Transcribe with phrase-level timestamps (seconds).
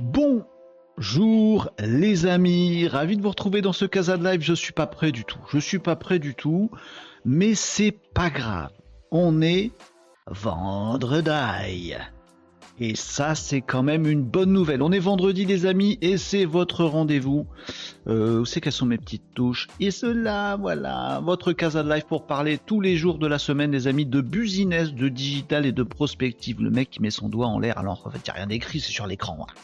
[0.00, 4.40] Bonjour les amis, ravi de vous retrouver dans ce Casa de Live.
[4.40, 5.38] Je suis pas prêt du tout.
[5.52, 6.72] Je suis pas prêt du tout,
[7.24, 8.72] mais c'est pas grave.
[9.12, 9.70] On est
[10.26, 11.92] vendredi.
[12.80, 14.82] Et ça, c'est quand même une bonne nouvelle.
[14.82, 17.46] On est vendredi, les amis, et c'est votre rendez-vous.
[18.08, 19.68] Euh, c'est quelles sont mes petites touches?
[19.78, 23.70] Et cela, voilà, votre Casa de Live pour parler tous les jours de la semaine,
[23.70, 26.60] les amis, de business, de digital et de prospective.
[26.60, 28.48] Le mec qui met son doigt en l'air, alors en fait, il n'y a rien
[28.48, 29.46] d'écrit, c'est sur l'écran.
[29.48, 29.54] Hein.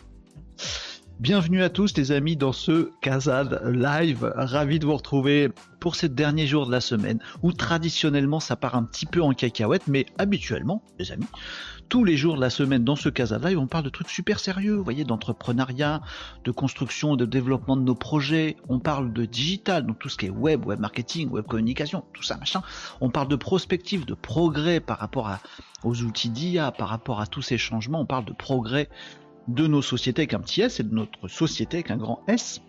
[1.20, 4.32] Bienvenue à tous les amis dans ce Casad Live.
[4.36, 8.74] Ravi de vous retrouver pour ces derniers jours de la semaine où traditionnellement ça part
[8.74, 11.26] un petit peu en cacahuète, mais habituellement, les amis,
[11.90, 14.40] tous les jours de la semaine dans ce Casad Live, on parle de trucs super
[14.40, 16.00] sérieux, vous voyez, d'entrepreneuriat,
[16.44, 18.56] de construction, de développement de nos projets.
[18.70, 22.22] On parle de digital, donc tout ce qui est web, web marketing, web communication, tout
[22.22, 22.62] ça, machin.
[23.02, 25.30] On parle de prospective, de progrès par rapport
[25.84, 28.00] aux outils d'IA, par rapport à tous ces changements.
[28.00, 28.88] On parle de progrès
[29.54, 32.60] de nos sociétés avec un petit S et de notre société avec un grand S.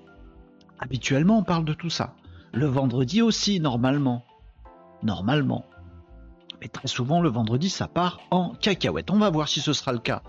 [0.79, 2.15] Habituellement, on parle de tout ça.
[2.53, 4.25] Le vendredi aussi, normalement.
[5.03, 5.65] Normalement.
[6.59, 9.11] Mais très souvent, le vendredi, ça part en cacahuète.
[9.11, 10.21] On va voir si ce sera le cas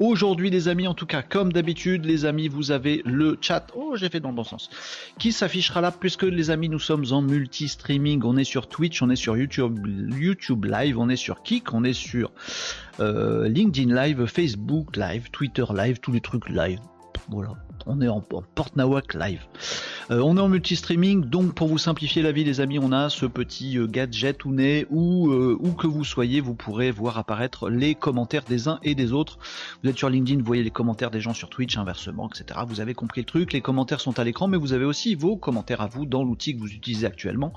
[0.00, 3.94] Aujourd'hui les amis, en tout cas comme d'habitude, les amis, vous avez le chat, oh
[3.94, 4.68] j'ai fait dans le bon sens,
[5.20, 9.10] qui s'affichera là puisque les amis, nous sommes en multi-streaming, on est sur Twitch, on
[9.10, 9.86] est sur YouTube,
[10.18, 12.32] YouTube Live, on est sur Kik, on est sur
[12.98, 16.80] LinkedIn Live, Facebook Live, Twitter Live, tous les trucs live.
[17.28, 17.54] Voilà,
[17.86, 18.74] on est en, porte
[19.14, 19.40] live.
[20.10, 23.08] Euh, on est en multi-streaming, donc pour vous simplifier la vie les amis, on a
[23.08, 24.54] ce petit euh, gadget ou
[24.90, 28.94] où, euh, où que vous soyez, vous pourrez voir apparaître les commentaires des uns et
[28.94, 29.38] des autres.
[29.82, 32.60] Vous êtes sur LinkedIn, vous voyez les commentaires des gens sur Twitch, inversement, etc.
[32.66, 35.36] Vous avez compris le truc, les commentaires sont à l'écran, mais vous avez aussi vos
[35.36, 37.52] commentaires à vous dans l'outil que vous utilisez actuellement.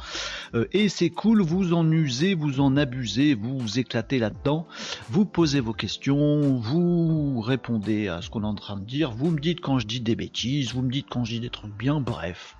[0.71, 4.67] et c'est cool, vous en usez, vous en abusez, vous vous éclatez là-dedans,
[5.09, 9.31] vous posez vos questions, vous répondez à ce qu'on est en train de dire, vous
[9.31, 11.75] me dites quand je dis des bêtises, vous me dites quand je dis des trucs
[11.75, 12.55] bien, bref.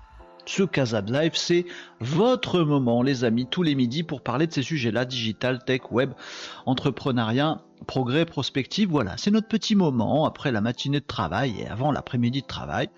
[0.46, 1.66] Ce Casa de Live, c'est
[2.00, 6.12] votre moment, les amis, tous les midis pour parler de ces sujets-là, digital, tech, web,
[6.64, 8.88] entrepreneuriat, progrès, prospective.
[8.88, 12.88] Voilà, c'est notre petit moment après la matinée de travail et avant l'après-midi de travail.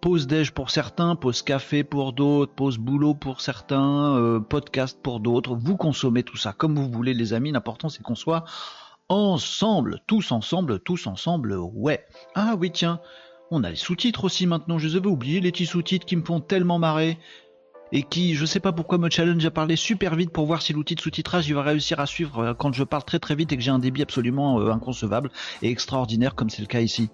[0.00, 5.20] Pause déj pour certains, pause café pour d'autres, pause boulot pour certains, euh, podcast pour
[5.20, 5.54] d'autres.
[5.54, 7.52] Vous consommez tout ça comme vous voulez, les amis.
[7.52, 8.44] L'important, c'est qu'on soit
[9.08, 12.04] ensemble, tous ensemble, tous ensemble, ouais.
[12.34, 13.00] Ah oui, tiens,
[13.50, 16.24] on a les sous-titres aussi maintenant, je les avais oubliés, les petits sous-titres qui me
[16.24, 17.18] font tellement marrer.
[17.90, 20.74] Et qui, je sais pas pourquoi, me challenge à parler super vite pour voir si
[20.74, 23.50] l'outil de sous-titrage il va réussir à suivre euh, quand je parle très très vite
[23.52, 25.30] et que j'ai un débit absolument euh, inconcevable
[25.62, 27.08] et extraordinaire comme c'est le cas ici.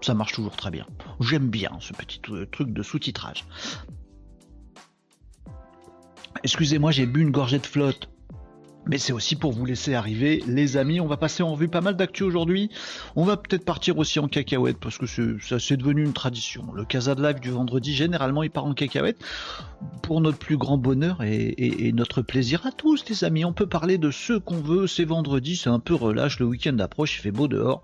[0.00, 0.86] Ça marche toujours très bien.
[1.18, 3.46] J'aime bien ce petit euh, truc de sous-titrage.
[6.44, 8.08] Excusez-moi, j'ai bu une gorgée de flotte
[8.86, 11.00] mais c'est aussi pour vous laisser arriver, les amis.
[11.00, 12.70] On va passer en vue pas mal d'actu aujourd'hui.
[13.16, 16.64] On va peut-être partir aussi en cacahuète parce que ça c'est devenu une tradition.
[16.74, 19.22] Le Casa de Live du vendredi, généralement, il part en cacahuète
[20.02, 23.44] pour notre plus grand bonheur et, et, notre plaisir à tous, les amis.
[23.44, 24.86] On peut parler de ce qu'on veut.
[24.86, 26.38] C'est vendredi, c'est un peu relâche.
[26.38, 27.82] Le week-end approche, il fait beau dehors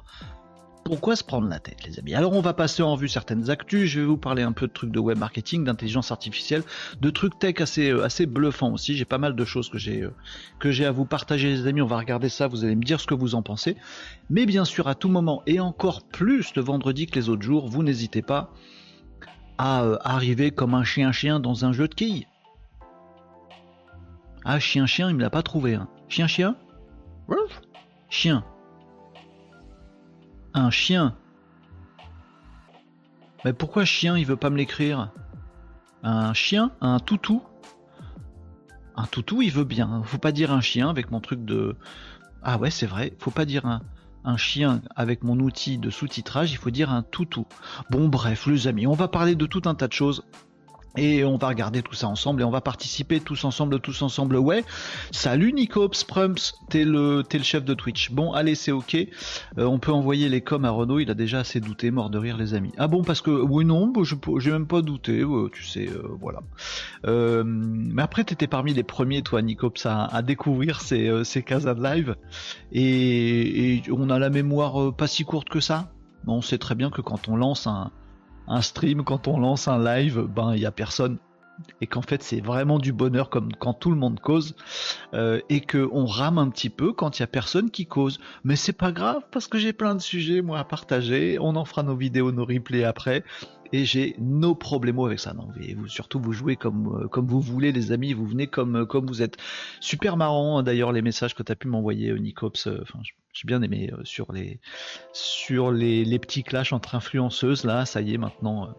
[0.89, 2.15] pourquoi se prendre la tête, les amis?
[2.15, 3.91] Alors, on va passer en revue certaines actus.
[3.91, 6.63] Je vais vous parler un peu de trucs de web marketing, d'intelligence artificielle,
[6.99, 8.97] de trucs tech assez, euh, assez bluffants aussi.
[8.97, 10.15] J'ai pas mal de choses que j'ai, euh,
[10.61, 11.83] que à vous partager, les amis.
[11.83, 12.47] On va regarder ça.
[12.47, 13.77] Vous allez me dire ce que vous en pensez.
[14.31, 17.69] Mais bien sûr, à tout moment et encore plus le vendredi que les autres jours,
[17.69, 18.55] vous n'hésitez pas
[19.59, 22.27] à euh, arriver comme un chien-chien dans un jeu de quilles.
[24.47, 25.79] Ah, chien-chien, il me l'a pas trouvé.
[26.09, 26.57] Chien-chien
[28.09, 28.43] Chien
[30.59, 31.15] un chien.
[33.45, 35.11] Mais pourquoi chien il veut pas me l'écrire?
[36.03, 37.43] Un chien Un toutou?
[38.97, 40.03] Un toutou il veut bien.
[40.05, 41.77] Faut pas dire un chien avec mon truc de.
[42.43, 43.81] Ah ouais c'est vrai, faut pas dire un,
[44.25, 47.47] un chien avec mon outil de sous-titrage, il faut dire un toutou.
[47.91, 50.25] Bon bref les amis, on va parler de tout un tas de choses
[50.97, 54.37] et on va regarder tout ça ensemble et on va participer tous ensemble, tous ensemble.
[54.37, 54.65] Ouais.
[55.11, 58.11] Salut Nico Sprumps, t'es le, le chef de Twitch.
[58.11, 58.95] Bon, allez, c'est ok.
[58.95, 62.19] Euh, on peut envoyer les coms à Renault, il a déjà assez douté, mort de
[62.19, 62.73] rire les amis.
[62.79, 66.41] Ah bon, parce que, oui, non, je j'ai même pas douté, tu sais, euh, voilà.
[67.07, 71.75] Euh, mais après, t'étais parmi les premiers, toi, Nicops, à, à découvrir ces, ces casas
[71.75, 72.17] live.
[72.73, 75.93] Et, et on a la mémoire pas si courte que ça.
[76.27, 77.91] On sait très bien que quand on lance un,
[78.49, 81.19] un stream, quand on lance un live, ben il y a personne.
[81.81, 84.55] Et qu'en fait c'est vraiment du bonheur comme quand tout le monde cause
[85.13, 88.21] euh, et que on rame un petit peu quand il y a personne qui cause.
[88.45, 91.37] Mais c'est pas grave parce que j'ai plein de sujets moi à partager.
[91.41, 93.25] On en fera nos vidéos nos replays après.
[93.73, 95.35] Et j'ai nos problèmes avec ça.
[95.35, 95.49] Non
[95.89, 98.13] surtout vous jouez comme euh, comme vous voulez les amis.
[98.13, 99.37] Vous venez comme euh, comme vous êtes.
[99.81, 102.69] Super marrant d'ailleurs les messages que tu pu m'envoyer Nicops
[103.45, 104.61] Bien aimé sur les
[105.13, 107.87] sur les, les, petits clashs entre influenceuses là.
[107.87, 108.75] Ça y est maintenant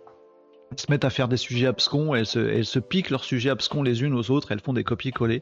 [0.71, 3.49] elles se mettent à faire des sujets abscons, elles se, elles se piquent leurs sujets
[3.49, 5.41] abscons les unes aux autres, elles font des copier-coller,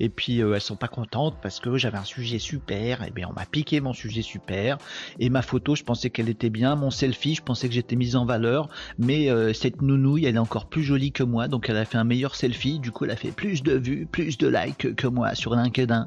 [0.00, 3.28] et puis euh, elles sont pas contentes parce que j'avais un sujet super, et bien
[3.30, 4.78] on m'a piqué mon sujet super,
[5.18, 8.16] et ma photo je pensais qu'elle était bien, mon selfie je pensais que j'étais mise
[8.16, 8.68] en valeur,
[8.98, 11.98] mais euh, cette nounouille elle est encore plus jolie que moi, donc elle a fait
[11.98, 15.06] un meilleur selfie, du coup elle a fait plus de vues, plus de likes que
[15.06, 16.06] moi sur LinkedIn.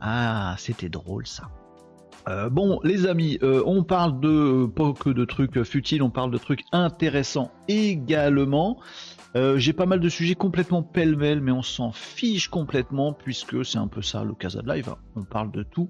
[0.00, 1.44] Ah, c'était drôle ça.
[2.28, 6.30] Euh, bon, les amis, euh, on parle de pas que de trucs futiles, on parle
[6.30, 8.80] de trucs intéressants également.
[9.36, 13.78] Euh, j'ai pas mal de sujets complètement pêle-mêle, mais on s'en fiche complètement puisque c'est
[13.78, 14.88] un peu ça le Casa de Live.
[14.88, 14.96] Hein.
[15.16, 15.88] On parle de tout,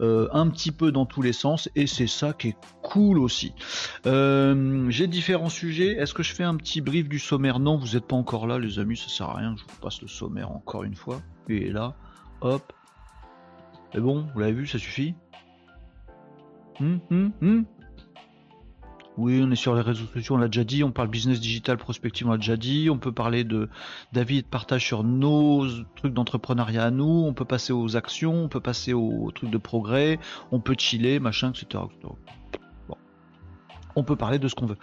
[0.00, 3.54] un petit peu dans tous les sens, et c'est ça qui est cool aussi.
[4.04, 5.92] j'ai différents sujets.
[5.92, 7.60] Est-ce que je fais un petit brief du sommaire?
[7.60, 9.54] Non, vous n'êtes pas encore là, les amis, ça sert à rien.
[9.56, 11.22] Je vous passe le sommaire encore une fois.
[11.48, 11.94] Et là,
[12.40, 12.72] hop.
[13.92, 15.14] C'est bon, vous l'avez vu, ça suffit
[16.80, 17.62] Hmm, hmm, hmm.
[19.18, 20.82] Oui, on est sur les réseaux sociaux, on l'a déjà dit.
[20.82, 22.88] On parle business digital, prospective, on l'a déjà dit.
[22.90, 23.68] On peut parler de
[24.12, 25.66] d'avis et de partage sur nos
[25.96, 27.24] trucs d'entrepreneuriat à nous.
[27.26, 30.18] On peut passer aux actions, on peut passer aux trucs de progrès.
[30.52, 31.84] On peut chiller, machin, etc.
[32.02, 32.96] Bon.
[33.94, 34.78] On peut parler de ce qu'on veut.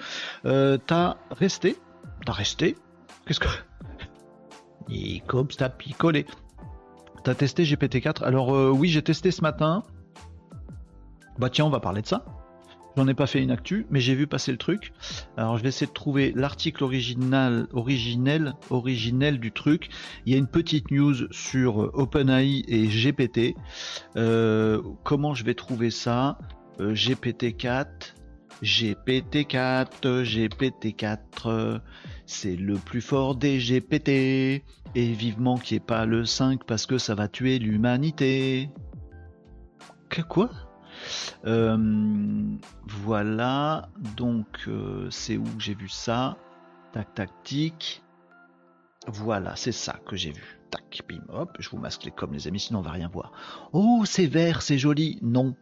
[0.46, 1.76] Euh, t'as resté?
[2.24, 2.76] T'as resté?
[3.26, 3.48] Qu'est-ce que.
[4.90, 6.28] Et comme t'as picolé.
[7.24, 9.84] T'as testé GPT-4 Alors, euh, oui, j'ai testé ce matin.
[11.40, 12.26] Bah tiens, on va parler de ça.
[12.98, 14.92] J'en ai pas fait une actu, mais j'ai vu passer le truc.
[15.38, 19.90] Alors je vais essayer de trouver l'article original, originel, originel du truc.
[20.26, 23.56] Il y a une petite news sur euh, OpenAI et GPT.
[24.16, 26.40] Euh, comment je vais trouver ça?
[26.80, 28.16] Euh, GPT-4,
[28.64, 31.82] GPT-4, GPT-4,
[32.26, 34.64] c'est le plus fort des GPT.
[34.96, 38.72] Et vivement qu'il n'y ait pas le 5 parce que ça va tuer l'humanité.
[40.10, 40.50] Que quoi?
[41.44, 46.38] Voilà, donc euh, c'est où j'ai vu ça
[46.94, 48.04] Tac, tac, tic.
[49.08, 50.60] Voilà, c'est ça que j'ai vu.
[50.72, 53.32] Tac, bim, hop, je vous masque les coms, les amis, sinon on va rien voir.
[53.72, 55.20] Oh, c'est vert, c'est joli.
[55.22, 55.56] Non.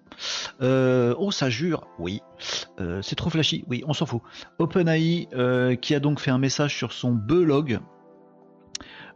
[0.62, 1.88] Euh, oh, ça jure.
[2.00, 2.22] Oui.
[3.02, 3.64] c'est trop flashy.
[3.68, 4.22] Oui, on s'en fout.
[4.58, 5.28] OpenAI
[5.82, 7.80] qui a donc fait un message sur son blog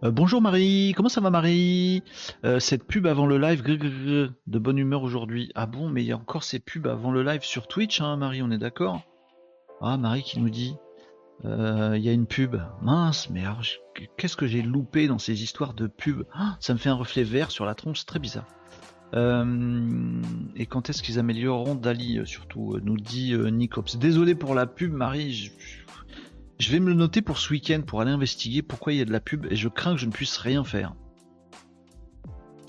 [0.04, 2.04] euh, bonjour Marie, comment ça va Marie
[2.46, 5.52] euh, Cette pub avant le live, de bonne humeur aujourd'hui.
[5.56, 8.16] Ah bon, mais il y a encore ces pubs avant le live sur Twitch, hein,
[8.16, 9.02] Marie, on est d'accord
[9.82, 10.76] Ah, Marie qui nous dit,
[11.44, 12.56] euh, il y a une pub.
[12.82, 13.44] Mince, mais
[14.18, 17.24] qu'est-ce que j'ai loupé dans ces histoires de pub ah, Ça me fait un reflet
[17.24, 18.48] vert sur la tronche, très bizarre.
[19.14, 23.98] et quand est-ce qu'ils amélioreront Dali surtout nous dit Nicops.
[23.98, 25.52] Désolé pour la pub Marie,
[26.72, 29.12] vais me le noter pour ce week-end pour aller investiguer pourquoi il y a de
[29.12, 30.94] la pub et je crains que je ne puisse rien faire.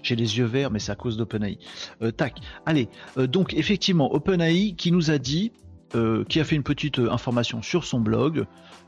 [0.03, 1.59] J'ai les yeux verts, mais c'est à cause d'OpenAI.
[2.03, 2.41] Euh, tac.
[2.67, 5.53] Allez, euh, donc effectivement, OpenAI qui nous a dit,
[5.95, 8.47] euh, qui a fait une petite information sur son blog,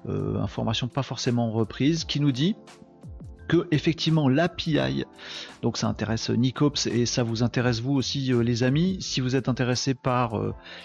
[0.08, 2.56] information pas forcément reprise, qui nous dit
[3.48, 5.04] que effectivement l'API,
[5.62, 9.48] donc ça intéresse Nicops et ça vous intéresse vous aussi les amis, si vous êtes
[9.48, 10.40] intéressé par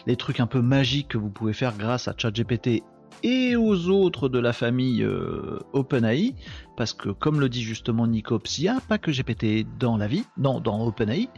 [0.06, 2.84] les trucs un peu magiques que vous pouvez faire grâce à ChatGPT
[3.24, 6.36] et aux autres de la famille euh, OpenAI,
[6.76, 10.08] parce que comme le dit justement Nicops, il n'y a pas que GPT dans la
[10.08, 11.30] vie, non, dans OpenAI.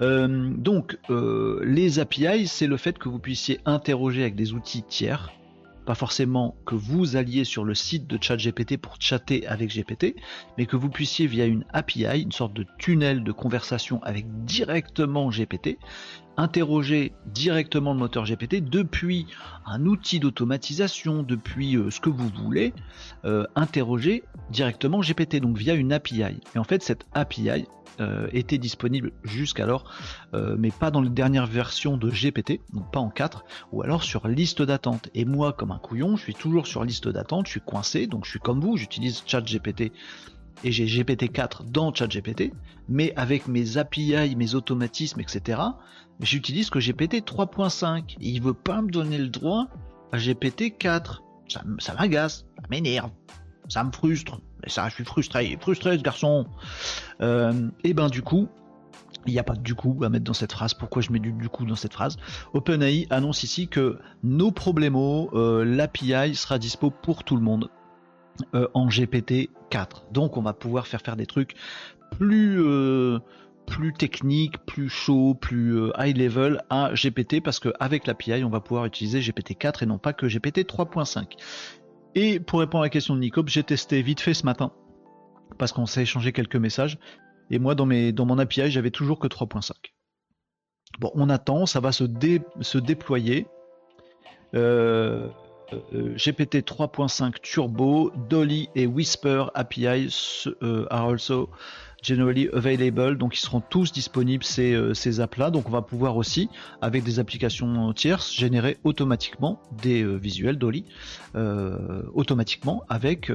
[0.00, 4.82] Euh, donc euh, les API, c'est le fait que vous puissiez interroger avec des outils
[4.82, 5.32] tiers,
[5.84, 10.14] pas forcément que vous alliez sur le site de ChatGPT pour chatter avec GPT,
[10.56, 15.30] mais que vous puissiez via une API, une sorte de tunnel de conversation avec directement
[15.30, 15.78] GPT,
[16.36, 19.26] interroger directement le moteur GPT depuis
[19.66, 22.72] un outil d'automatisation, depuis euh, ce que vous voulez,
[23.24, 26.40] euh, interroger directement GPT, donc via une API.
[26.54, 27.66] Et en fait, cette API
[28.00, 29.84] euh, était disponible jusqu'alors,
[30.32, 34.28] mais pas dans les dernières versions de GPT, donc pas en 4, ou alors sur
[34.28, 35.08] liste d'attente.
[35.14, 38.24] Et moi, comme un couillon, je suis toujours sur liste d'attente, je suis coincé, donc
[38.24, 39.92] je suis comme vous, j'utilise ChatGPT
[40.64, 42.52] et j'ai GPT-4 dans ChatGPT,
[42.88, 45.60] mais avec mes API, mes automatismes, etc.,
[46.20, 48.16] j'utilise que GPT 3.5.
[48.20, 49.68] Il veut pas me donner le droit
[50.12, 51.22] à GPT 4.
[51.48, 53.10] Ça, m'agace, ça m'énerve,
[53.68, 54.40] ça me frustre.
[54.64, 56.46] Et ça, je suis frustré, frustré ce garçon.
[57.20, 58.48] Euh, et ben du coup,
[59.26, 60.74] il n'y a pas de du coup à mettre dans cette phrase.
[60.74, 62.16] Pourquoi je mets du du coup dans cette phrase?
[62.54, 67.70] OpenAI annonce ici que nos problèmes, euh, l'API sera dispo pour tout le monde
[68.54, 70.06] euh, en GPT 4.
[70.12, 71.54] Donc on va pouvoir faire faire des trucs
[72.18, 72.62] plus
[73.66, 73.94] plus
[74.66, 79.84] plus chaud, plus high level à GPT parce qu'avec l'API, on va pouvoir utiliser GPT-4
[79.84, 81.36] et non pas que GPT 3.5.
[82.14, 84.72] Et pour répondre à la question de Nicop, j'ai testé vite fait ce matin
[85.58, 86.98] parce qu'on s'est échangé quelques messages
[87.50, 89.72] et moi dans, mes, dans mon API, j'avais toujours que 3.5.
[90.98, 92.04] Bon, on attend, ça va se,
[92.60, 93.46] se déployer.
[94.54, 95.28] Euh,
[96.16, 100.08] GPT 3.5 Turbo, Dolly et Whisper API
[100.90, 101.48] are also
[102.02, 105.50] generally available, donc ils seront tous disponibles ces, euh, ces apps-là.
[105.50, 110.84] Donc on va pouvoir aussi, avec des applications tierces, générer automatiquement des euh, visuels Dolly,
[111.36, 113.30] euh, automatiquement avec,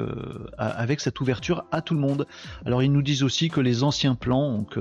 [0.58, 2.28] avec cette ouverture à tout le monde.
[2.66, 4.78] Alors ils nous disent aussi que les anciens plans, donc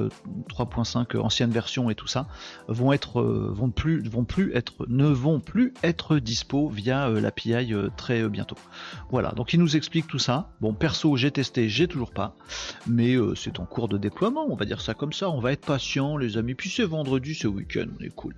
[0.50, 2.26] 3.5 ancienne version et tout ça,
[2.69, 8.28] vont être vont plus vont plus être ne vont plus être dispo via l'API très
[8.28, 8.57] bientôt.
[9.11, 10.50] Voilà, donc ils nous expliquent tout ça.
[10.61, 12.37] Bon perso j'ai testé, j'ai toujours pas,
[12.87, 15.28] mais c'est en de déploiement, on va dire ça comme ça.
[15.30, 16.54] On va être patient, les amis.
[16.54, 18.35] Puis c'est vendredi ce week-end, on est cool.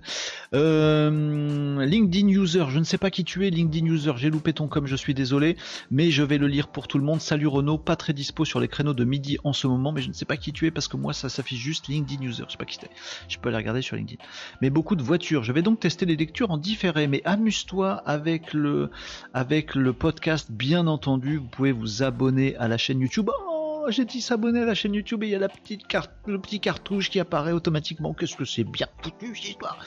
[0.53, 4.11] Euh, LinkedIn User, je ne sais pas qui tu es, LinkedIn User.
[4.17, 5.55] J'ai loupé ton com, je suis désolé,
[5.89, 7.21] mais je vais le lire pour tout le monde.
[7.21, 10.09] Salut Renaud, pas très dispo sur les créneaux de midi en ce moment, mais je
[10.09, 12.43] ne sais pas qui tu es parce que moi ça s'affiche juste LinkedIn User.
[12.47, 12.91] Je sais pas qui c'était.
[13.29, 14.21] Je peux aller regarder sur LinkedIn.
[14.61, 15.43] Mais beaucoup de voitures.
[15.43, 18.89] Je vais donc tester les lectures en différé, mais amuse-toi avec le
[19.33, 21.37] avec le podcast, bien entendu.
[21.37, 23.29] Vous pouvez vous abonner à la chaîne YouTube.
[23.29, 23.48] Oh,
[23.91, 26.39] j'ai dit s'abonner à la chaîne YouTube et il y a la petite carte, le
[26.39, 28.13] petit cartouche qui apparaît automatiquement.
[28.13, 29.77] Qu'est-ce que c'est bien foutu cette histoire?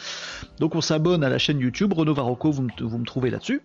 [0.59, 3.63] Donc on s'abonne à la chaîne YouTube, Renaud Varocco, vous me trouvez là-dessus.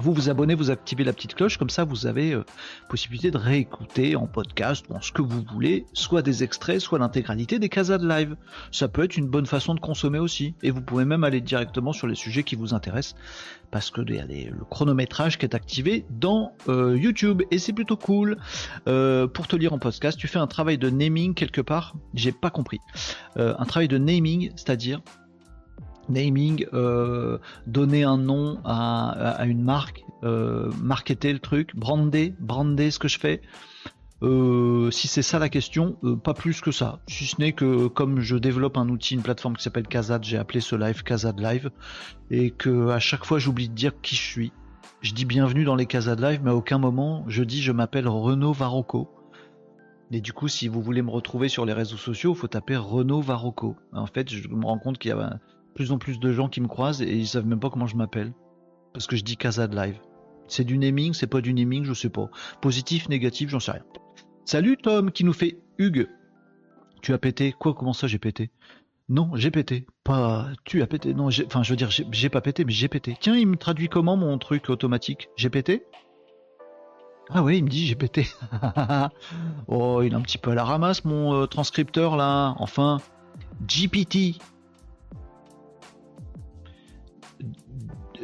[0.00, 2.44] Vous vous abonnez, vous activez la petite cloche, comme ça vous avez euh,
[2.88, 7.00] possibilité de réécouter en podcast ou en ce que vous voulez, soit des extraits, soit
[7.00, 8.36] l'intégralité des casades live.
[8.70, 10.54] Ça peut être une bonne façon de consommer aussi.
[10.62, 13.16] Et vous pouvez même aller directement sur les sujets qui vous intéressent,
[13.72, 18.38] parce que le chronométrage qui est activé dans euh, YouTube, et c'est plutôt cool.
[18.86, 22.30] Euh, pour te lire en podcast, tu fais un travail de naming quelque part, j'ai
[22.32, 22.78] pas compris.
[23.34, 25.00] un travail de naming, c'est-à-dire
[26.08, 32.98] naming, euh, donner un nom à, une marque, euh, marketer le truc, brander, brander ce
[32.98, 33.40] que je fais.
[34.20, 37.00] Euh, si c'est ça la question, pas plus que ça.
[37.06, 40.38] Si ce n'est que comme je développe un outil, une plateforme qui s'appelle Kazad, j'ai
[40.38, 41.70] appelé ce live Kazad Live,
[42.30, 44.52] et que à chaque fois j'oublie de dire qui je suis.
[45.00, 48.08] Je dis bienvenue dans les Kazad Live, mais à aucun moment je dis je m'appelle
[48.08, 49.08] Renaud Varocco.
[50.10, 52.76] Et du coup, si vous voulez me retrouver sur les réseaux sociaux, il faut taper
[52.76, 53.76] Renaud Varocco.
[53.92, 55.38] En fait, je me rends compte qu'il y a
[55.78, 57.94] plus en plus de gens qui me croisent et ils savent même pas comment je
[57.94, 58.32] m'appelle.
[58.92, 60.00] Parce que je dis Casa de Live.
[60.48, 62.28] C'est du naming, c'est pas du naming, je sais pas.
[62.60, 63.84] Positif, négatif, j'en sais rien.
[64.44, 66.08] Salut Tom qui nous fait Hugues.
[67.00, 68.50] Tu as pété Quoi Comment ça j'ai pété?
[69.08, 69.86] Non, j'ai pété.
[70.02, 71.14] Pas tu as pété.
[71.14, 73.16] Non, enfin je veux dire, j'ai pas pété, mais j'ai pété.
[73.20, 75.28] Tiens, il me traduit comment mon truc automatique?
[75.36, 75.84] J'ai pété?
[77.30, 78.26] Ah oui, il me dit j'ai pété.
[79.68, 82.56] oh, il est un petit peu à la ramasse mon euh, transcripteur là.
[82.58, 82.98] Enfin,
[83.64, 84.40] GPT,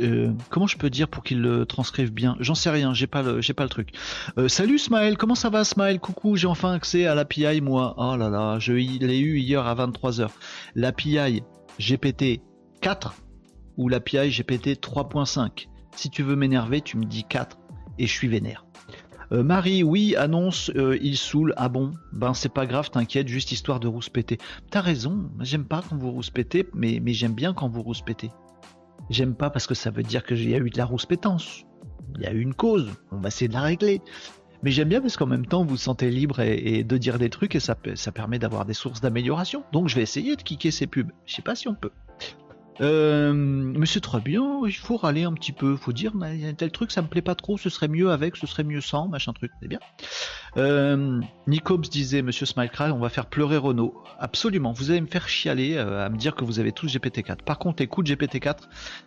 [0.01, 2.37] Euh, comment je peux dire pour qu'il le transcrive bien?
[2.41, 3.91] J'en sais rien, j'ai pas le, pas le truc.
[4.39, 7.95] Euh, salut Smile, comment ça va Smile Coucou, j'ai enfin accès à l'API moi.
[7.97, 10.29] Oh là là, je l'ai eu hier à 23h.
[10.75, 11.43] L'API
[11.79, 12.41] GPT
[12.81, 13.15] 4
[13.77, 15.69] ou l'API GPT 3.5.
[15.97, 17.59] Si tu veux m'énerver, tu me dis 4
[17.99, 18.65] et je suis vénère.
[19.33, 20.71] Euh, Marie, oui, annonce,
[21.01, 21.55] il saoule.
[21.57, 21.93] Ah bon?
[22.13, 24.39] Ben c'est pas grave, t'inquiète, juste histoire de rouspéter.
[24.71, 28.31] T'as raison, j'aime pas quand vous rouspétez, mais, mais j'aime bien quand vous rouspétez.
[29.11, 31.65] J'aime pas parce que ça veut dire qu'il y a eu de la rouspétance.
[32.17, 32.91] Il y a eu une cause.
[33.11, 34.01] On va essayer de la régler.
[34.63, 37.29] Mais j'aime bien parce qu'en même temps, vous vous sentez libre et, de dire des
[37.29, 39.63] trucs et ça, ça permet d'avoir des sources d'amélioration.
[39.73, 41.11] Donc je vais essayer de kicker ces pubs.
[41.27, 41.91] Je sais pas si on peut.
[42.81, 46.53] Euh, mais c'est très bien, il faut râler un petit peu, faut dire, il a
[46.53, 49.07] tel truc, ça me plaît pas trop, ce serait mieux avec, ce serait mieux sans,
[49.07, 49.79] machin truc, c'est bien.
[50.57, 53.95] Euh, Nicobs disait, Monsieur Smilecry, on va faire pleurer Renault.
[54.19, 57.43] Absolument, vous allez me faire chialer euh, à me dire que vous avez tous GPT-4.
[57.45, 58.57] Par contre, écoute GPT-4,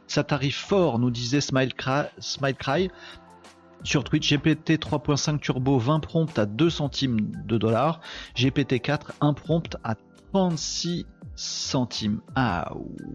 [0.07, 2.89] ça t'arrive fort, nous disait Smilecry.
[3.83, 8.01] Sur Twitch, GPT 3.5 Turbo 20 prompts à 2 centimes de dollars,
[8.35, 9.95] GPT 4 1 prompt à
[10.33, 11.05] 36
[11.37, 12.19] centimes.
[12.35, 12.73] Ah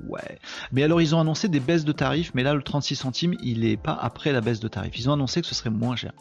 [0.09, 0.39] ouais.
[0.73, 3.65] Mais alors ils ont annoncé des baisses de tarifs, mais là le 36 centimes, il
[3.65, 4.99] est pas après la baisse de tarifs.
[4.99, 6.13] Ils ont annoncé que ce serait moins cher.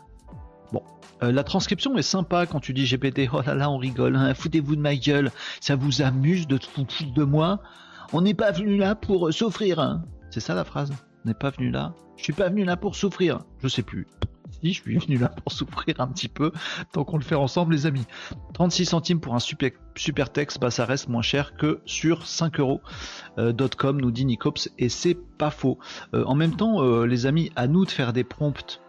[0.73, 0.83] Bon,
[1.23, 3.29] euh, la transcription est sympa quand tu dis GPT.
[3.31, 4.15] Oh là là, on rigole.
[4.15, 4.33] Hein.
[4.33, 5.31] Foutez-vous de ma gueule.
[5.59, 7.61] Ça vous amuse de foutre de moi?
[8.13, 9.79] On n'est pas venu là pour euh, souffrir.
[9.79, 10.03] Hein.
[10.31, 10.91] C'est ça la phrase.
[11.23, 11.93] On n'est pas venu là.
[12.17, 13.39] Je suis pas venu là pour souffrir.
[13.61, 14.07] Je sais plus
[14.63, 16.51] je suis venu là pour souffrir un petit peu,
[16.91, 18.05] tant qu'on le fait ensemble les amis.
[18.53, 19.71] 36 centimes pour un super,
[20.31, 22.81] texte, bah, ça reste moins cher que sur 5 euros.
[23.37, 23.53] Euh,
[23.93, 25.79] nous dit Nicops, et c'est pas faux.
[26.13, 28.81] Euh, en même temps, euh, les amis, à nous de faire des prompts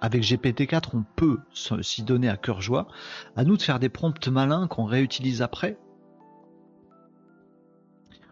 [0.00, 1.38] avec GPT-4, on peut
[1.82, 2.86] s'y donner à cœur joie.
[3.36, 5.76] À nous de faire des prompts malins qu'on réutilise après.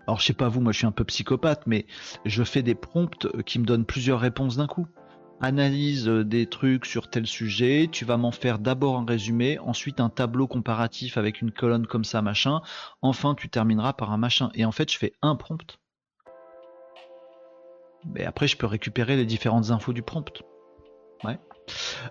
[0.06, 1.86] Alors je sais pas vous, moi je suis un peu psychopathe, mais
[2.24, 4.86] je fais des prompts qui me donnent plusieurs réponses d'un coup.
[5.40, 10.00] Analyse euh, des trucs sur tel sujet, tu vas m'en faire d'abord un résumé, ensuite
[10.00, 12.60] un tableau comparatif avec une colonne comme ça, machin,
[13.02, 14.50] enfin tu termineras par un machin.
[14.54, 15.78] Et en fait, je fais un prompt.
[18.14, 20.42] Mais après, je peux récupérer les différentes infos du prompt.
[21.24, 21.38] Ouais.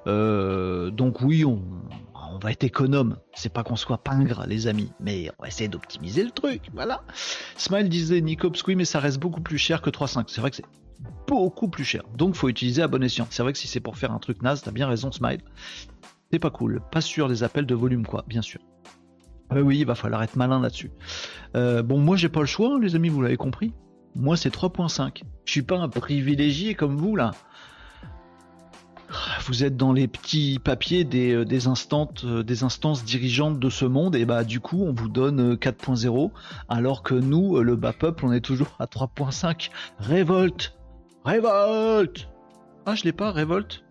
[0.07, 1.61] Euh, donc oui, on,
[2.41, 3.17] va être économe.
[3.33, 6.63] C'est pas qu'on soit pingre, les amis, mais on va essayer d'optimiser le truc.
[6.73, 7.03] Voilà.
[7.55, 10.25] Smile disait Nicops, oui, mais ça reste beaucoup plus cher que 3.5.
[10.27, 10.65] C'est vrai que c'est
[11.27, 12.03] beaucoup plus cher.
[12.17, 13.27] Donc faut utiliser à bon escient.
[13.29, 15.41] C'est vrai que si c'est pour faire un truc naze, t'as bien raison, Smile.
[16.31, 16.81] C'est pas cool.
[16.91, 18.59] Pas sûr des appels de volume, quoi, bien sûr.
[19.53, 20.91] Euh, oui, il va falloir être malin là-dessus.
[21.55, 23.73] Euh, bon, moi j'ai pas le choix, les amis, vous l'avez compris.
[24.15, 25.23] Moi c'est 3.5.
[25.45, 27.31] Je suis pas un privilégié comme vous là.
[29.45, 34.15] Vous êtes dans les petits papiers des, euh, des, des instances dirigeantes de ce monde,
[34.15, 36.31] et bah du coup on vous donne 4.0,
[36.67, 39.69] alors que nous, le bas peuple, on est toujours à 3.5.
[39.99, 40.75] Révolte
[41.25, 42.27] Révolte
[42.85, 43.83] Ah, je l'ai pas, révolte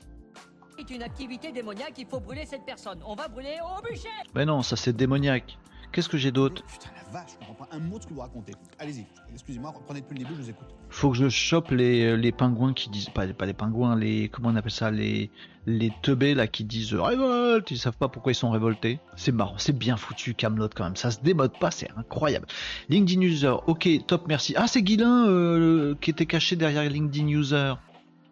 [0.79, 3.01] C'est une activité démoniaque, il faut brûler cette personne.
[3.05, 5.59] On va brûler au bûcher Mais non, ça c'est démoniaque.
[5.95, 6.65] Qu'est-ce que j'ai d'autre?
[6.67, 8.53] Putain, la vache, je comprends pas un mot de ce que vous racontez.
[8.81, 10.67] Allez-y, excusez-moi, reprenez depuis le début, je vous écoute.
[10.91, 13.11] Faut que je chope les, les pingouins qui disent.
[13.11, 14.29] Pas, pas les pingouins, les.
[14.29, 15.31] Comment on appelle ça Les,
[15.67, 18.99] les teubés là qui disent révolte Ils savent pas pourquoi ils sont révoltés.
[19.15, 20.97] C'est marrant, c'est bien foutu, Camelot quand même.
[20.97, 22.49] Ça se démode pas, c'est incroyable.
[22.89, 24.55] LinkedIn User, ok, top, merci.
[24.57, 27.75] Ah, c'est Guilin euh, qui était caché derrière LinkedIn User.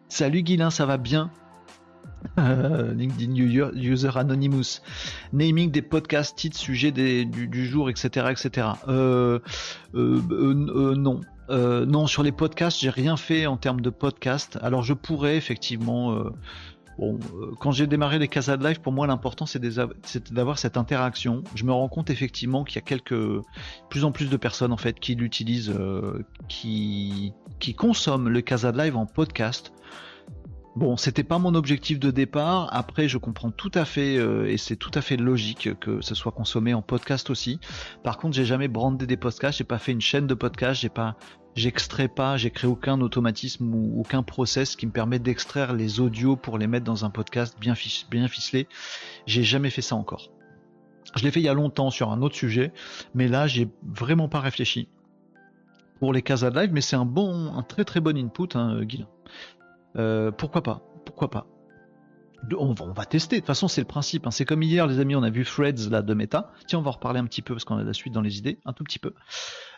[0.09, 1.31] Salut Guilin, ça va bien?
[2.37, 4.81] LinkedIn User Anonymous,
[5.33, 8.27] naming des podcasts, titres, sujets du, jour, etc.
[8.31, 8.69] etc.
[8.89, 9.39] Euh,
[9.95, 11.21] euh, euh, non.
[11.49, 14.59] non, sur les podcasts, j'ai rien fait en termes de podcast.
[14.63, 16.25] Alors je pourrais effectivement.
[16.99, 17.19] Bon,
[17.59, 19.71] quand j'ai démarré les Casa de Live, pour moi l'important c'était
[20.31, 21.43] d'avoir cette interaction.
[21.55, 23.17] Je me rends compte effectivement qu'il y a quelques,
[23.89, 25.75] plus en plus de personnes en fait qui l'utilisent,
[26.49, 29.73] qui, qui consomment le Casa de Live en podcast.
[30.75, 32.69] Bon, c'était pas mon objectif de départ.
[32.73, 36.15] Après, je comprends tout à fait euh, et c'est tout à fait logique que ce
[36.15, 37.61] soit consommé en podcast aussi.
[38.03, 40.89] Par contre, j'ai jamais brandé des podcasts, j'ai pas fait une chaîne de podcasts, j'ai
[40.89, 41.17] pas,
[41.55, 46.37] j'extrais pas, j'ai créé aucun automatisme ou aucun process qui me permet d'extraire les audios
[46.37, 47.75] pour les mettre dans un podcast bien,
[48.11, 48.67] bien ficelé.
[49.27, 50.31] J'ai jamais fait ça encore.
[51.15, 52.73] Je l'ai fait il y a longtemps sur un autre sujet,
[53.15, 54.89] mais là, j'ai vraiment pas réfléchi
[56.03, 58.81] pour les Casa Live, mais c'est un bon, un très très bon input, hein.
[59.97, 61.47] Euh, pourquoi pas Pourquoi pas
[62.59, 63.37] on va, tester.
[63.37, 64.27] De toute façon, c'est le principe.
[64.27, 64.31] Hein.
[64.31, 66.53] C'est comme hier, les amis, on a vu Freds là de méta.
[66.67, 68.39] Tiens, on va en reparler un petit peu parce qu'on a la suite dans les
[68.39, 69.15] idées, un tout petit peu.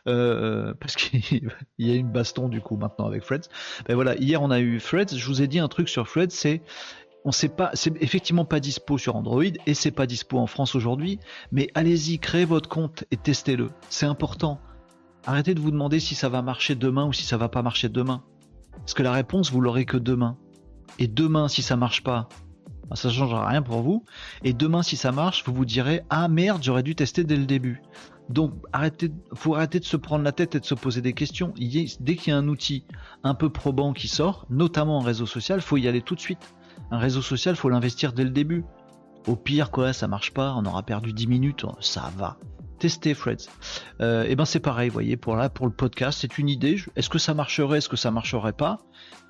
[0.07, 3.48] Euh, parce qu'il y a une baston du coup maintenant avec Freds.
[3.87, 5.16] Ben voilà, hier on a eu Freds.
[5.16, 6.62] Je vous ai dit un truc sur Freds, c'est
[7.27, 10.74] on sait pas, c'est effectivement pas dispo sur Android et c'est pas dispo en France
[10.74, 11.18] aujourd'hui.
[11.53, 13.70] Mais allez-y, créez votre compte et testez-le.
[13.88, 14.61] C'est important.
[15.27, 17.88] Arrêtez de vous demander si ça va marcher demain ou si ça va pas marcher
[17.88, 18.22] demain.
[18.78, 20.37] Parce que la réponse, vous l'aurez que demain.
[20.98, 22.28] Et demain, si ça marche pas,
[22.88, 24.04] bah, ça ne changera rien pour vous.
[24.42, 27.46] Et demain, si ça marche, vous vous direz Ah merde, j'aurais dû tester dès le
[27.46, 27.82] début.
[28.28, 31.52] Donc, arrêtez, faut arrêter de se prendre la tête et de se poser des questions.
[31.56, 32.84] dès qu'il y a un outil
[33.22, 36.54] un peu probant qui sort, notamment en réseau social, faut y aller tout de suite.
[36.90, 38.64] Un réseau social, faut l'investir dès le début.
[39.26, 42.38] Au pire, quoi, ça marche pas, on aura perdu 10 minutes, ça va
[42.78, 43.48] tester Freds.
[44.00, 46.80] Euh, et ben c'est pareil, voyez, pour là, pour le podcast, c'est une idée.
[46.96, 48.78] Est-ce que ça marcherait, est-ce que ça marcherait pas?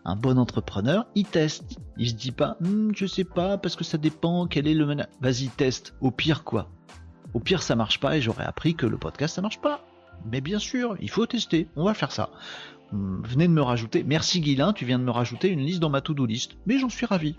[0.04, 1.78] Un bon entrepreneur, il teste.
[1.96, 4.86] Il se dit pas, hmm, je sais pas, parce que ça dépend, quel est le
[5.20, 5.94] Vas-y, teste.
[6.00, 6.70] Au pire, quoi?
[7.32, 9.84] Au pire, ça marche pas et j'aurais appris que le podcast, ça marche pas.
[10.30, 11.68] Mais bien sûr, il faut tester.
[11.76, 12.30] On va faire ça.
[12.92, 14.04] Venez de me rajouter.
[14.04, 16.56] Merci Guilin, tu viens de me rajouter une liste dans ma to-do list.
[16.66, 17.36] Mais j'en suis ravi.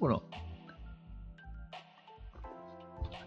[0.00, 0.20] Voilà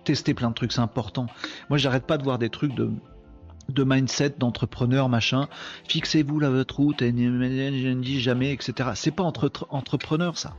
[0.04, 1.28] tester plein de trucs, c'est important.
[1.70, 5.48] Moi, j'arrête pas de voir des trucs de, mindset, d'entrepreneur, machin.
[5.88, 8.92] Fixez-vous votre route, et ne dis jamais, etc.
[8.96, 10.56] C'est pas entre, entrepreneur, ça.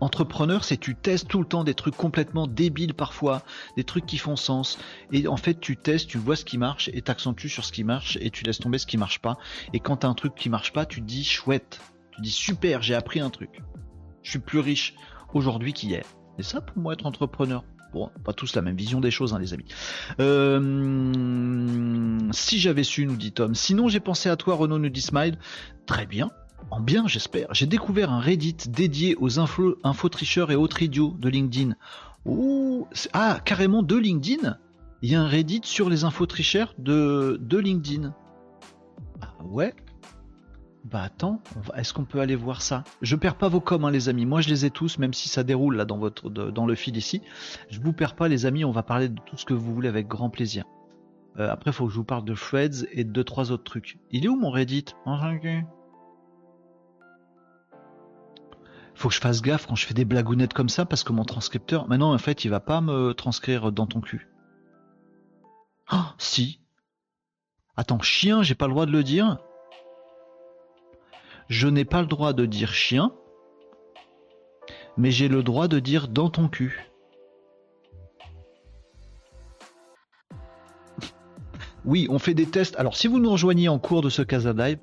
[0.00, 3.42] Entrepreneur, c'est tu testes tout le temps des trucs complètement débiles parfois,
[3.76, 4.78] des trucs qui font sens.
[5.12, 7.84] Et en fait, tu testes, tu vois ce qui marche et t'accentues sur ce qui
[7.84, 9.38] marche et tu laisses tomber ce qui marche pas.
[9.72, 11.80] Et quand t'as un truc qui marche pas, tu te dis chouette.
[12.10, 13.62] Tu dis super, j'ai appris un truc.
[14.22, 14.94] Je suis plus riche
[15.32, 16.04] aujourd'hui qu'hier.
[16.38, 17.64] Et ça, pour moi, être entrepreneur.
[17.94, 19.66] Bon, pas tous la même vision des choses, hein, les amis.
[20.18, 23.54] Euh, si j'avais su, nous dit Tom.
[23.54, 25.38] Sinon, j'ai pensé à toi, Renaud, nous dit Smile.
[25.86, 26.32] Très bien.
[26.72, 27.54] En bien, j'espère.
[27.54, 31.74] J'ai découvert un Reddit dédié aux infos, info tricheurs et autres idiots de LinkedIn.
[33.12, 34.58] ah, carrément de LinkedIn?
[35.02, 38.12] Il y a un Reddit sur les infos tricheurs de, de LinkedIn.
[39.22, 39.72] Ah ouais?
[40.84, 41.40] Bah attends,
[41.76, 42.84] est-ce qu'on peut aller voir ça?
[43.00, 44.26] Je perds pas vos coms, hein, les amis.
[44.26, 46.96] Moi, je les ai tous, même si ça déroule là dans votre dans le fil
[46.96, 47.22] ici.
[47.70, 48.66] Je vous perds pas, les amis.
[48.66, 50.64] On va parler de tout ce que vous voulez avec grand plaisir.
[51.38, 53.98] Euh, après, faut que je vous parle de Freds et de deux trois autres trucs.
[54.10, 54.84] Il est où mon Reddit?
[58.94, 61.24] Faut que je fasse gaffe quand je fais des blagounettes comme ça parce que mon
[61.24, 64.28] transcripteur, maintenant en fait, il va pas me transcrire dans ton cul.
[65.88, 66.60] Ah, si.
[67.76, 69.38] Attends, chien, j'ai pas le droit de le dire.
[71.48, 73.12] Je n'ai pas le droit de dire chien,
[74.96, 76.90] mais j'ai le droit de dire dans ton cul.
[81.86, 82.76] Oui, on fait des tests.
[82.76, 84.78] Alors, si vous nous rejoignez en cours de ce Casa Live,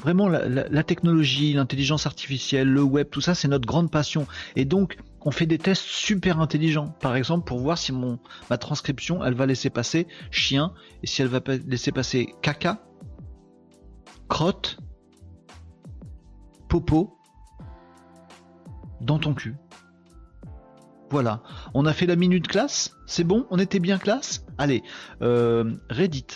[0.00, 4.28] vraiment la, technologie, l'intelligence artificielle, le web, tout ça, c'est notre grande passion.
[4.54, 6.94] Et donc, on fait des tests super intelligents.
[7.00, 10.72] Par exemple, pour voir si mon ma transcription, elle va laisser passer chien
[11.02, 12.86] et si elle va laisser passer caca,
[14.28, 14.78] crotte,
[19.00, 19.56] dans ton cul.
[21.10, 21.42] Voilà,
[21.74, 24.44] on a fait la minute classe, c'est bon, on était bien classe?
[24.58, 24.82] Allez,
[25.22, 26.26] euh, Reddit.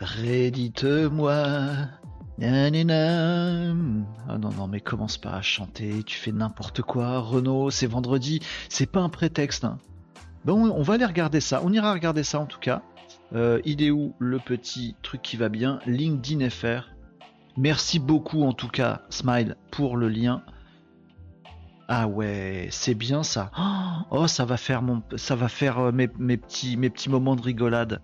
[0.00, 1.42] Reddit-moi.
[2.44, 2.70] Ah
[4.38, 7.20] non, non, mais commence pas à chanter, tu fais n'importe quoi.
[7.20, 9.64] Renault, c'est vendredi, c'est pas un prétexte.
[9.64, 9.78] Hein.
[10.44, 12.82] Bon, on va aller regarder ça, on ira regarder ça en tout cas.
[13.34, 15.78] Euh, il est où le petit truc qui va bien?
[15.86, 16.91] LinkedIn FR.
[17.56, 20.42] Merci beaucoup en tout cas, Smile, pour le lien.
[21.88, 23.50] Ah ouais, c'est bien ça.
[24.10, 28.00] Oh, ça va faire mon, ça va faire euh, mes, petits, moments de rigolade.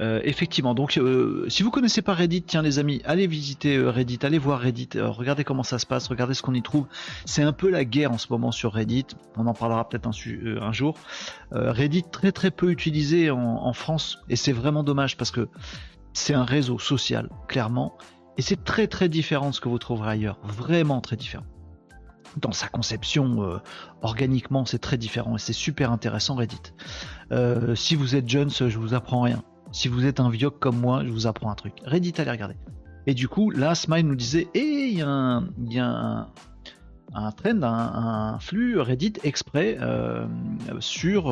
[0.00, 4.18] Euh, effectivement, donc euh, si vous connaissez pas Reddit, tiens les amis, allez visiter Reddit,
[4.22, 6.86] allez voir Reddit, regardez comment ça se passe, regardez ce qu'on y trouve.
[7.24, 10.72] C'est un peu la guerre en ce moment sur Reddit, on en parlera peut-être un,
[10.72, 10.94] jour.
[11.50, 15.48] Reddit très très peu utilisé en France et c'est vraiment dommage parce que
[16.12, 17.96] c'est un réseau social, clairement,
[18.38, 21.44] et c'est très très différent de ce que vous trouverez ailleurs, vraiment très différent
[22.36, 23.58] dans sa conception euh,
[24.02, 26.72] organiquement c'est très différent et c'est super intéressant Reddit.
[27.32, 29.42] Euh, si vous êtes jeune, je vous apprends rien.
[29.72, 31.74] Si vous êtes un vieux comme moi, je vous apprends un truc.
[31.84, 32.56] Reddit, allez regarder.
[33.06, 35.86] Et du coup, là, Smile nous disait, et eh, il y a un, y a
[35.86, 36.28] un,
[37.14, 40.26] un trend, un, flux Reddit exprès euh,
[40.80, 41.30] sur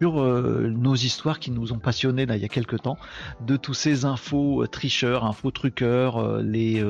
[0.00, 2.98] sur euh, nos histoires qui nous ont passionnés là, il y a quelques temps,
[3.40, 6.84] de tous ces infos euh, tricheurs, infos truqueurs, euh, les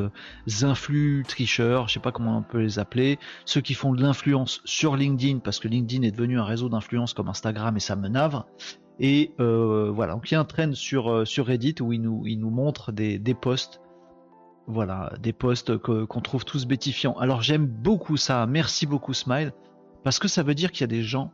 [0.63, 4.61] influx tricheurs, je sais pas comment on peut les appeler, ceux qui font de l'influence
[4.65, 8.09] sur LinkedIn, parce que LinkedIn est devenu un réseau d'influence comme Instagram et ça me
[8.09, 8.47] navre.
[9.01, 12.39] Et voilà, donc il y a un trend sur, sur Reddit où il nous, il
[12.39, 13.81] nous montre des, des posts.
[14.67, 17.17] Voilà, des posts qu'on trouve tous bétifiants.
[17.19, 19.53] Alors j'aime beaucoup ça, merci beaucoup Smile,
[20.05, 21.33] parce que ça veut dire qu'il y a des gens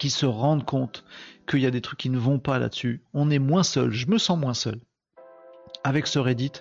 [0.00, 1.04] qui se rendent compte
[1.46, 3.04] qu'il y a des trucs qui ne vont pas là-dessus.
[3.14, 4.80] On est moins seul, je me sens moins seul
[5.84, 6.52] avec ce Reddit.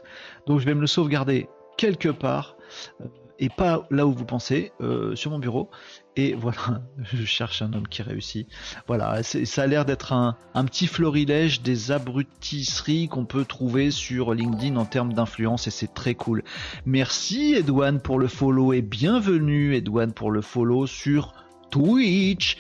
[0.46, 1.48] Donc je vais me le sauvegarder
[1.78, 2.56] quelque part
[3.02, 3.06] euh,
[3.42, 5.70] et pas là où vous pensez, euh, sur mon bureau.
[6.18, 6.82] Et voilà,
[7.14, 8.50] je cherche un homme qui réussit.
[8.88, 14.34] Voilà, ça a l'air d'être un, un, petit florilège des abrutisseries qu'on peut trouver sur
[14.34, 16.44] LinkedIn en termes d'influence et c'est très cool.
[16.86, 21.34] Merci Edouane pour le follow et bienvenue Edouane pour le follow sur
[21.70, 22.58] Twitch.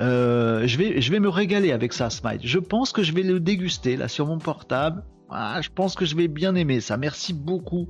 [0.00, 2.40] Euh, je, vais, je vais me régaler avec ça, Smite.
[2.44, 5.02] Je pense que je vais le déguster là sur mon portable.
[5.32, 6.96] Ah, je pense que je vais bien aimer ça.
[6.96, 7.88] Merci beaucoup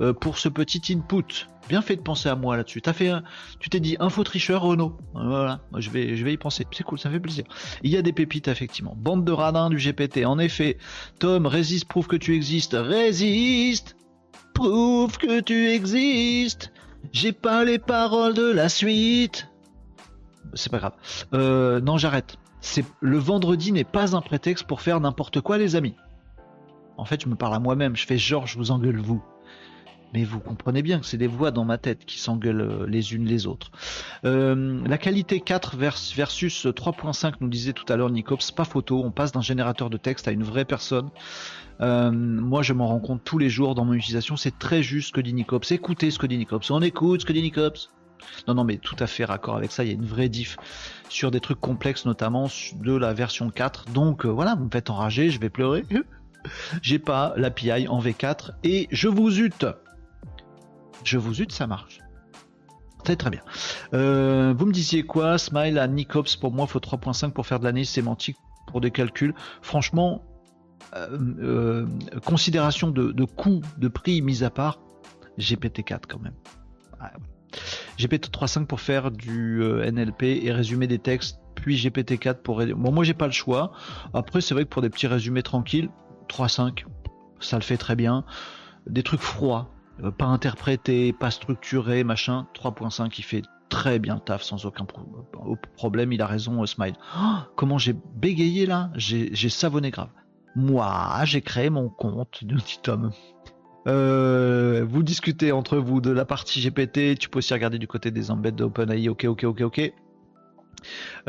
[0.00, 1.46] euh, pour ce petit input.
[1.68, 2.80] Bien fait de penser à moi là-dessus.
[2.80, 3.22] T'as fait, un,
[3.60, 4.96] tu t'es dit info tricheur Renault.
[5.12, 6.66] Voilà, je vais, je vais y penser.
[6.72, 7.44] C'est cool, ça fait plaisir.
[7.82, 8.96] Il y a des pépites effectivement.
[8.96, 10.24] Bande de radins du GPT.
[10.24, 10.78] En effet,
[11.18, 12.76] Tom, résiste, prouve que tu existes.
[12.78, 13.94] Résiste,
[14.54, 16.72] prouve que tu existes.
[17.12, 19.46] J'ai pas les paroles de la suite
[20.54, 20.94] c'est pas grave.
[21.34, 22.36] Euh, non, j'arrête.
[22.60, 25.94] C'est le vendredi n'est pas un prétexte pour faire n'importe quoi, les amis.
[26.96, 27.96] En fait, je me parle à moi-même.
[27.96, 29.22] Je fais genre, je vous engueule vous.
[30.14, 33.14] Mais vous comprenez bien que c'est des voix dans ma tête qui s'engueulent euh, les
[33.14, 33.70] unes les autres.
[34.24, 39.10] Euh, la qualité 4 versus 3.5 nous disait tout à l'heure Nicops, pas photo, on
[39.10, 41.10] passe d'un générateur de texte à une vraie personne.
[41.78, 45.12] moi je m'en rends compte tous les jours dans mon utilisation, c'est très juste ce
[45.12, 45.70] que dit Nicops.
[45.72, 47.90] Écoutez ce que dit Nicops, on écoute ce que dit Nicops.
[48.46, 49.84] Non, non, mais tout à fait raccord avec ça.
[49.84, 50.56] Il y a une vraie diff
[51.08, 52.48] sur des trucs complexes, notamment
[52.80, 53.86] de la version 4.
[53.90, 55.84] Donc euh, voilà, vous me faites enrager, je vais pleurer.
[56.82, 59.66] J'ai pas l'API en V4 et je vous ute.
[61.04, 62.00] Je vous ute, ça marche.
[63.04, 63.42] Très très bien.
[63.94, 65.38] Euh, vous me disiez quoi?
[65.38, 69.34] Smile à Nicops, pour moi, faut 3.5 pour faire de l'année sémantique pour des calculs.
[69.62, 70.22] Franchement,
[70.94, 71.86] euh,
[72.24, 74.80] considération de, coût, de prix mis à part,
[75.38, 76.34] GPT-4 quand même.
[77.00, 77.12] Ah,
[77.98, 82.64] GPT-3.5 pour faire du euh, NLP et résumer des textes, puis GPT-4 pour...
[82.64, 83.72] Bon, moi j'ai pas le choix.
[84.14, 85.90] Après, c'est vrai que pour des petits résumés tranquilles,
[86.28, 86.84] 3.5,
[87.40, 88.24] ça le fait très bien.
[88.86, 89.70] Des trucs froids,
[90.02, 94.86] euh, pas interprétés, pas structurés, machin, 3.5 il fait très bien taf sans aucun
[95.76, 96.12] problème.
[96.12, 96.94] Il a raison, euh, Smile.
[97.16, 100.10] Oh, comment j'ai bégayé là J'ai savonné grave.
[100.56, 103.12] Moi, j'ai créé mon compte, de petit homme.
[103.86, 107.18] Euh, vous discutez entre vous de la partie GPT.
[107.18, 109.08] Tu peux aussi regarder du côté des embeds d'OpenAI.
[109.08, 109.92] Ok, ok, ok, ok.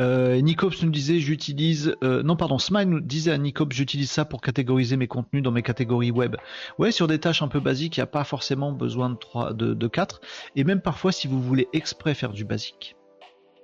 [0.00, 4.24] Euh, Nicops nous disait j'utilise euh, non pardon Smile nous disait à Nicops j'utilise ça
[4.24, 6.36] pour catégoriser mes contenus dans mes catégories web.
[6.78, 9.52] Ouais sur des tâches un peu basiques il n'y a pas forcément besoin de 3
[9.54, 10.20] de, de 4
[10.54, 12.94] et même parfois si vous voulez exprès faire du basique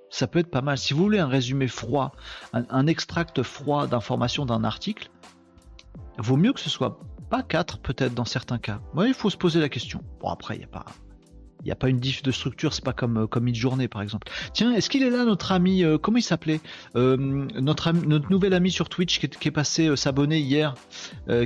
[0.09, 0.77] ça peut être pas mal.
[0.77, 2.13] Si vous voulez un résumé froid,
[2.53, 5.09] un, un extract froid d'informations d'un article,
[6.17, 8.81] vaut mieux que ce soit pas 4 peut-être dans certains cas.
[8.95, 10.01] Ouais, il faut se poser la question.
[10.19, 10.85] Bon après il n'y a pas
[11.67, 14.27] il pas une diff de structure, c'est pas comme euh, comme mid-journée par exemple.
[14.53, 16.61] Tiens, est-ce qu'il est là notre ami euh, comment il s'appelait
[16.95, 17.91] euh, notre
[18.29, 20.75] nouvel ami sur Twitch qui est, passé s'abonner hier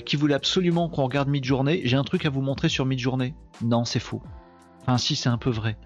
[0.06, 1.82] qui voulait absolument qu'on regarde mid-journée.
[1.86, 3.36] J'ai un truc à vous montrer sur mid-journée.
[3.62, 4.22] Non, c'est faux.
[4.82, 5.78] Enfin si, c'est un peu vrai.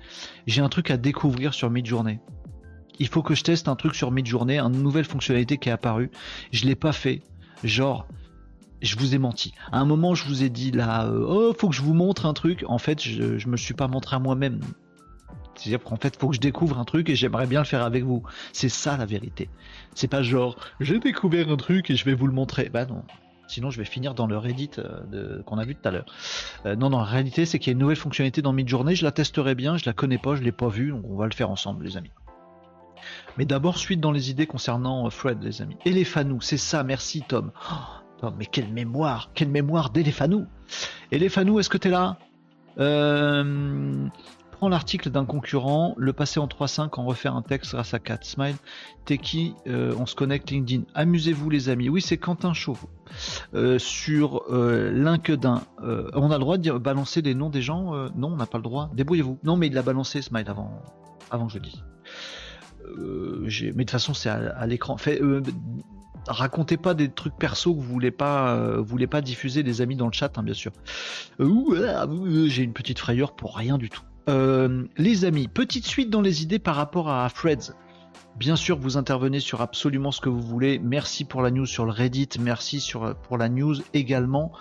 [0.48, 2.20] J'ai un truc à découvrir sur mid-journée.
[3.00, 6.10] Il faut que je teste un truc sur mid-journée, une nouvelle fonctionnalité qui est apparue.
[6.52, 7.22] Je l'ai pas fait.
[7.64, 8.08] Genre
[8.86, 9.54] je vous ai menti.
[9.72, 12.26] À un moment, je vous ai dit là, euh, oh, faut que je vous montre
[12.26, 12.64] un truc.
[12.68, 14.60] En fait, je, je me suis pas montré à moi-même.
[15.56, 18.04] C'est-à-dire qu'en fait, faut que je découvre un truc et j'aimerais bien le faire avec
[18.04, 18.24] vous.
[18.54, 19.50] C'est ça la vérité.
[19.94, 22.70] C'est pas genre, j'ai découvert un truc et je vais vous le montrer.
[22.70, 23.04] Bah non.
[23.48, 26.06] Sinon, je vais finir dans le Reddit euh, qu'on a vu tout à l'heure.
[26.66, 28.96] Euh, non, non, la réalité, c'est qu'il y a une nouvelle fonctionnalité dans Midjourney.
[28.96, 29.78] Je la testerai bien.
[29.78, 30.92] Je la connais pas, je l'ai pas vue.
[30.92, 32.12] On va le faire ensemble, les amis.
[33.38, 35.78] Mais d'abord, suite dans les idées concernant Fred, les amis.
[35.86, 36.84] Eléphanou, c'est ça.
[36.84, 37.52] Merci, Tom.
[37.72, 37.76] Oh,
[38.38, 40.46] Mais quelle mémoire, quelle mémoire d'Eléphanou.
[41.12, 42.18] Eléphanou, est-ce que t'es là?
[42.80, 44.08] Euh,
[44.52, 48.24] Prends l'article d'un concurrent, le passer en 3.5, en refaire un texte grâce à 4
[48.26, 48.56] Smile.
[49.04, 49.54] T'es qui?
[49.68, 50.84] Euh, On se connecte LinkedIn.
[50.96, 51.90] Amusez-vous les amis.
[51.90, 52.90] Oui, c'est Quentin Chauveau.
[53.54, 55.62] Euh, sur LinkedIn.
[55.82, 57.92] On a le droit de balancer des noms des gens?
[58.16, 58.90] Non, on n'a pas le droit.
[58.94, 59.38] Débrouillez-vous.
[59.44, 60.82] Non, mais il l'a balancé Smile avant,
[61.30, 61.84] avant que je le dise.
[63.48, 64.96] J'ai- mais de toute façon, c'est à, l'écran.
[66.28, 69.96] Racontez pas des trucs perso que vous voulez pas, euh, voulez pas diffuser, les amis,
[69.96, 70.72] dans le chat, hein, bien sûr.
[71.40, 72.08] Euh, ouh, ah,
[72.48, 74.04] j'ai une petite frayeur pour rien du tout.
[74.28, 77.74] Euh, les amis, petite suite dans les idées par rapport à Freds.
[78.38, 80.78] Bien sûr, vous intervenez sur absolument ce que vous voulez.
[80.78, 82.28] Merci pour la news sur le Reddit.
[82.42, 82.86] Merci
[83.24, 84.52] pour la news également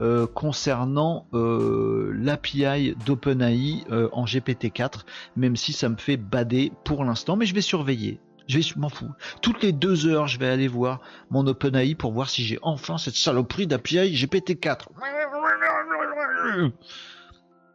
[0.00, 5.04] euh, concernant euh, l'API d'OpenAI euh, en GPT-4,
[5.36, 8.20] même si ça me fait bader pour l'instant, mais je vais surveiller.
[8.48, 9.10] Je vais, je m'en fous.
[9.40, 11.00] Toutes les deux heures, je vais aller voir
[11.30, 14.86] mon OpenAI pour voir si j'ai enfin cette saloperie d'API GPT-4.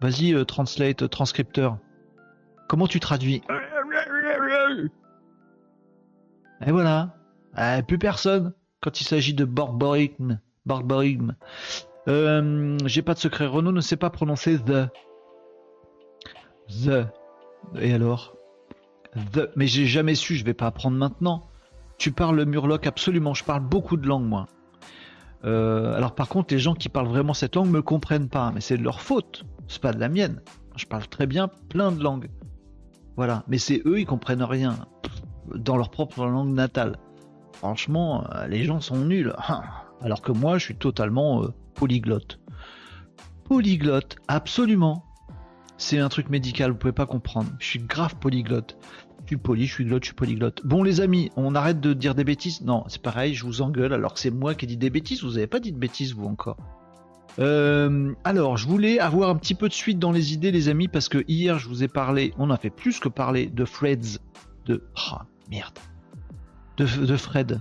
[0.01, 1.77] Vas-y, euh, translate, euh, transcripteur.
[2.67, 3.41] Comment tu traduis
[6.65, 7.15] Et voilà.
[7.57, 10.39] Euh, plus personne quand il s'agit de barbarisme.
[10.65, 11.35] Barbarisme.
[12.07, 13.47] Euh, J'ai pas de secret.
[13.47, 14.87] Renault ne sait pas prononcer the.
[16.69, 17.07] The.
[17.79, 18.36] Et alors?
[19.55, 21.49] Mais j'ai jamais su, je vais pas apprendre maintenant.
[21.97, 24.47] Tu parles le murloc absolument, je parle beaucoup de langues moi.
[25.45, 28.61] Euh, alors par contre, les gens qui parlent vraiment cette langue me comprennent pas, mais
[28.61, 30.41] c'est de leur faute, c'est pas de la mienne.
[30.75, 32.29] Je parle très bien plein de langues.
[33.15, 34.77] Voilà, mais c'est eux, ils comprennent rien
[35.55, 36.97] dans leur propre langue natale.
[37.53, 39.33] Franchement, euh, les gens sont nuls.
[40.01, 42.39] Alors que moi, je suis totalement euh, polyglotte.
[43.45, 45.03] Polyglotte, absolument.
[45.77, 47.49] C'est un truc médical, vous pouvez pas comprendre.
[47.59, 48.77] Je suis grave polyglotte.
[49.23, 50.61] Je suis poly, je suis glotte, je suis polyglotte.
[50.65, 52.61] Bon les amis, on arrête de dire des bêtises?
[52.61, 55.23] Non, c'est pareil, je vous engueule alors que c'est moi qui ai dit des bêtises,
[55.23, 56.57] vous avez pas dit de bêtises vous encore.
[57.39, 60.87] Euh, alors, je voulais avoir un petit peu de suite dans les idées les amis
[60.87, 64.19] parce que hier je vous ai parlé, on a fait plus que parler de Freds,
[64.65, 64.83] de...
[64.95, 65.77] Ah, merde.
[66.77, 67.59] De, de Fred.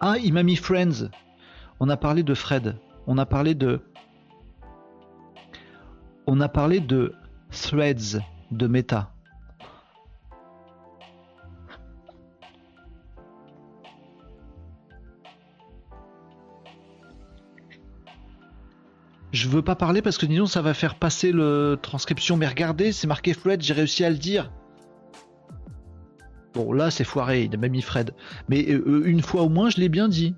[0.00, 1.10] Ah, il m'a mis Friends.
[1.78, 2.76] On a parlé de Fred.
[3.06, 3.80] On a parlé de...
[6.26, 7.14] On a parlé de
[7.50, 9.12] Threads de Meta.
[19.32, 22.36] Je veux pas parler parce que sinon ça va faire passer le transcription.
[22.36, 24.50] Mais regardez, c'est marqué Fred, j'ai réussi à le dire.
[26.52, 28.12] Bon, là c'est foiré, il a même mis Fred.
[28.48, 30.34] Mais euh, une fois au moins, je l'ai bien dit.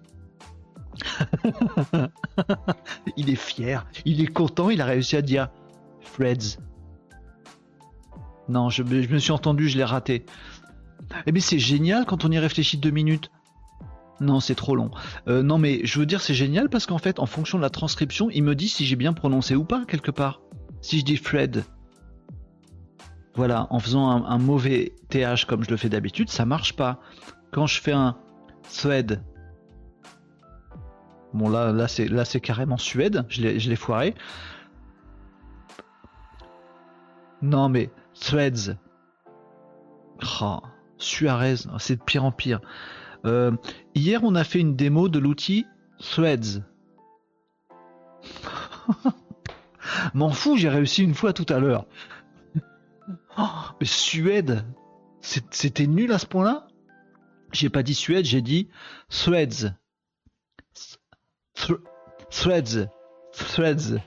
[3.16, 5.49] il est fier, il est content, il a réussi à dire
[6.03, 6.59] Freds.
[8.49, 10.25] Non, je, me suis entendu, je l'ai raté.
[11.27, 13.31] Eh bien, c'est génial quand on y réfléchit deux minutes.
[14.21, 14.91] Non, c'est trop long.
[15.29, 17.71] Euh, non, mais je veux dire, c'est génial parce qu'en fait, en fonction de la
[17.71, 20.41] transcription, il me dit si j'ai bien prononcé ou pas, quelque part.
[20.81, 21.65] Si je dis Fred,
[23.35, 27.01] voilà, en faisant un, mauvais TH comme je le fais d'habitude, ça marche pas.
[27.51, 28.17] Quand je fais un
[28.69, 29.23] Suède,
[31.33, 34.15] bon là, là c'est carrément Suède, je l'ai foiré.
[37.42, 38.76] Non mais Threads,
[40.40, 40.61] oh,
[40.96, 42.61] Suarez, c'est de pire en pire.
[43.24, 43.52] Euh,
[43.94, 45.66] hier, on a fait une démo de l'outil
[45.98, 46.62] Threads.
[50.14, 51.87] M'en fous, j'ai réussi une fois tout à l'heure.
[53.38, 53.48] Oh,
[53.81, 54.64] mais Suède,
[55.20, 56.68] c'était nul à ce point-là?
[57.52, 58.68] J'ai pas dit Suède, j'ai dit
[59.09, 59.74] Threads.
[62.31, 62.88] threads.
[63.33, 64.00] Threads.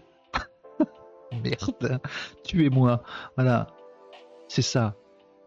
[1.43, 1.99] Merde.
[2.43, 3.03] Tuez-moi.
[3.35, 3.67] Voilà.
[4.47, 4.95] C'est ça.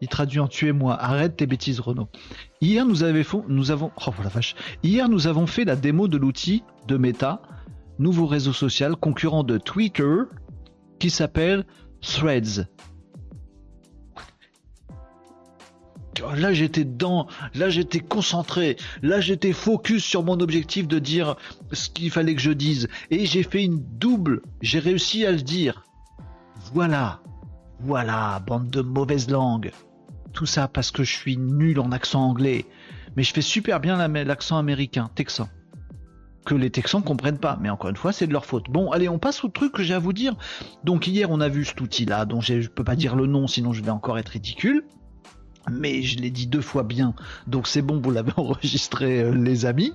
[0.01, 0.95] Il traduit en tuez-moi.
[0.95, 2.09] Arrête tes bêtises, Renaud.
[2.61, 2.97] Hier, nous,
[3.49, 3.91] nous avons.
[4.07, 4.11] Oh.
[4.83, 7.43] Hier, nous avons fait la démo de l'outil de Meta,
[7.99, 10.23] nouveau réseau social concurrent de Twitter,
[10.99, 11.67] qui s'appelle
[12.01, 12.67] Threads.
[16.37, 21.37] Là j'étais dedans, là j'étais concentré, là j'étais focus sur mon objectif de dire
[21.73, 22.89] ce qu'il fallait que je dise.
[23.11, 25.85] Et j'ai fait une double, j'ai réussi à le dire.
[26.73, 27.21] Voilà,
[27.81, 29.73] voilà, bande de mauvaises langues.
[30.33, 32.67] Tout ça parce que je suis nul en accent anglais.
[33.17, 35.49] Mais je fais super bien l'accent américain, texan.
[36.45, 38.71] Que les Texans comprennent pas, mais encore une fois, c'est de leur faute.
[38.71, 40.35] Bon, allez, on passe au truc que j'ai à vous dire.
[40.85, 43.73] Donc hier, on a vu cet outil-là, dont je peux pas dire le nom, sinon
[43.73, 44.85] je vais encore être ridicule
[45.71, 47.15] mais je l'ai dit deux fois bien,
[47.47, 49.93] donc c'est bon, vous l'avez enregistré, euh, les amis.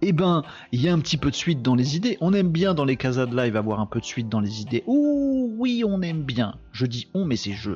[0.00, 2.18] Eh ben, il y a un petit peu de suite dans les idées.
[2.20, 4.60] On aime bien dans les casas de live avoir un peu de suite dans les
[4.60, 4.82] idées.
[4.86, 6.56] Ouh, oui, on aime bien.
[6.72, 7.72] Je dis on, mais c'est je.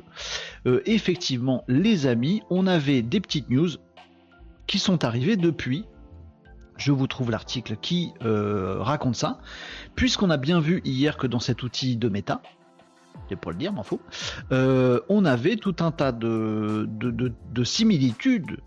[0.66, 3.70] Euh, effectivement, les amis, on avait des petites news
[4.66, 5.84] qui sont arrivées depuis.
[6.76, 9.40] Je vous trouve l'article qui euh, raconte ça,
[9.94, 12.42] puisqu'on a bien vu hier que dans cet outil de méta,
[13.30, 14.00] je pas le dire, m'en fous,
[14.52, 18.58] euh, on avait tout un tas de, de, similitudes,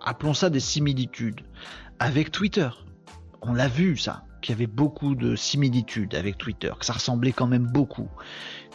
[0.00, 1.40] appelons ça des similitudes,
[1.98, 2.68] avec Twitter.
[3.42, 7.32] On l'a vu ça, qu'il y avait beaucoup de similitudes avec Twitter, que ça ressemblait
[7.32, 8.08] quand même beaucoup,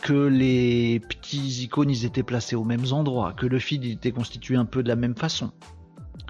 [0.02, 4.56] que les petits icônes ils étaient placés aux mêmes endroits, que le feed était constitué
[4.56, 5.52] un peu de la même façon,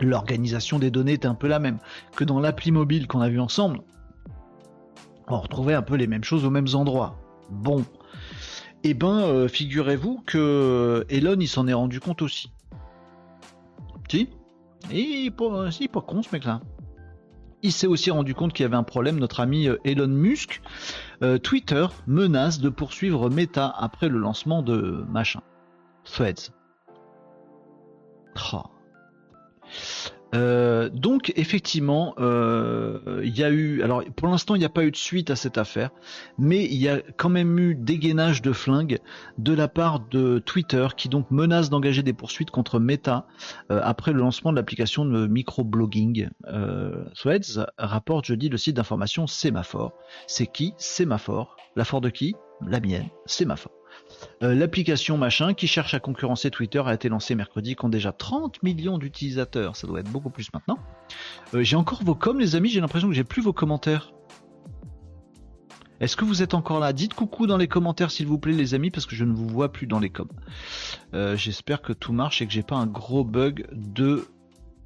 [0.01, 1.79] l'organisation des données était un peu la même,
[2.15, 3.81] que dans l'appli mobile qu'on a vu ensemble,
[5.27, 7.17] on retrouvait un peu les mêmes choses aux mêmes endroits.
[7.49, 7.84] Bon,
[8.87, 12.51] eh ben, euh, figurez-vous que Elon, il s'en est rendu compte aussi.
[14.07, 14.29] Si
[14.91, 16.61] Et pas, si, pas con ce mec-là.
[17.63, 19.17] Il s'est aussi rendu compte qu'il y avait un problème.
[19.17, 20.61] Notre ami euh, Elon Musk,
[21.23, 25.41] euh, Twitter menace de poursuivre Meta après le lancement de machin.
[26.03, 26.51] Threads.
[28.53, 28.61] Oh.
[30.35, 34.83] Euh, donc effectivement, euh, il y a eu, alors pour l'instant il n'y a pas
[34.83, 35.91] eu de suite à cette affaire,
[36.37, 38.99] mais il y a quand même eu dégainage de flingues
[39.37, 43.27] de la part de Twitter qui donc menace d'engager des poursuites contre Meta
[43.71, 46.29] euh, après le lancement de l'application de microblogging.
[47.15, 49.93] Threads rapporte jeudi le site d'information Sémaphore.
[50.27, 52.35] C'est qui Sémaphore La de qui?
[52.61, 53.71] La mienne, Sémaphore.
[54.43, 58.12] Euh, l'application machin qui cherche à concurrencer Twitter a été lancée mercredi, qui ont déjà
[58.12, 59.75] 30 millions d'utilisateurs.
[59.75, 60.78] Ça doit être beaucoup plus maintenant.
[61.54, 62.69] Euh, j'ai encore vos coms, les amis.
[62.69, 64.12] J'ai l'impression que j'ai plus vos commentaires.
[66.01, 66.91] Est-ce que vous êtes encore là?
[66.91, 69.47] Dites coucou dans les commentaires s'il vous plaît les amis parce que je ne vous
[69.47, 70.28] vois plus dans les coms.
[71.13, 74.28] Euh, j'espère que tout marche et que j'ai pas un gros bug de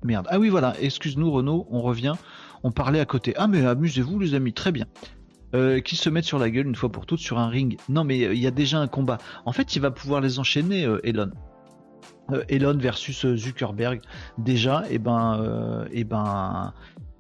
[0.04, 0.28] merde.
[0.30, 2.14] Ah oui voilà, excuse-nous Renaud, on revient.
[2.62, 3.34] On parlait à côté.
[3.38, 4.86] Ah mais amusez-vous les amis, très bien.
[5.56, 7.80] Euh, qui se mettent sur la gueule une fois pour toutes sur un ring.
[7.90, 9.18] Non, mais euh, il y a déjà un combat.
[9.46, 11.32] En fait, il va pouvoir les enchaîner, euh, Elon.
[12.50, 14.02] Elon versus Zuckerberg.
[14.38, 16.74] Déjà, et eh ben, et eh ben,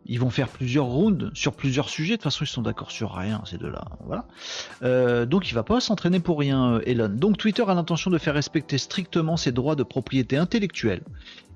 [0.09, 2.13] ils vont faire plusieurs rounds sur plusieurs sujets.
[2.13, 3.85] De toute façon, ils sont d'accord sur rien, ces deux-là.
[4.05, 5.25] Voilà.
[5.25, 7.09] donc, il va pas s'entraîner pour rien, Elon.
[7.09, 11.03] Donc, Twitter a l'intention de faire respecter strictement ses droits de propriété intellectuelle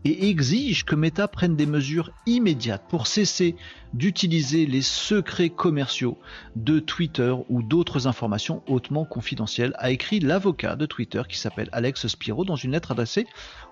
[0.06, 3.56] et exige que Meta prenne des mesures immédiates pour cesser
[3.94, 6.18] d'utiliser les secrets commerciaux
[6.56, 12.08] de Twitter ou d'autres informations hautement confidentielles, a écrit l'avocat de Twitter qui s'appelle Alex
[12.08, 13.28] Spiro dans une lettre adressée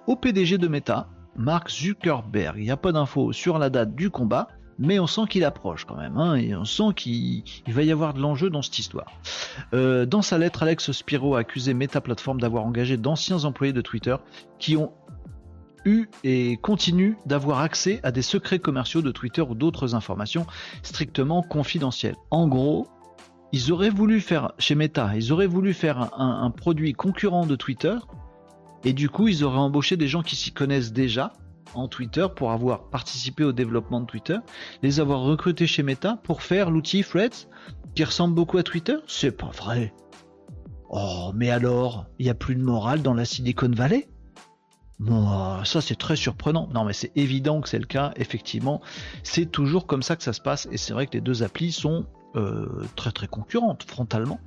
[0.08, 2.58] au PDG de Meta, Mark Zuckerberg.
[2.58, 4.48] Il n'y a pas d'infos sur la date du combat,
[4.82, 8.14] mais on sent qu'il approche quand même, hein, et on sent qu'il va y avoir
[8.14, 9.12] de l'enjeu dans cette histoire.
[9.74, 13.82] Euh, dans sa lettre, Alex Spiro a accusé Meta Platform d'avoir engagé d'anciens employés de
[13.82, 14.16] Twitter
[14.58, 14.92] qui ont
[15.86, 20.46] eu et continue d'avoir accès à des secrets commerciaux de Twitter ou d'autres informations
[20.82, 22.16] strictement confidentielles.
[22.32, 22.88] En gros,
[23.52, 27.96] ils auraient voulu faire, chez Meta, ils auraient voulu faire un, produit concurrent de Twitter,
[28.84, 31.34] et du coup, ils auraient embauché des gens qui s'y connaissent déjà
[31.74, 34.38] en Twitter pour avoir participé au développement de Twitter,
[34.82, 37.48] les avoir recrutés chez Meta pour faire l'outil Threads
[37.96, 39.94] qui ressemble beaucoup à Twitter C'est pas vrai.
[40.90, 44.10] Oh, mais alors, il n'y a plus de morale dans la Silicon Valley?
[45.00, 46.70] Bon, ça c'est très surprenant.
[46.74, 48.12] Non, mais c'est évident que c'est le cas.
[48.18, 48.82] Effectivement,
[49.24, 50.68] c'est toujours comme ça que ça se passe.
[50.72, 52.06] Et c'est vrai que les deux applis sont
[52.36, 54.40] euh, très très concurrentes frontalement.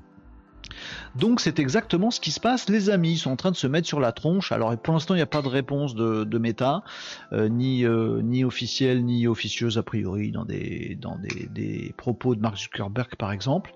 [1.16, 2.68] Donc c'est exactement ce qui se passe.
[2.68, 4.52] Les amis sont en train de se mettre sur la tronche.
[4.52, 6.82] Alors pour l'instant il n'y a pas de réponse de, méta,
[7.32, 13.16] euh, ni, euh, ni officielle ni officieuse a priori dans des propos de Mark Zuckerberg
[13.16, 13.72] par exemple.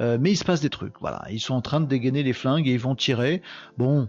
[0.00, 0.94] Euh, mais il se passe des trucs.
[1.00, 3.42] Voilà, ils sont en train de dégainer les flingues et ils vont tirer.
[3.76, 4.08] Bon,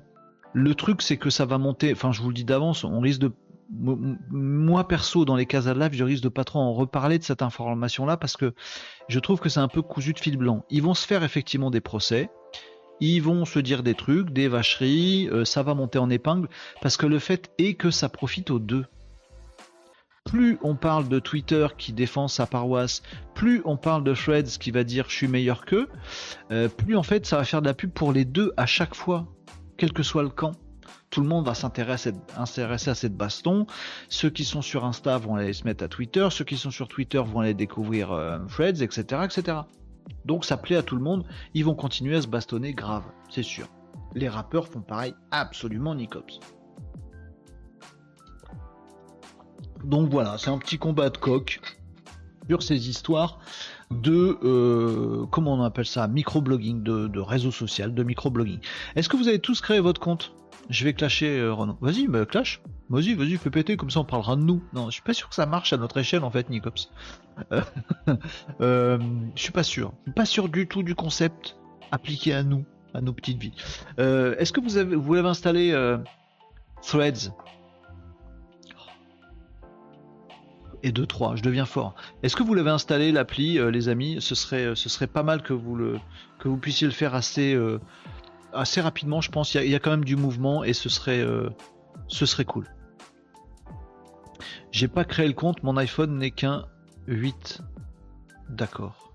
[0.53, 1.91] le truc c'est que ça va monter.
[1.91, 3.31] Enfin je vous le dis d'avance, on risque de
[3.71, 7.23] moi perso dans les cases à live je risque de pas trop en reparler de
[7.23, 8.53] cette information là parce que
[9.07, 11.69] je trouve que c'est un peu cousu de fil blanc ils vont se faire effectivement
[11.69, 12.31] des procès
[12.99, 16.49] ils vont se dire des trucs, des vacheries, euh, ça va monter en épingle,
[16.81, 18.85] parce que le fait est que ça profite aux deux.
[20.25, 23.01] Plus on parle de Twitter qui défend sa paroisse,
[23.33, 25.87] plus on parle de Threads qui va dire je suis meilleur qu'eux,
[26.51, 28.95] euh, plus en fait ça va faire de la pub pour les deux à chaque
[28.95, 29.27] fois,
[29.77, 30.51] quel que soit le camp.
[31.09, 32.45] Tout le monde va s'intéresser à
[32.95, 33.65] cette baston.
[34.09, 36.87] Ceux qui sont sur Insta vont aller se mettre à Twitter, ceux qui sont sur
[36.87, 38.09] Twitter vont aller découvrir
[38.47, 39.57] Threads, etc., etc.
[40.25, 43.43] Donc ça plaît à tout le monde, ils vont continuer à se bastonner grave, c'est
[43.43, 43.67] sûr.
[44.15, 46.39] Les rappeurs font pareil, absolument Nicops.
[49.83, 51.61] Donc voilà, c'est un petit combat de coq
[52.49, 53.39] sur ces histoires
[53.91, 58.59] de euh, comment on appelle ça microblogging, de, de réseau social, de microblogging.
[58.95, 60.33] Est-ce que vous avez tous créé votre compte?
[60.69, 61.55] Je vais clasher euh.
[61.81, 62.61] Vas-y, bah, clash.
[62.89, 64.63] Vas-y, vas-y, fais péter, comme ça on parlera de nous.
[64.73, 66.91] Non, je suis pas sûr que ça marche à notre échelle en fait, Nicops.
[68.61, 68.99] euh,
[69.35, 69.93] je suis pas sûr.
[70.15, 71.57] Pas sûr du tout du concept
[71.91, 73.53] appliqué à nous, à nos petites vies.
[73.99, 75.97] Euh, Est-ce que vous avez, vous avez installé euh,
[76.83, 77.31] Threads?
[80.81, 81.95] Et 2 3, je deviens fort.
[82.23, 84.17] Est-ce que vous l'avez installé l'appli, euh, les amis?
[84.21, 85.99] Ce serait, ce serait pas mal que vous le,
[86.39, 87.81] que vous puissiez le faire assez, euh,
[88.53, 89.21] assez rapidement.
[89.21, 89.53] Je pense.
[89.53, 91.49] Il y, a quand même du mouvement et ce serait, euh,
[92.07, 92.67] ce serait cool.
[94.71, 96.65] J'ai pas créé le compte, mon iPhone n'est qu'un
[97.07, 97.61] 8.
[98.49, 99.13] D'accord.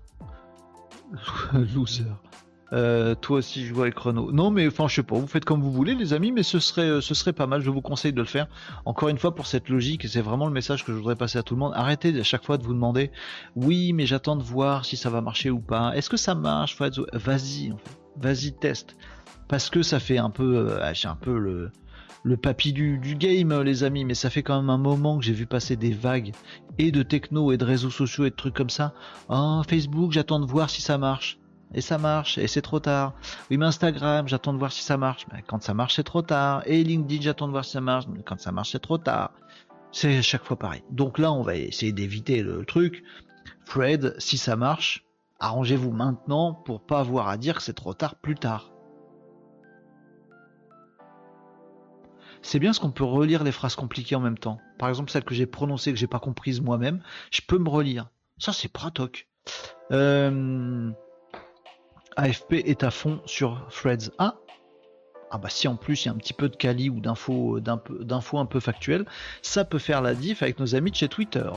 [1.53, 2.05] Loser.
[2.73, 4.31] Euh, toi aussi je vois les chronos.
[4.31, 6.59] Non mais enfin je sais pas, vous faites comme vous voulez les amis, mais ce
[6.59, 8.47] serait euh, ce serait pas mal, je vous conseille de le faire.
[8.85, 11.43] Encore une fois pour cette logique, c'est vraiment le message que je voudrais passer à
[11.43, 13.11] tout le monde, arrêtez à chaque fois de vous demander
[13.55, 15.95] oui mais j'attends de voir si ça va marcher ou pas.
[15.95, 17.71] Est-ce que ça marche Vas-y,
[18.17, 18.97] vas-y teste.
[19.47, 21.71] Parce que ça fait un peu, euh, j'ai un peu le,
[22.25, 25.33] le papy du, game, les amis, mais ça fait quand même un moment que j'ai
[25.33, 26.31] vu passer des vagues
[26.79, 28.93] et de techno et de réseaux sociaux et de trucs comme ça.
[29.29, 31.37] Oh, Facebook, j'attends de voir si ça marche.
[31.73, 33.13] Et ça marche, et c'est trop tard.
[33.51, 35.27] Oui, mais Instagram, j'attends de voir si ça marche.
[35.31, 36.63] Mais quand ça marche, c'est trop tard.
[36.65, 38.05] Et LinkedIn, j'attends de voir si ça marche.
[38.07, 39.31] Mais quand ça marche, c'est trop tard.
[39.91, 40.83] C'est à chaque fois pareil.
[40.89, 43.03] Donc là, on va essayer d'éviter le truc.
[43.65, 45.05] Fred, si ça marche,
[45.39, 48.71] arrangez-vous maintenant pour pas avoir à dire que c'est trop tard plus tard.
[52.45, 54.59] C'est bien ce qu'on peut relire les phrases compliquées en même temps.
[54.77, 58.07] Par exemple, celle que j'ai prononcée, que j'ai pas comprise moi-même, je peux me relire.
[58.37, 59.27] Ça, c'est pratoc.
[59.91, 60.91] Euh...
[62.15, 64.11] AFP est à fond sur Threads.
[64.19, 64.35] Ah
[65.31, 67.59] ah bah si en plus il y a un petit peu de quali ou d'infos
[67.59, 69.05] d'infos un peu factuelles,
[69.41, 71.49] ça peut faire la diff avec nos amis de chez Twitter.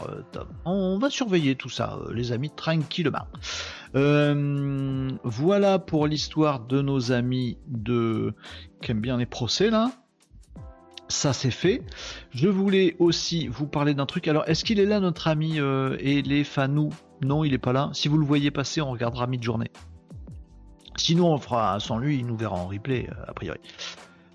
[0.64, 3.26] On va surveiller tout ça, les amis, tranquillement.
[3.95, 8.34] Euh, voilà pour l'histoire de nos amis de
[8.80, 9.93] qui aiment bien les procès là
[11.09, 11.82] ça c'est fait.
[12.30, 14.28] Je voulais aussi vous parler d'un truc.
[14.28, 15.96] Alors, est-ce qu'il est là, notre ami euh,
[17.22, 17.90] Non, il est pas là.
[17.92, 19.70] Si vous le voyez passer, on regardera mid-journée.
[20.96, 23.61] Sinon, on fera sans lui, il nous verra en replay, euh, a priori.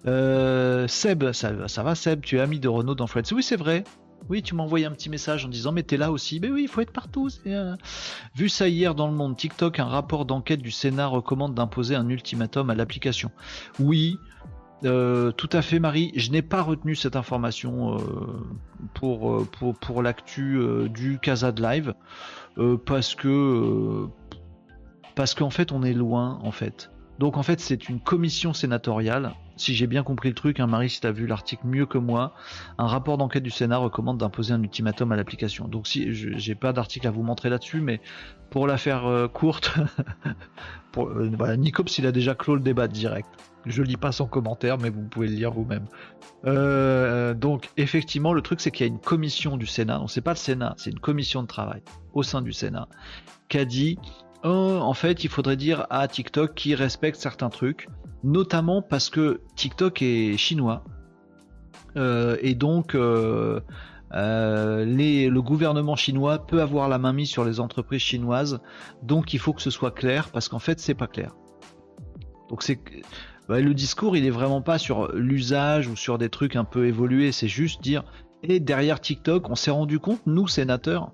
[0.06, 3.34] Euh, Seb, ça, va Seb, tu es ami de Renault dans Friends.
[3.34, 3.84] Oui, c'est vrai.
[4.30, 6.40] Oui, tu m'as envoyé un petit message en disant mais t'es là aussi.
[6.40, 7.30] Mais oui, il faut être partout.
[7.46, 7.76] Euh...
[8.36, 12.08] Vu ça hier dans le monde TikTok, un rapport d'enquête du Sénat recommande d'imposer un
[12.08, 13.32] ultimatum à l'application.
[13.80, 14.18] Oui,
[14.86, 16.12] euh, tout à fait, Marie.
[16.16, 18.00] Je n'ai pas retenu cette information euh,
[18.94, 19.48] pour, euh,
[19.80, 20.60] pour, l'actu
[20.90, 21.94] du Casa de Live
[22.86, 24.08] parce que
[25.16, 26.92] parce qu'en fait on est loin en fait.
[27.20, 29.34] Donc en fait c'est une commission sénatoriale.
[29.56, 31.98] Si j'ai bien compris le truc, hein, Marie, si tu as vu l'article mieux que
[31.98, 32.34] moi,
[32.78, 35.68] un rapport d'enquête du Sénat recommande d'imposer un ultimatum à l'application.
[35.68, 38.02] Donc si j'ai pas d'article à vous montrer là-dessus, mais
[38.50, 39.74] pour la faire courte,
[40.92, 43.30] pour, voilà, Nicops il a déjà clos le débat direct.
[43.66, 45.86] Je lis pas son commentaire, mais vous pouvez le lire vous-même.
[46.46, 50.02] Euh, donc, effectivement, le truc, c'est qu'il y a une commission du Sénat.
[50.02, 51.82] On sait pas le Sénat, c'est une commission de travail
[52.14, 52.88] au sein du Sénat
[53.48, 53.98] qui a dit
[54.44, 57.88] oh, en fait, il faudrait dire à TikTok qui respecte certains trucs,
[58.24, 60.84] notamment parce que TikTok est chinois.
[61.98, 63.60] Euh, et donc, euh,
[64.14, 68.60] euh, le gouvernement chinois peut avoir la main mise sur les entreprises chinoises.
[69.02, 71.36] Donc, il faut que ce soit clair, parce qu'en fait, c'est pas clair.
[72.50, 72.80] Donc, c'est
[73.48, 76.88] bah, le discours, il est vraiment pas sur l'usage ou sur des trucs un peu
[76.88, 77.32] évolués.
[77.32, 78.04] C'est juste dire,
[78.42, 81.12] et derrière TikTok, on s'est rendu compte, nous sénateurs,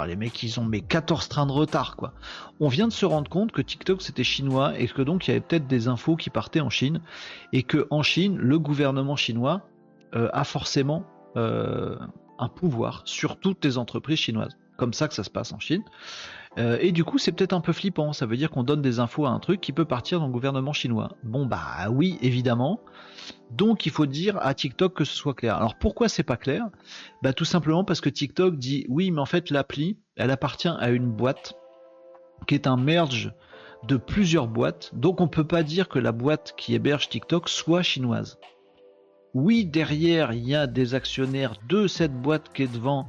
[0.00, 2.12] Ah, les mecs, ils ont mis 14 trains de retard, quoi.
[2.60, 5.32] On vient de se rendre compte que TikTok c'était chinois et que donc il y
[5.32, 7.00] avait peut-être des infos qui partaient en Chine
[7.52, 9.62] et que en Chine, le gouvernement chinois
[10.14, 11.04] euh, a forcément
[11.36, 11.98] euh,
[12.38, 14.56] un pouvoir sur toutes les entreprises chinoises.
[14.76, 15.82] Comme ça que ça se passe en Chine.
[16.56, 18.12] Euh, et du coup, c'est peut-être un peu flippant.
[18.12, 20.32] Ça veut dire qu'on donne des infos à un truc qui peut partir dans le
[20.32, 21.16] gouvernement chinois.
[21.22, 22.80] Bon, bah oui, évidemment.
[23.50, 25.56] Donc, il faut dire à TikTok que ce soit clair.
[25.56, 26.64] Alors, pourquoi c'est pas clair?
[27.22, 30.90] Bah, tout simplement parce que TikTok dit oui, mais en fait, l'appli, elle appartient à
[30.90, 31.54] une boîte
[32.46, 33.32] qui est un merge
[33.86, 34.90] de plusieurs boîtes.
[34.94, 38.38] Donc, on peut pas dire que la boîte qui héberge TikTok soit chinoise.
[39.40, 43.08] Oui, derrière, il y a des actionnaires de cette boîte qui est devant,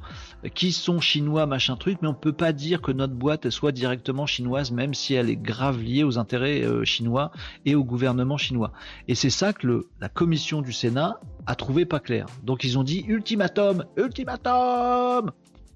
[0.53, 4.27] qui sont chinois, machin truc, mais on peut pas dire que notre boîte soit directement
[4.27, 7.31] chinoise, même si elle est grave liée aux intérêts euh, chinois
[7.65, 8.73] et au gouvernement chinois.
[9.07, 12.27] Et c'est ça que la commission du Sénat a trouvé pas clair.
[12.43, 15.31] Donc ils ont dit ultimatum, ultimatum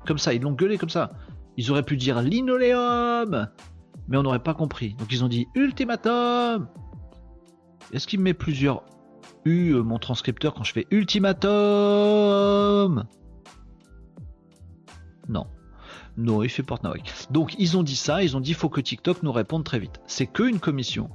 [0.05, 1.09] Comme ça, ils l'ont gueulé comme ça.
[1.57, 3.49] Ils auraient pu dire linoléum,
[4.07, 4.93] mais on n'aurait pas compris.
[4.99, 6.67] Donc ils ont dit ultimatum
[7.91, 8.83] Est-ce qu'il met plusieurs
[9.45, 11.43] U, euh, mon transcripteur, quand je fais ultimatum
[15.27, 15.47] Non.
[16.15, 17.11] Non, il fait Porte-Nawak.
[17.31, 19.99] Donc ils ont dit ça, ils ont dit faut que TikTok nous réponde très vite.
[20.05, 21.09] C'est que une commission,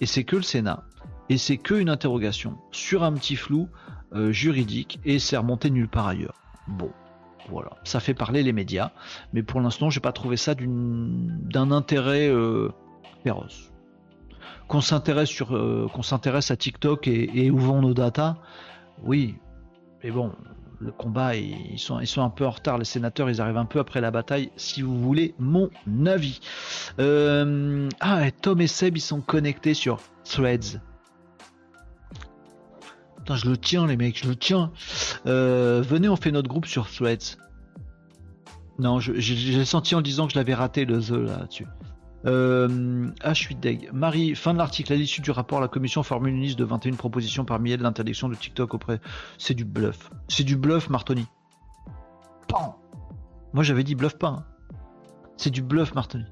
[0.00, 0.84] et c'est que le Sénat,
[1.28, 3.68] et c'est que une interrogation sur un petit flou
[4.12, 6.40] euh, juridique, et c'est remonté nulle part ailleurs.
[6.68, 6.92] Bon,
[7.48, 8.92] voilà, ça fait parler les médias,
[9.32, 12.68] mais pour l'instant j'ai pas trouvé ça d'un intérêt euh,
[13.24, 13.73] féroce
[14.68, 18.36] qu'on s'intéresse sur euh, qu'on s'intéresse à TikTok et, où vont nos datas,
[19.02, 19.36] oui,
[20.02, 20.32] mais bon,
[20.80, 22.78] le combat ils sont un peu en retard.
[22.78, 25.70] Les sénateurs ils arrivent un peu après la bataille, si vous voulez mon
[26.06, 26.40] avis.
[26.98, 30.80] Euh, ah, Tom et Seb ils sont connectés sur Threads.
[33.16, 34.70] Putain, je le tiens les mecs, je le tiens.
[35.26, 37.38] Euh, venez, on fait notre groupe sur Threads.
[38.78, 41.66] Non, j'ai senti en disant que je l'avais raté le The là-dessus.
[42.26, 43.90] Euh, ah, je suis deg.
[43.92, 44.92] Marie, fin de l'article.
[44.92, 48.28] À l'issue du rapport, la commission formule une liste de 21 propositions parmi elles l'interdiction
[48.28, 49.00] de TikTok auprès.
[49.38, 50.10] C'est du bluff.
[50.28, 51.26] C'est du bluff, Martoni.
[52.48, 52.78] Pan
[53.52, 54.28] Moi j'avais dit bluff pas.
[54.28, 54.44] Hein.
[55.36, 56.24] C'est du bluff, Martoni.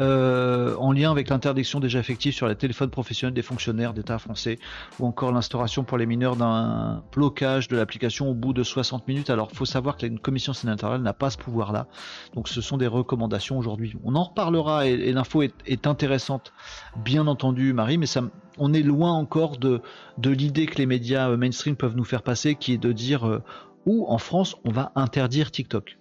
[0.00, 4.58] Euh, en lien avec l'interdiction déjà effective sur les téléphones professionnels des fonctionnaires d'État français,
[4.98, 9.28] ou encore l'instauration pour les mineurs d'un blocage de l'application au bout de 60 minutes.
[9.28, 11.86] Alors, faut savoir que une commission sénatoriale n'a pas ce pouvoir-là.
[12.34, 13.94] Donc, ce sont des recommandations aujourd'hui.
[14.04, 16.52] On en reparlera et, l'info est, intéressante,
[16.96, 18.22] bien entendu, Marie, mais ça,
[18.58, 19.82] on est loin encore de,
[20.18, 23.26] de l'idée que les médias euh, mainstream peuvent nous faire passer, qui est de dire
[23.26, 23.42] euh,
[23.86, 25.99] où en France on va interdire TikTok.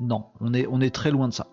[0.00, 1.48] Non, on est, très loin de ça.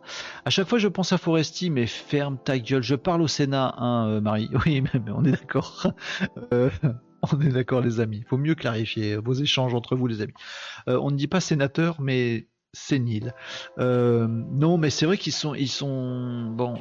[0.46, 2.84] À chaque fois, je pense à Foresti, mais ferme ta gueule.
[2.84, 4.50] Je parle au Sénat, hein, euh, Marie.
[4.66, 5.88] Oui, mais, on est d'accord.
[6.54, 6.70] Euh,
[7.32, 8.18] on est d'accord, les amis.
[8.18, 10.34] Il faut mieux clarifier vos échanges entre vous, les amis.
[10.88, 13.34] Euh, on ne dit pas sénateur, mais sénile.
[13.78, 16.76] non, mais c'est vrai qu'ils sont, ils sont, bon,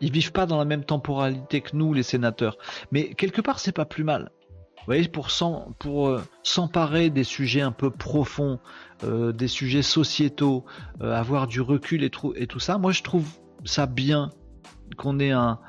[0.00, 2.58] ils vivent pas dans la même temporalité que nous, les sénateurs.
[2.90, 4.32] Mais quelque part, c'est pas plus mal.
[4.82, 5.30] Vous voyez, pour
[6.42, 8.58] s'emparer des sujets un peu profonds,
[9.04, 10.64] euh, des sujets sociétaux,
[11.00, 12.78] euh, avoir du recul et, tout ça.
[12.78, 13.24] Moi, je trouve
[13.64, 14.30] ça bien
[14.96, 15.60] qu'on ait un,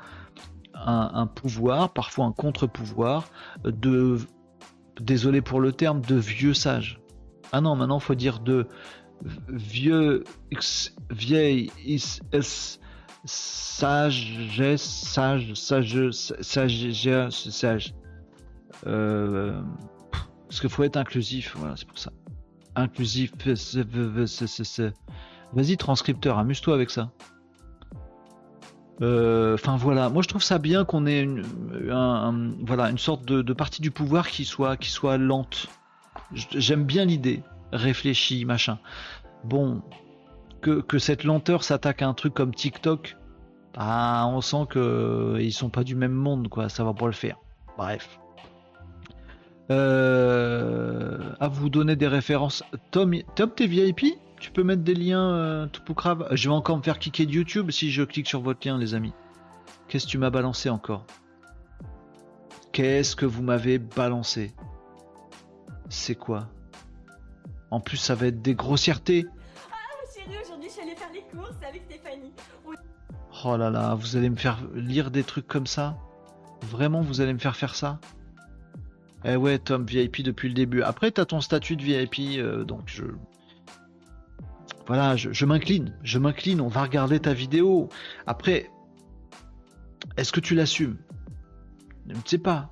[1.36, 3.28] pouvoir, parfois un contre-pouvoir,
[3.64, 4.18] de,
[5.00, 6.98] désolé pour le terme, de vieux sages.
[7.52, 8.66] Ah non, maintenant, il faut dire de
[9.48, 10.24] vieux,
[11.08, 12.80] vieille, sage,
[13.24, 16.10] sagesse, sage, sage,
[16.40, 17.94] sage, sage.
[18.86, 19.60] Euh,
[20.48, 22.10] parce qu'il faut être inclusif, voilà, c'est pour ça
[22.76, 23.32] inclusif.
[25.52, 27.10] Vas-y, transcripteur, amuse-toi avec ça.
[29.02, 31.42] Euh, enfin voilà, moi je trouve ça bien qu'on ait une,
[32.64, 35.66] voilà, une sorte de, partie du pouvoir qui soit, qui soit lente.
[36.32, 38.78] J'aime bien l'idée, réfléchie, machin.
[39.44, 39.82] Bon,
[40.60, 43.16] que, que cette lenteur s'attaque à un truc comme TikTok,
[43.74, 46.68] bah, on sent que ils sont pas du même monde, quoi.
[46.68, 47.36] Ça va pas le faire.
[47.76, 48.20] Bref.
[49.70, 52.62] Euh, à vous donner des références.
[52.90, 56.54] Tom, Tom t'es VIP Tu peux mettre des liens euh, tout pour crave Je vais
[56.54, 59.14] encore me faire cliquer de YouTube si je clique sur votre lien, les amis.
[59.88, 61.06] Qu'est-ce que tu m'as balancé encore?
[62.72, 64.52] Qu'est-ce que vous m'avez balancé?
[65.88, 66.48] C'est quoi?
[67.70, 69.26] En plus, ça va être des grossièretés.
[69.70, 69.74] Ah,
[70.14, 72.32] chérie, aujourd'hui, je suis allée faire les courses avec Stéphanie.
[73.44, 75.96] Oh là là, vous allez me faire lire des trucs comme ça?
[76.62, 77.98] Vraiment, vous allez me faire faire ça?
[79.24, 80.82] Eh ouais, Tom, VIP depuis le début.
[80.82, 83.04] Après, tu as ton statut de VIP, euh, donc je.
[84.86, 85.96] Voilà, je, m'incline.
[86.02, 87.88] Je m'incline, on va regarder ta vidéo.
[88.26, 88.70] Après,
[90.18, 90.98] est-ce que tu l'assumes?
[92.06, 92.70] Je ne sais pas.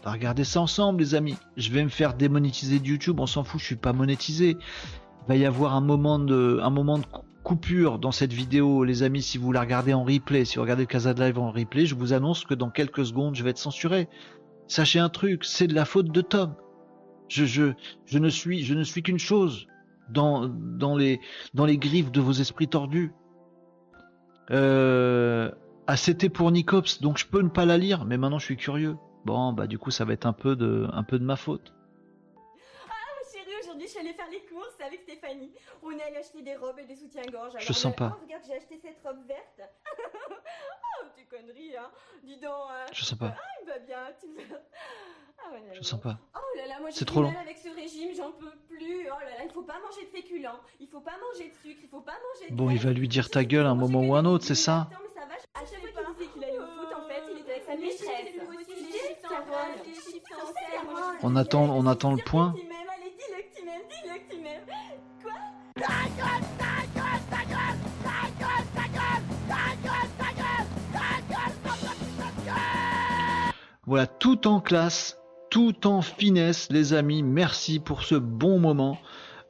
[0.00, 1.36] On va regarder ça ensemble, les amis.
[1.56, 4.56] Je vais me faire démonétiser de YouTube, on s'en fout, je suis pas monétisé.
[5.26, 7.04] va y avoir un moment de, un moment de
[7.42, 9.22] coupure dans cette vidéo, les amis.
[9.22, 11.96] Si vous la regardez en replay, si vous regardez Casa de Live en replay, je
[11.96, 14.08] vous annonce que dans quelques secondes, je vais être censuré.
[14.68, 16.54] Sachez un truc, c'est de la faute de Tom.
[17.28, 17.72] Je, je,
[18.06, 19.66] je ne suis, je ne suis qu'une chose
[20.10, 21.20] dans, dans, les,
[21.54, 23.12] dans les griffes de vos esprits tordus.
[24.50, 25.50] Euh,
[25.86, 28.56] ah, c'était pour Nicops, donc je peux ne pas la lire, mais maintenant je suis
[28.56, 28.96] curieux.
[29.24, 31.74] Bon, bah du coup, ça va être un peu de, un peu de ma faute.
[32.88, 32.92] Ah,
[33.30, 34.40] chérie, aujourd'hui, je suis allée faire les
[34.88, 35.52] avec Stéphanie.
[35.82, 37.52] On est allé acheter des robes et des soutiens-gorge.
[37.58, 38.16] Je sens pas.
[38.16, 39.60] Oh, regarde, j'ai acheté cette robe verte.
[40.30, 41.90] oh, tu conneries, hein.
[42.24, 42.52] Dis donc.
[42.70, 42.86] hein.
[42.92, 43.34] Je sens pas.
[43.38, 44.26] Ah, il va bien, tu.
[45.40, 46.18] Ah, ouais, Je sens pas.
[46.34, 47.38] Oh là là, moi j'ai trop mal long.
[47.40, 49.06] avec ce régime, j'en peux plus.
[49.06, 51.80] Oh là là, il faut pas manger de féculents, il faut pas manger de sucre,
[51.82, 54.00] il faut pas manger de Bon, il va lui dire ta gueule à un moment
[54.00, 56.44] ou un autre, c'est ça Attends, mais ça va, à chaque fois qu'il disait qu'il
[56.44, 57.98] allait au foot, en fait, il était avec sa maîtresse.
[58.58, 60.28] Des chips,
[63.18, 64.12] Carole, des chips en serre.
[64.14, 64.20] Moi, je On dis, attend, on allez, attend le dis-le point.
[64.20, 65.22] que tu m'aimes, Allez, dis-le que tu m'aimes, dis-le que tu m'aimes.
[65.22, 65.32] Quoi?
[73.86, 75.18] Voilà, tout en classe,
[75.50, 77.22] tout en finesse, les amis.
[77.22, 78.98] Merci pour ce bon moment.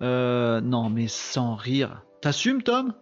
[0.02, 2.02] Euh, non, mais sans rire.
[2.22, 2.94] T'assumes, Tom?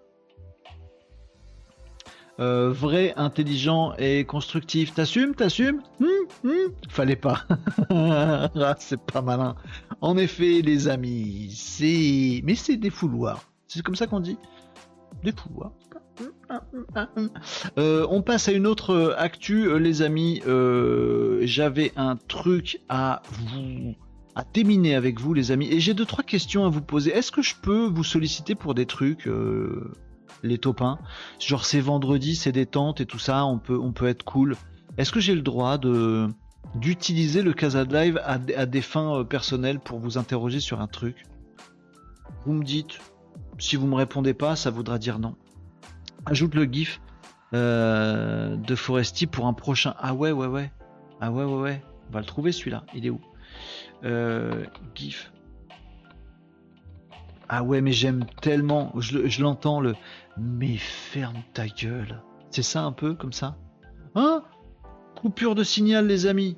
[2.39, 4.95] Euh, Vrai, intelligent et constructif.
[4.95, 6.09] T'assumes T'assumes Hum,
[6.45, 7.45] hum Fallait pas.
[7.91, 9.57] Ah, c'est pas malin.
[10.01, 12.43] En effet, les amis, c'est...
[12.45, 13.43] Mais c'est des fouloirs.
[13.68, 14.39] C'est comme ça qu'on dit
[15.22, 15.72] Des fouloirs.
[17.78, 20.43] Euh, on passe à une autre euh, actu, les amis.
[21.43, 23.95] J'avais un truc à vous
[24.34, 27.11] à déminer avec vous, les amis, et j'ai deux trois questions à vous poser.
[27.11, 29.26] Est-ce que je peux vous solliciter pour des trucs,
[30.43, 30.99] les topins
[31.41, 34.57] Genre c'est vendredi, c'est détente et tout ça, on peut on peut être cool.
[34.99, 36.28] Est-ce que j'ai le droit de
[36.74, 41.24] d'utiliser le Casa Live à, des fins euh, personnelles pour vous interroger sur un truc?
[42.45, 42.99] Vous me dites.
[43.59, 45.34] Si vous me répondez pas, ça voudra dire non
[46.26, 47.01] ajoute le gif
[47.55, 49.95] euh, de Foresti pour un prochain.
[49.99, 50.70] Ah ouais, ouais, ouais.
[51.20, 51.82] Ah ouais, ouais, ouais.
[52.11, 52.84] On va le trouver celui-là.
[52.95, 53.20] Il est où?
[54.05, 54.64] Euh,
[54.95, 55.32] Gif.
[57.49, 58.93] Ah ouais, mais j'aime tellement.
[58.99, 59.95] Je, je l'entends le.
[60.39, 62.22] Mais ferme ta gueule.
[62.51, 63.57] C'est ça un peu comme ça
[64.14, 64.43] Hein
[65.14, 66.57] Coupure de signal, les amis.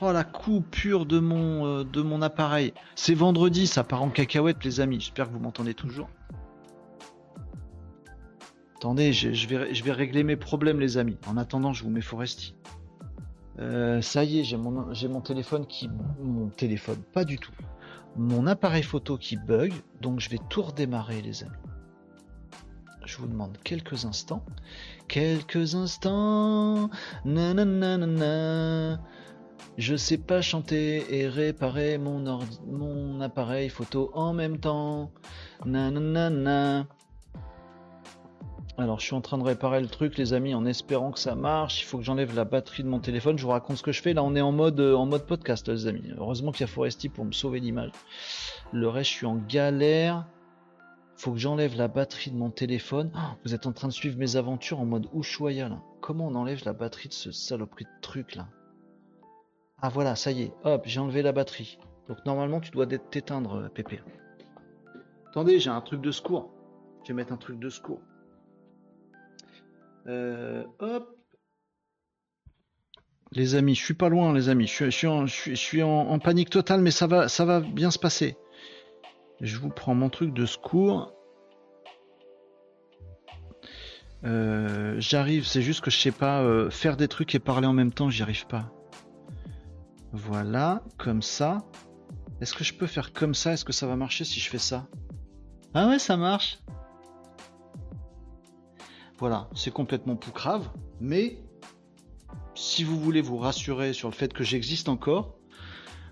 [0.00, 2.72] Oh la coupure de mon, euh, appareil.
[2.94, 5.00] C'est vendredi, ça part en cacahuète, les amis.
[5.00, 6.08] J'espère que vous m'entendez toujours.
[8.76, 11.18] Attendez, je, je vais, je vais régler mes problèmes, les amis.
[11.26, 12.54] En attendant, je vous mets Foresti.
[13.58, 15.90] Euh, ça y est, j'ai mon, j'ai mon téléphone qui.
[16.22, 17.52] Mon téléphone, pas du tout.
[18.16, 21.52] Mon appareil photo qui bug, donc je vais tout redémarrer, les amis.
[23.10, 24.44] Je vous demande quelques instants.
[25.08, 26.90] Quelques instants.
[27.24, 29.00] Nananana.
[29.78, 35.10] Je sais pas chanter et réparer mon, appareil photo en même temps.
[35.66, 36.86] Nanana.
[38.78, 41.34] Alors, je suis en train de réparer le truc, les amis, en espérant que ça
[41.34, 41.82] marche.
[41.82, 43.36] Il faut que j'enlève la batterie de mon téléphone.
[43.36, 44.12] Je vous raconte ce que je fais.
[44.12, 46.12] Là, on est en mode, en mode podcast, les amis.
[46.16, 47.90] Heureusement qu'il y a Foresti pour me sauver l'image.
[48.72, 50.26] Le reste, je suis en galère.
[51.20, 53.12] Faut que j'enlève la batterie de mon téléphone.
[53.44, 55.68] Vous êtes en train de suivre mes aventures en mode Ushuaïa.
[56.00, 58.48] Comment on enlève la batterie de ce saloperie de truc, là?
[59.82, 60.52] Ah, voilà, ça y est.
[60.64, 61.78] Hop, j'ai enlevé la batterie.
[62.08, 64.00] Donc, normalement, tu dois t'éteindre, euh, Pépé.
[65.28, 66.54] Attendez, j'ai un truc de secours.
[67.02, 68.00] Je vais mettre un truc de secours.
[70.06, 71.18] Euh, hop.
[73.32, 74.66] Les amis, je suis pas loin, les amis.
[74.68, 74.88] Je
[75.54, 78.38] suis en- en panique totale, mais ça va, ça va bien se passer.
[79.40, 81.12] Je vous prends mon truc de secours.
[84.24, 87.72] Euh, J'arrive, c'est juste que je sais pas euh, faire des trucs et parler en
[87.72, 88.70] même temps, j'y arrive pas.
[90.12, 91.58] Voilà, comme ça.
[92.40, 93.52] Est-ce que je peux faire comme ça?
[93.52, 94.88] Est-ce que ça va marcher si je fais ça?
[95.72, 96.58] Ah ouais, ça marche.
[99.18, 101.38] Voilà, c'est complètement poucrave, mais
[102.54, 105.36] si vous voulez vous rassurer sur le fait que j'existe encore,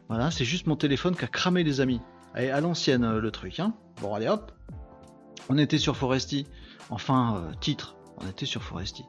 [0.09, 2.01] voilà, c'est juste mon téléphone qui a cramé les amis.
[2.47, 3.75] À l'ancienne euh, le truc, hein.
[4.01, 4.53] Bon, allez hop.
[5.49, 6.47] On était sur Foresti.
[6.89, 9.05] Enfin, euh, titre, on était sur Foresti.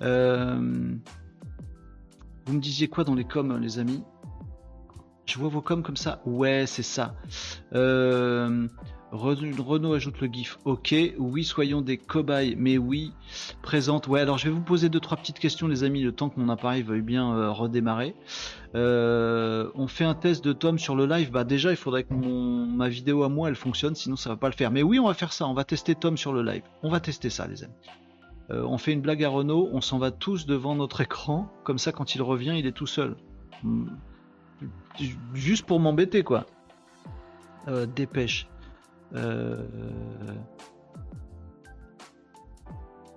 [0.00, 0.94] Euh,
[2.46, 4.02] Vous me disiez quoi dans les coms, les amis?
[5.26, 6.22] Je vois vos coms comme ça?
[6.24, 7.14] Ouais, c'est ça.
[7.74, 8.66] Euh,
[9.12, 10.58] Renault ajoute le gif.
[10.64, 13.12] Ok, oui, soyons des cobayes, mais oui,
[13.60, 14.06] présente.
[14.06, 16.38] Ouais, alors je vais vous poser deux trois petites questions, les amis, le temps que
[16.38, 18.14] mon appareil veuille bien euh, redémarrer.
[18.76, 21.32] Euh, on fait un test de Tom sur le live.
[21.32, 24.48] Bah déjà, il faudrait que ma vidéo à moi elle fonctionne, sinon ça va pas
[24.48, 24.70] le faire.
[24.70, 25.46] Mais oui, on va faire ça.
[25.48, 26.62] On va tester Tom sur le live.
[26.82, 27.74] On va tester ça, les amis.
[28.50, 29.68] Euh, on fait une blague à Renault.
[29.72, 31.50] On s'en va tous devant notre écran.
[31.64, 33.16] Comme ça, quand il revient, il est tout seul.
[33.64, 33.88] Hmm.
[35.34, 36.46] Juste pour m'embêter, quoi.
[37.94, 38.48] Dépêche.
[39.14, 39.66] Euh,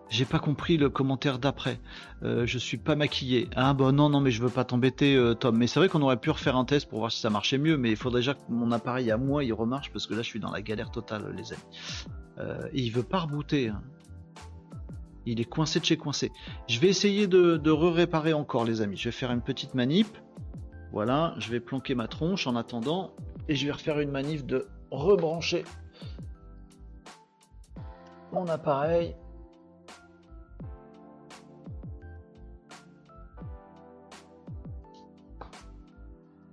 [0.10, 1.80] J'ai pas compris le commentaire d'après.
[2.22, 3.50] Euh, je suis pas maquillé.
[3.56, 5.58] Ah bah non, non, mais je veux pas t'embêter, euh, Tom.
[5.58, 7.78] Mais c'est vrai qu'on aurait pu refaire un test pour voir si ça marchait mieux,
[7.78, 10.28] mais il faudrait déjà que mon appareil à moi il remarche parce que là je
[10.28, 11.64] suis dans la galère totale, les amis.
[12.38, 13.70] Euh, et il veut pas rebooter.
[13.70, 13.82] hein.
[15.26, 16.32] Il est coincé de chez coincé.
[16.68, 18.98] Je vais essayer de, re-réparer encore, les amis.
[18.98, 20.08] Je vais faire une petite manip.
[20.92, 23.16] Voilà, je vais planquer ma tronche en attendant.
[23.50, 25.64] Et je vais refaire une manip de rebrancher
[28.34, 29.16] mon appareil.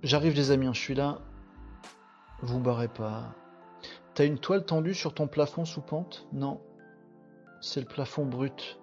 [0.03, 1.19] J'arrive les amis, hein, je suis là.
[2.41, 3.35] Vous barrez pas.
[4.13, 6.27] T'as une toile tendue sur ton plafond sous pente?
[6.33, 6.59] Non.
[7.61, 8.79] C'est le plafond brut.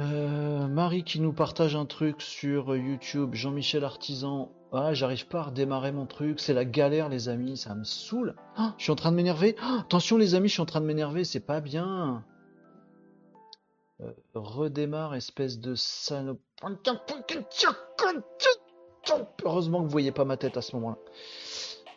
[0.00, 3.34] Euh, Marie qui nous partage un truc sur YouTube.
[3.34, 4.52] Jean-Michel Artisan.
[4.76, 6.40] Ah, j'arrive pas à redémarrer mon truc.
[6.40, 7.56] C'est la galère, les amis.
[7.56, 8.34] Ça me saoule.
[8.56, 9.54] Ah, je suis en train de m'énerver.
[9.62, 11.22] Ah, attention, les amis, je suis en train de m'énerver.
[11.22, 12.24] C'est pas bien.
[14.00, 16.40] Euh, redémarre, espèce de salope.
[19.44, 20.96] Heureusement que vous voyez pas ma tête à ce moment-là.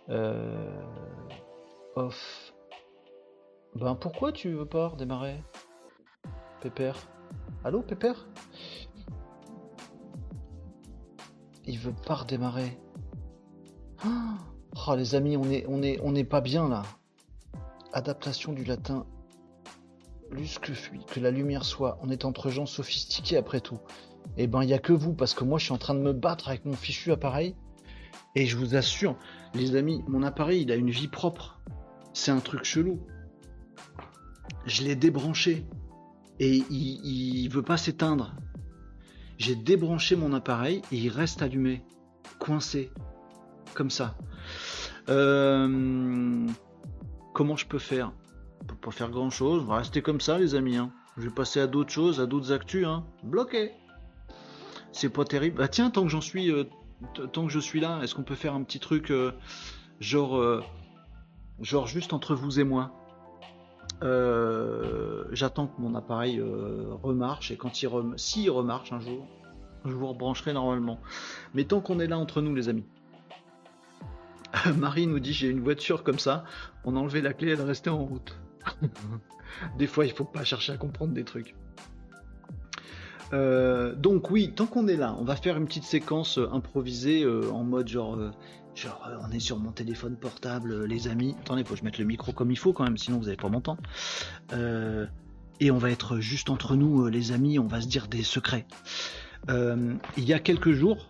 [0.09, 0.81] Euh...
[1.95, 2.53] Off.
[3.73, 5.43] Ben pourquoi tu veux pas redémarrer
[6.61, 6.95] Pépère?
[7.63, 8.27] Allô Pépère?
[11.67, 12.79] Il veut pas redémarrer.
[14.05, 16.83] Oh les amis, on est pas bien là.
[17.93, 19.05] Adaptation du latin.
[20.31, 21.99] Lus que fuit, que la lumière soit.
[22.01, 23.79] On est entre gens sophistiqués après tout.
[24.37, 26.01] Eh ben il y a que vous parce que moi je suis en train de
[26.01, 27.55] me battre avec mon fichu appareil.
[28.35, 29.17] Et je vous assure,
[29.53, 31.59] les amis, mon appareil il a une vie propre.
[32.13, 32.99] C'est un truc chelou.
[34.65, 35.65] Je l'ai débranché
[36.39, 38.35] et il, il veut pas s'éteindre.
[39.37, 41.83] J'ai débranché mon appareil et il reste allumé,
[42.39, 42.91] coincé,
[43.73, 44.15] comme ça.
[45.09, 46.47] Euh,
[47.33, 48.11] comment je peux faire?
[48.61, 49.61] On peut pas faire grand chose.
[49.63, 50.77] On va rester comme ça, les amis.
[50.77, 50.91] hein.
[51.17, 52.85] Je vais passer à d'autres choses, à d'autres actus.
[52.85, 53.05] Hein.
[53.23, 53.71] Bloqué.
[54.91, 55.57] C'est pas terrible.
[55.57, 56.63] Bah tiens, tant que j'en suis, euh,
[57.31, 59.31] tant que je suis là, est-ce qu'on peut faire un petit truc euh,
[59.99, 60.63] genre,
[61.61, 62.91] genre juste entre vous et moi?
[64.03, 68.17] Euh, J'attends que mon appareil euh, remarche et quand il rem...
[68.17, 69.27] s'il remarche un jour,
[69.85, 70.99] je vous rebrancherai normalement.
[71.53, 72.85] Mais tant qu'on est là entre nous, les amis.
[74.77, 76.43] Marie nous dit j'ai une voiture comme ça,
[76.85, 78.37] on a enlevé la clé, elle restait en route.
[79.77, 81.55] des fois, il faut pas chercher à comprendre des trucs.
[83.33, 87.23] Euh, donc oui, tant qu'on est là, on va faire une petite séquence euh, improvisée
[87.23, 88.31] euh, en mode genre, euh,
[88.77, 91.35] genre euh, on est sur mon téléphone portable, euh, les amis.
[91.41, 93.37] Attendez, faut que je mette le micro comme il faut quand même, sinon vous allez
[93.37, 93.81] pas m'entendre.
[94.53, 95.05] Euh,
[95.59, 98.23] et on va être juste entre nous, euh, les amis, on va se dire des
[98.23, 98.65] secrets.
[99.49, 101.07] Il y a quelques jours,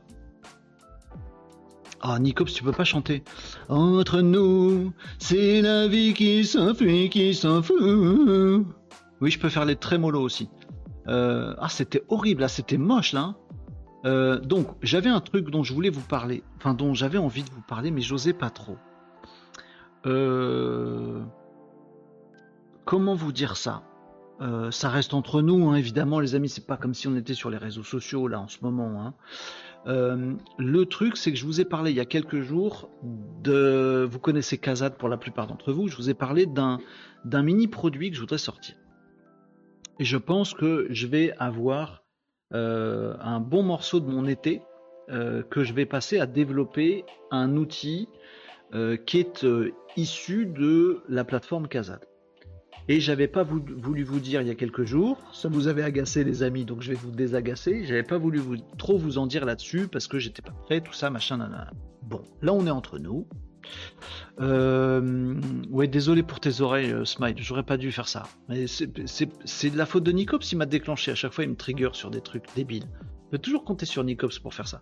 [2.02, 3.24] ah, Nicops, tu peux pas chanter.
[3.68, 7.76] Entre nous, c'est la vie qui s'enfuit, qui s'en fout.
[9.20, 10.50] Oui, je peux faire les trémolos aussi.
[11.08, 13.36] Ah, c'était horrible, là, c'était moche, là.
[14.06, 17.50] Euh, donc, j'avais un truc dont je voulais vous parler, enfin, dont j'avais envie de
[17.50, 18.78] vous parler, mais j'osais pas trop.
[20.06, 21.22] Euh,
[22.86, 23.84] Comment vous dire ça?
[24.40, 27.34] Euh, Ça reste entre nous, hein, évidemment, les amis, c'est pas comme si on était
[27.34, 29.02] sur les réseaux sociaux, là, en ce moment.
[29.02, 29.14] hein.
[29.86, 32.90] Le truc, c'est que je vous ai parlé il y a quelques jours
[33.42, 34.06] de.
[34.10, 35.88] Vous connaissez Kazad pour la plupart d'entre vous.
[35.88, 36.80] Je vous ai parlé d'un
[37.24, 38.76] d'un mini produit que je voudrais sortir.
[40.00, 42.04] Et je pense que je vais avoir
[42.52, 44.62] un bon morceau de mon été
[45.10, 48.10] euh, que je vais passer à développer un outil
[48.74, 52.02] euh, qui est euh, issu de la plateforme Kazad.
[52.90, 55.84] Et j'avais pas vou- voulu vous dire il y a quelques jours, ça vous avait
[55.84, 57.84] agacé les amis, donc je vais vous désagacer.
[57.86, 58.42] J'avais pas voulu
[58.78, 61.72] trop vous en dire là-dessus parce que j'étais pas prêt, tout ça, machin, nanana.
[62.04, 63.28] Bon, là on est entre nous.
[64.40, 65.36] Euh,
[65.70, 68.24] ouais, désolé pour tes oreilles, euh, Smile, j'aurais pas dû faire ça.
[68.68, 71.12] C'est- de la faute de Nicops, il m'a déclenché.
[71.12, 72.86] À chaque fois, il me trigger sur des trucs débiles.
[73.26, 74.82] Je peux toujours compter sur Nicops pour faire ça.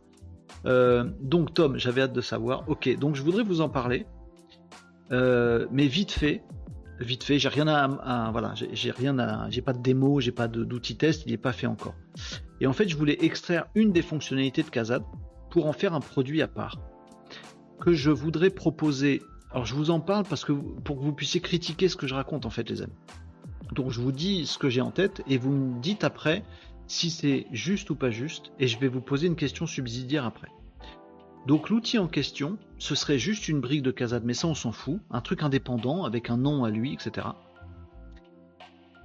[0.66, 2.68] Euh, donc, Tom, j'avais hâte de savoir.
[2.68, 4.06] Ok, donc je voudrais vous en parler.
[5.12, 6.44] Mais vite fait,
[7.00, 10.32] vite fait, j'ai rien à, à- voilà, j'ai rien à, j'ai pas de démo, j'ai
[10.32, 11.96] pas d'outil test, il n'est pas fait encore.
[12.62, 15.04] Et en fait, je voulais extraire une des fonctionnalités de Kazad
[15.50, 16.80] pour en faire un produit à part
[17.80, 19.22] que je voudrais proposer.
[19.52, 22.14] Alors, je vous en parle parce que pour que vous puissiez critiquer ce que je
[22.14, 22.94] raconte en fait, les amis.
[23.74, 26.44] Donc, je vous dis ce que j'ai en tête et vous me dites après
[26.88, 30.50] si c'est juste ou pas juste, et je vais vous poser une question subsidiaire après.
[31.48, 34.72] Donc l'outil en question, ce serait juste une brique de Kazad, mais ça on s'en
[34.72, 37.28] fout, un truc indépendant avec un nom à lui, etc.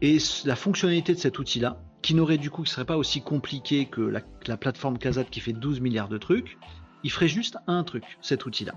[0.01, 0.17] Et
[0.47, 4.01] la fonctionnalité de cet outil-là, qui n'aurait du coup, qui serait pas aussi compliqué que
[4.01, 6.59] la, la plateforme Kazad qui fait 12 milliards de trucs,
[7.05, 8.73] il ferait juste un truc, cet outil-là.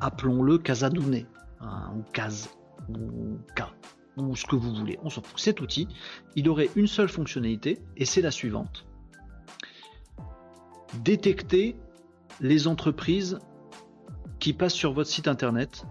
[0.00, 1.26] Appelons-le Kazadouné.
[1.60, 2.50] hein, ou case,
[2.88, 3.62] ou K,
[4.16, 5.38] ou ce que vous voulez, on s'en fout.
[5.38, 5.88] Cet outil,
[6.34, 8.86] il aurait une seule fonctionnalité, et c'est la suivante.
[11.02, 11.76] Détecter
[12.40, 13.38] les entreprises
[14.38, 15.84] qui passent sur votre site internet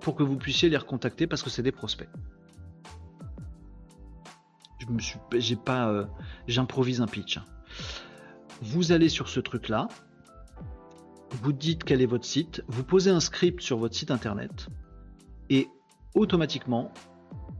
[0.00, 2.08] pour que vous puissiez les recontacter parce que c'est des prospects.
[4.78, 5.18] Je me suis,
[5.56, 6.04] pas, euh,
[6.46, 7.38] j'improvise un pitch.
[7.38, 7.44] hein.
[8.60, 9.88] Vous allez sur ce truc là,
[11.42, 14.68] vous dites quel est votre site, vous posez un script sur votre site internet
[15.50, 15.68] et
[16.14, 16.92] automatiquement,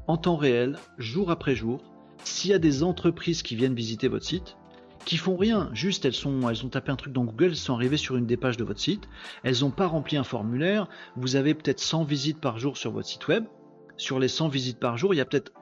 [0.06, 1.80] en temps réel, jour après jour,
[2.22, 4.56] s'il y a des entreprises qui viennent visiter votre site,
[5.04, 8.16] qui font rien, juste elles, ont tapé un truc dans Google, elles sont arrivées sur
[8.16, 9.08] une des pages de votre site,
[9.42, 13.08] elles n'ont pas rempli un formulaire, vous avez peut-être 100 visites par jour sur votre
[13.08, 13.44] site web,
[13.96, 15.52] sur les 100 visites par jour, il y a peut-être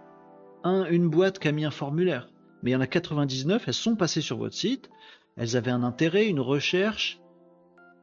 [0.63, 2.29] un, une boîte qui a mis un formulaire,
[2.63, 4.91] mais il y en a 99, elles sont passées sur votre site,
[5.37, 7.22] elles avaient un intérêt, une recherche,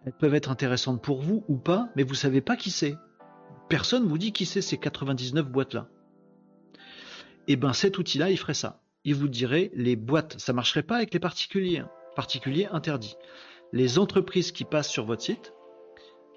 [0.05, 2.95] elles peuvent être intéressantes pour vous ou pas, mais vous savez pas qui c'est.
[3.67, 5.87] Personne vous dit qui c'est ces 99 boîtes-là.
[7.47, 8.81] Et ben cet outil-là, il ferait ça.
[9.03, 11.83] Il vous dirait les boîtes, ça marcherait pas avec les particuliers,
[12.15, 13.15] particuliers interdits.
[13.71, 15.53] Les entreprises qui passent sur votre site,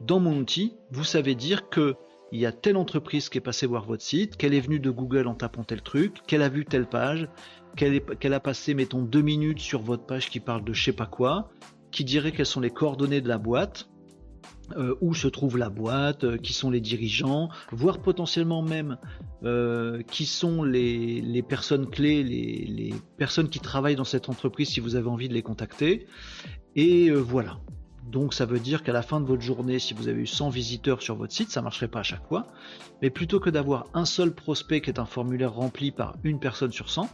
[0.01, 1.97] dans mon outil, vous savez dire que
[2.33, 4.91] il y a telle entreprise qui est passée voir votre site, qu'elle est venue de
[4.91, 7.29] Google en tapant tel truc, qu'elle a vu telle page,
[7.77, 11.05] qu'elle a passé, mettons, deux minutes sur votre page qui parle de je sais pas
[11.05, 11.51] quoi,
[11.93, 13.89] qui dirait quelles sont les coordonnées de la boîte,
[14.77, 18.97] euh, où se trouve la boîte, euh, qui sont les dirigeants, voire potentiellement même
[19.45, 24.81] euh, qui sont les, personnes clés, les, les personnes qui travaillent dans cette entreprise si
[24.81, 26.07] vous avez envie de les contacter.
[26.75, 27.59] Et voilà.
[28.11, 30.49] Donc ça veut dire qu'à la fin de votre journée, si vous avez eu 100
[30.49, 32.47] visiteurs sur votre site, ça marcherait pas à chaque fois.
[33.03, 36.73] Mais plutôt que d'avoir un seul prospect qui est un formulaire rempli par une personne
[36.73, 37.09] sur 100,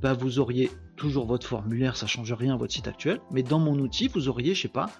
[0.00, 3.20] bah vous auriez toujours votre formulaire, ça change rien à votre site actuel.
[3.30, 4.90] Mais dans mon outil, vous auriez, je sais pas,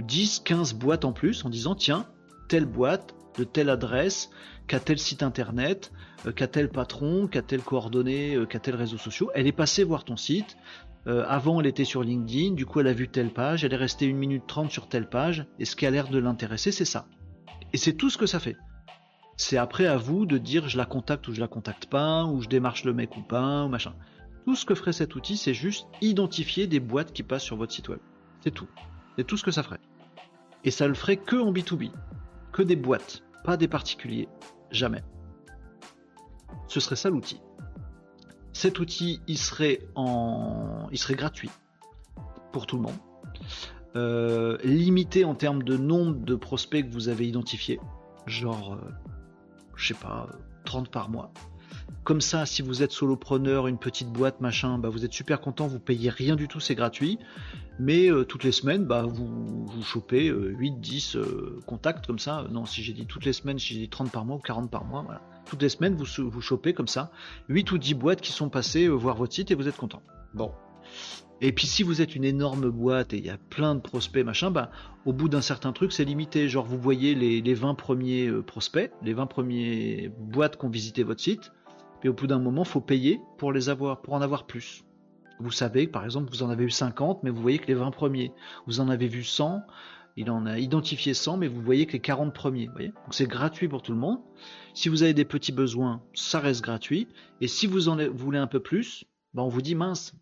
[0.00, 2.06] 10, 15 boîtes en plus en disant tiens,
[2.48, 4.30] telle boîte de telle adresse,
[4.66, 5.92] qu'a tel site internet,
[6.26, 9.84] euh, qu'a tel patron, qu'a tel coordonnée, euh, qu'a tel réseau social, elle est passée
[9.84, 10.56] voir ton site.
[11.06, 13.76] Euh, avant, elle était sur LinkedIn, du coup, elle a vu telle page, elle est
[13.76, 16.84] restée 1 minute 30 sur telle page, et ce qui a l'air de l'intéresser, c'est
[16.84, 17.06] ça.
[17.72, 18.56] Et c'est tout ce que ça fait.
[19.36, 22.40] C'est après à vous de dire je la contacte ou je la contacte pas, ou
[22.40, 23.94] je démarche le mec ou pas, ou machin.
[24.44, 27.72] Tout ce que ferait cet outil, c'est juste identifier des boîtes qui passent sur votre
[27.72, 27.98] site web.
[28.40, 28.68] C'est tout.
[29.16, 29.80] C'est tout ce que ça ferait.
[30.64, 31.90] Et ça le ferait que en B2B.
[32.52, 34.28] Que des boîtes, pas des particuliers.
[34.70, 35.02] Jamais.
[36.68, 37.40] Ce serait ça l'outil.
[38.52, 41.50] Cet outil, il serait en, il serait gratuit
[42.52, 42.96] pour tout le monde.
[43.96, 47.78] Euh, limité en termes de nombre de prospects que vous avez identifiés,
[48.26, 48.90] genre, euh,
[49.76, 51.32] je sais pas, euh, 30 par mois.
[52.04, 55.66] Comme ça, si vous êtes solopreneur, une petite boîte, machin, bah vous êtes super content,
[55.66, 57.18] vous payez rien du tout, c'est gratuit.
[57.78, 62.46] Mais euh, toutes les semaines, bah vous, vous chopez 8-10 contacts comme ça.
[62.50, 64.70] Non, si j'ai dit toutes les semaines, si j'ai dit 30 par mois ou 40
[64.70, 65.20] par mois, voilà.
[65.46, 67.10] Toutes les semaines, vous, vous chopez comme ça
[67.48, 70.02] 8 ou 10 boîtes qui sont passées euh, voir votre site et vous êtes content.
[70.34, 70.52] Bon.
[71.42, 74.24] Et puis si vous êtes une énorme boîte et il y a plein de prospects,
[74.24, 74.70] machin, bah,
[75.04, 76.48] au bout d'un certain truc, c'est limité.
[76.48, 80.70] Genre vous voyez les, les 20 premiers euh, prospects, les 20 premiers boîtes qui ont
[80.70, 81.52] visité votre site,
[82.00, 84.84] puis au bout d'un moment, faut payer pour les avoir, pour en avoir plus.
[85.38, 87.74] Vous savez que par exemple, vous en avez eu 50, mais vous voyez que les
[87.74, 88.32] 20 premiers,
[88.66, 89.60] vous en avez vu 100,
[90.16, 93.26] il en a identifié 100, mais vous voyez que les 40 premiers, voyez Donc c'est
[93.26, 94.18] gratuit pour tout le monde.
[94.72, 97.08] Si vous avez des petits besoins, ça reste gratuit.
[97.42, 100.14] Et si vous en voulez un peu plus, bah on vous dit mince,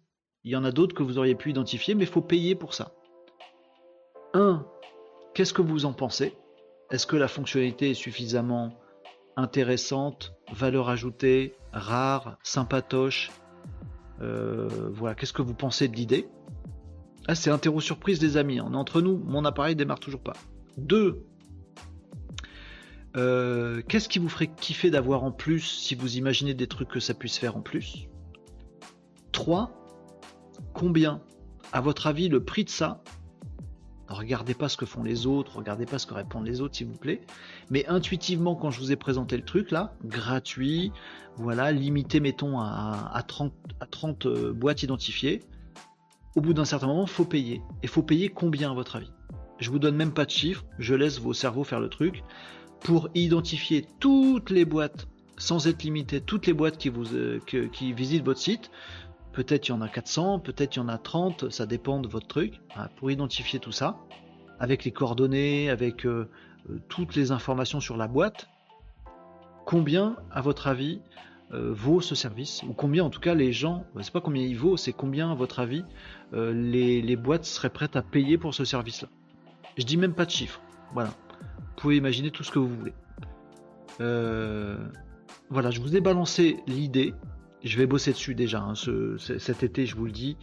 [0.45, 2.75] il y en a d'autres que vous auriez pu identifier, mais il faut payer pour
[2.75, 2.93] ça.
[4.35, 4.65] 1.
[5.33, 6.35] Qu'est-ce que vous en pensez?
[6.91, 8.75] Est-ce que la fonctionnalité est suffisamment
[9.37, 13.33] intéressante, valeur ajoutée, rare, sympatoche?
[14.21, 16.29] Euh, Voilà, qu'est-ce que vous pensez de l'idée?
[17.27, 20.35] Ah, c'est interro surprise des amis, on est entre nous, mon appareil démarre toujours pas.
[20.77, 21.25] 2.
[23.17, 27.01] Euh, qu'est-ce qui vous ferait kiffer d'avoir en plus si vous imaginez des trucs que
[27.01, 28.09] ça puisse faire en plus?
[29.33, 29.84] 3.
[30.75, 31.23] Combien,
[31.73, 33.03] à votre avis, le prix de ça?
[34.09, 36.89] Regardez pas ce que font les autres, regardez pas ce que répondent les autres, s'il
[36.89, 37.23] vous plaît.
[37.71, 40.93] Mais intuitivement, quand je vous ai présenté le truc là, gratuit,
[41.37, 45.41] voilà, limité, mettons, à, à 30, à 30 euh, boîtes identifiées,
[46.37, 47.63] au bout d'un certain moment, faut payer.
[47.83, 49.11] Et faut payer combien, à votre avis?
[49.59, 52.25] Je vous donne même pas de chiffres, je laisse vos cerveaux faire le truc.
[52.81, 55.07] Pour identifier toutes les boîtes,
[55.39, 57.41] sans être limité, toutes les boîtes qui, euh,
[57.95, 58.71] visitent votre site,
[59.35, 62.07] Peut-être il y en a 400, peut-être il y en a 30, ça dépend de
[62.07, 62.61] votre truc.
[62.73, 63.99] Voilà, pour identifier tout ça,
[64.61, 66.31] avec les coordonnées, avec euh,
[66.71, 68.49] euh, toutes les informations sur la boîte,
[69.67, 71.01] combien, à votre avis,
[71.53, 72.63] euh, vaut ce service?
[72.63, 75.35] Ou combien, en tout cas, les gens, c'est pas combien il vaut, c'est combien, à
[75.35, 75.85] votre avis,
[76.33, 79.09] les, boîtes seraient prêtes à payer pour ce service-là?
[79.77, 80.61] Je dis même pas de chiffres.
[80.93, 81.11] Voilà.
[81.11, 82.95] Vous pouvez imaginer tout ce que vous voulez.
[85.51, 87.15] Voilà, je vous ai balancé l'idée.
[87.65, 88.75] Je vais bosser dessus déjà hein,
[89.17, 90.37] cet été, je vous le dis.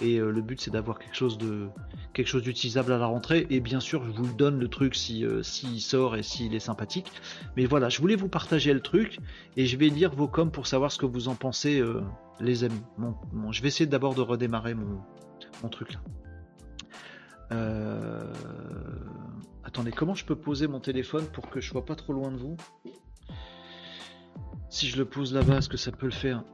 [0.00, 1.68] Et euh, le but c'est d'avoir quelque chose de
[2.14, 3.46] quelque chose d'utilisable à la rentrée.
[3.50, 6.54] Et bien sûr, je vous le donne le truc si euh, s'il sort et s'il
[6.54, 7.10] est sympathique.
[7.56, 9.18] Mais voilà, je voulais vous partager le truc
[9.56, 11.82] et je vais lire vos coms pour savoir ce que vous en pensez,
[12.40, 12.80] les amis.
[13.50, 15.00] je vais essayer d'abord de redémarrer mon,
[15.62, 16.00] mon truc là.
[19.64, 22.36] Attendez, comment je peux poser mon téléphone pour que je sois pas trop loin de
[22.36, 22.56] vous?
[24.68, 26.44] Si je le pose là-bas, est-ce que ça peut le faire?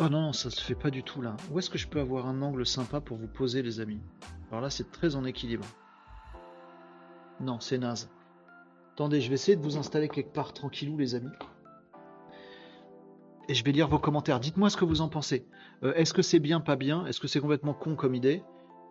[0.00, 1.36] Oh non, ça se fait pas du tout là.
[1.52, 4.00] Où est-ce que je peux avoir un angle sympa pour vous poser les amis
[4.50, 5.64] Alors là, c'est très en équilibre.
[7.40, 8.10] Non, c'est naze.
[8.94, 11.30] Attendez, je vais essayer de vous installer quelque part tranquillou les amis.
[13.48, 14.40] Et je vais lire vos commentaires.
[14.40, 15.46] Dites-moi ce que vous en pensez.
[15.82, 17.06] Euh, est-ce que c'est bien, pas bien?
[17.06, 18.42] Est-ce que c'est complètement con comme idée?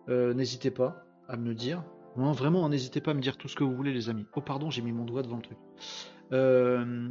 [0.08, 1.82] Euh, N'hésitez pas à me le dire.
[2.16, 4.26] Non, vraiment, n'hésitez pas à me dire tout ce que vous voulez, les amis.
[4.36, 5.58] Oh, pardon, j'ai mis mon doigt devant le truc.
[6.32, 7.08] Euh,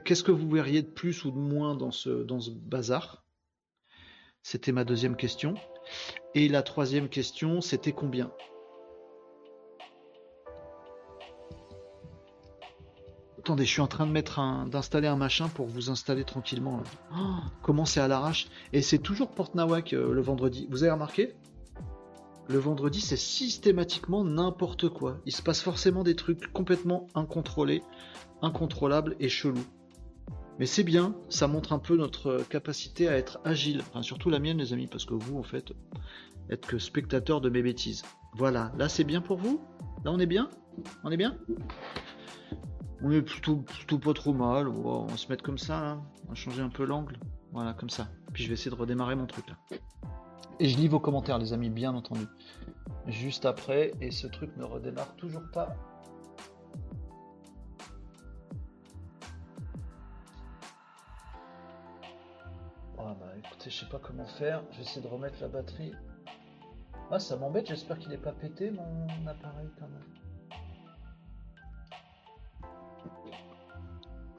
[0.00, 3.24] qu'est-ce que vous verriez de plus ou de moins dans ce, dans ce bazar?
[4.42, 5.54] C'était ma deuxième question.
[6.34, 8.32] Et la troisième question, c'était combien?
[13.38, 16.80] Attendez, je suis en train de mettre un, d'installer un machin pour vous installer tranquillement.
[17.12, 18.46] Oh, comment c'est à l'arrache?
[18.72, 20.68] Et c'est toujours Porte Nawak euh, le vendredi.
[20.70, 21.34] Vous avez remarqué?
[22.48, 25.18] Le vendredi, c'est systématiquement n'importe quoi.
[25.26, 27.82] Il se passe forcément des trucs complètement incontrôlés,
[28.42, 29.66] incontrôlables et chelous.
[30.58, 33.82] Mais c'est bien, ça montre un peu notre capacité à être agile.
[33.88, 35.72] Enfin, surtout la mienne, les amis, parce que vous, en fait,
[36.50, 38.02] êtes que spectateur de mes bêtises.
[38.34, 39.60] Voilà, là c'est bien pour vous?
[40.04, 40.48] Là on est bien?
[41.04, 41.36] On est bien?
[43.02, 43.64] On est plutôt,
[43.98, 44.68] pas trop mal.
[44.68, 46.02] On va se mettre comme ça, là.
[46.26, 47.18] On va changer un peu l'angle.
[47.52, 48.08] Voilà, comme ça.
[48.32, 49.46] Puis je vais essayer de redémarrer mon truc.
[50.60, 52.26] Et je lis vos commentaires, les amis, bien entendu.
[53.08, 55.74] Juste après, et ce truc ne redémarre toujours pas.
[63.12, 64.62] Ah bah écoutez, je sais pas comment faire.
[64.70, 65.92] J'essaie de remettre la batterie.
[67.10, 70.00] Ah, ça m'embête, j'espère qu'il n'est pas pété mon appareil quand même.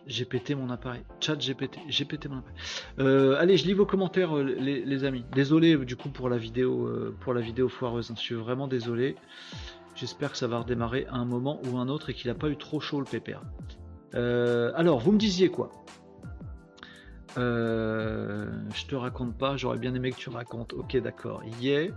[0.08, 1.04] J'ai pété mon appareil.
[1.20, 2.58] Chat, j'ai pété, j'ai pété mon appareil.
[2.98, 5.24] Euh, allez, je lis vos commentaires, euh, les, amis.
[5.34, 8.10] Désolé du coup pour la vidéo, euh, pour la vidéo foireuse.
[8.10, 8.16] Hein.
[8.18, 9.16] Je suis vraiment désolé.
[9.94, 12.50] J'espère que ça va redémarrer à un moment ou un autre et qu'il n'a pas
[12.50, 13.44] eu trop chaud le pépère.
[14.14, 15.70] alors, vous me disiez quoi?
[17.36, 19.58] Je te raconte pas.
[19.58, 20.74] J'aurais bien aimé que tu racontes.
[20.74, 21.42] Ok, d'accord.
[21.62, 21.92] Yeah.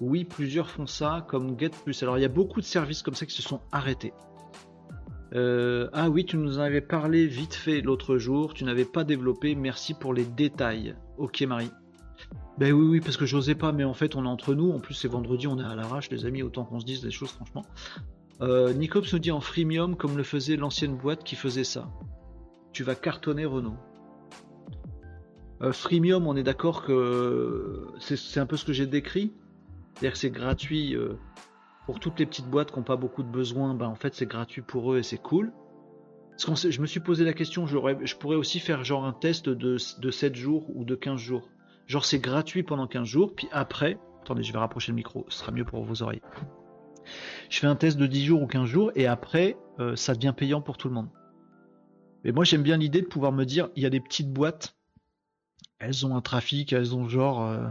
[0.00, 2.02] Oui, plusieurs font ça comme Get Plus.
[2.02, 4.12] Alors, il y a beaucoup de services comme ça qui se sont arrêtés.
[5.34, 9.04] Euh, ah oui, tu nous en avais parlé vite fait l'autre jour, tu n'avais pas
[9.04, 10.96] développé, merci pour les détails.
[11.18, 11.70] Ok Marie.
[12.58, 14.80] Ben oui, oui, parce que j'osais pas, mais en fait on est entre nous, en
[14.80, 17.30] plus c'est vendredi, on est à l'arrache les amis, autant qu'on se dise des choses
[17.30, 17.64] franchement.
[18.42, 21.88] Euh, nous dit en freemium comme le faisait l'ancienne boîte qui faisait ça.
[22.72, 23.76] Tu vas cartonner Renault.
[25.62, 29.32] Euh, freemium, on est d'accord que c'est un peu ce que j'ai décrit.
[29.94, 30.96] C'est-à-dire que c'est gratuit
[31.90, 34.24] pour toutes les petites boîtes qui n'ont pas beaucoup de besoins, ben en fait c'est
[34.24, 35.52] gratuit pour eux et c'est cool.
[36.38, 40.64] Je me suis posé la question, je pourrais aussi faire un test de, 7 jours
[40.74, 41.48] ou de 15 jours.
[41.88, 45.38] Genre c'est gratuit pendant 15 jours, puis après, attendez je vais rapprocher le micro, ce
[45.40, 46.22] sera mieux pour vos oreilles.
[47.48, 50.34] Je fais un test de 10 jours ou 15 jours et après euh, ça devient
[50.36, 51.08] payant pour tout le monde.
[52.22, 54.76] Mais moi j'aime bien l'idée de pouvoir me dire, il y a des petites boîtes,
[55.80, 57.42] elles ont un trafic, elles ont genre...
[57.42, 57.66] Euh,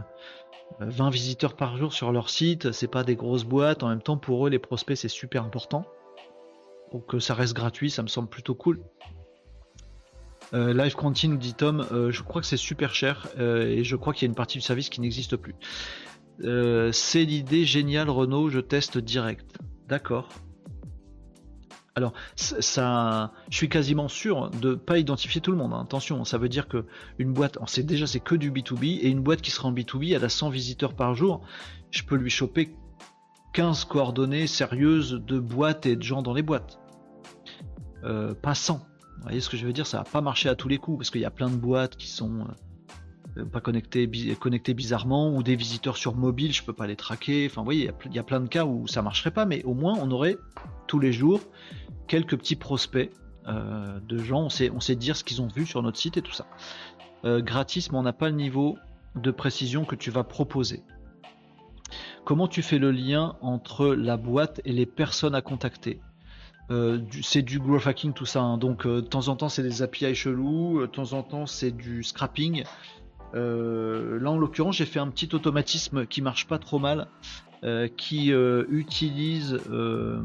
[0.78, 4.16] 20 visiteurs par jour sur leur site, c'est pas des grosses boîtes, en même temps
[4.16, 5.84] pour eux les prospects c'est super important.
[6.92, 8.80] Donc euh, ça reste gratuit, ça me semble plutôt cool.
[10.52, 14.12] Euh, Live nous dit Tom, euh, je crois que c'est super cher et je crois
[14.12, 15.54] qu'il y a une partie du service qui n'existe plus.
[16.92, 19.58] c'est l'idée géniale Renault, je teste direct.
[19.88, 20.28] D'accord.
[21.96, 25.72] Alors, ça, je suis quasiment sûr de pas identifier tout le monde.
[25.72, 25.82] Hein.
[25.82, 26.86] Attention, ça veut dire que
[27.18, 30.24] une boîte, déjà c'est que du B2B et une boîte qui sera en B2B, elle
[30.24, 31.40] a 100 visiteurs par jour.
[31.90, 32.74] Je peux lui choper
[33.54, 36.78] 15 coordonnées sérieuses de boîtes et de gens dans les boîtes.
[38.04, 38.74] Euh, pas 100.
[38.76, 39.86] Vous voyez ce que je veux dire?
[39.86, 41.96] Ça va pas marcher à tous les coups parce qu'il y a plein de boîtes
[41.96, 42.46] qui sont
[43.36, 47.46] euh, pas connectées, connectées bizarrement ou des visiteurs sur mobile, je peux pas les traquer.
[47.46, 49.74] Enfin, vous voyez, il y, a plein de cas où ça marcherait pas, mais au
[49.74, 50.36] moins on aurait
[50.86, 51.40] tous les jours
[52.08, 53.10] quelques petits prospects
[53.46, 56.16] euh, de gens, on sait, on sait dire ce qu'ils ont vu sur notre site
[56.16, 56.46] et tout ça.
[57.24, 58.78] Euh, gratis, mais on n'a pas le niveau
[59.14, 60.82] de précision que tu vas proposer.
[62.24, 66.00] Comment tu fais le lien entre la boîte et les personnes à contacter?
[67.24, 68.56] C'est du growth hacking tout ça, hein.
[68.56, 72.04] donc de temps en temps c'est des API chelous, de temps en temps c'est du
[72.04, 72.62] scrapping.
[73.34, 77.08] Là en l'occurrence j'ai fait un petit automatisme qui marche pas trop mal,
[77.96, 80.20] qui utilise euh,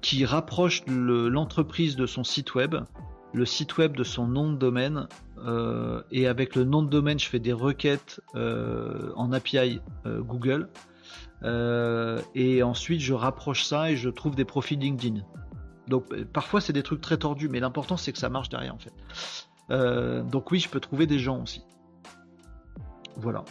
[0.00, 2.74] qui rapproche le- l'entreprise de son site web,
[3.34, 5.06] le site web de son nom de domaine,
[5.44, 10.22] euh, et avec le nom de domaine, je fais des requêtes euh, en API euh,
[10.22, 10.68] Google,
[11.42, 15.20] Euh, et ensuite je rapproche ça et je trouve des profils LinkedIn.
[15.86, 18.74] Donc euh, parfois c'est des trucs très tordus, mais l'important c'est que ça marche derrière
[18.74, 18.94] en fait.
[19.70, 21.62] Euh, donc oui, je peux trouver des gens aussi.
[23.16, 23.44] Voilà.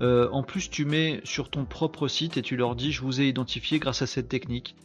[0.00, 3.20] Euh, en plus, tu mets sur ton propre site et tu leur dis je vous
[3.20, 4.76] ai identifié grâce à cette technique.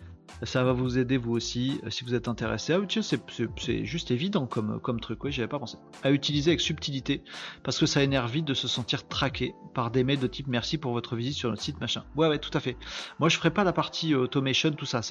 [0.42, 2.74] Ça va vous aider vous aussi euh, si vous êtes intéressé.
[2.74, 5.78] Ah oui, tiens, c'est- juste évident comme, comme truc, oui, j'y avais pas pensé.
[6.02, 7.22] À utiliser avec subtilité
[7.62, 10.80] parce que ça énerve vite de se sentir traqué par des mails de type merci
[10.80, 12.04] pour votre visite sur notre site machin.
[12.16, 12.76] Ouais, ouais, tout à fait.
[13.20, 15.02] Moi, je ferai pas la partie automation, tout ça.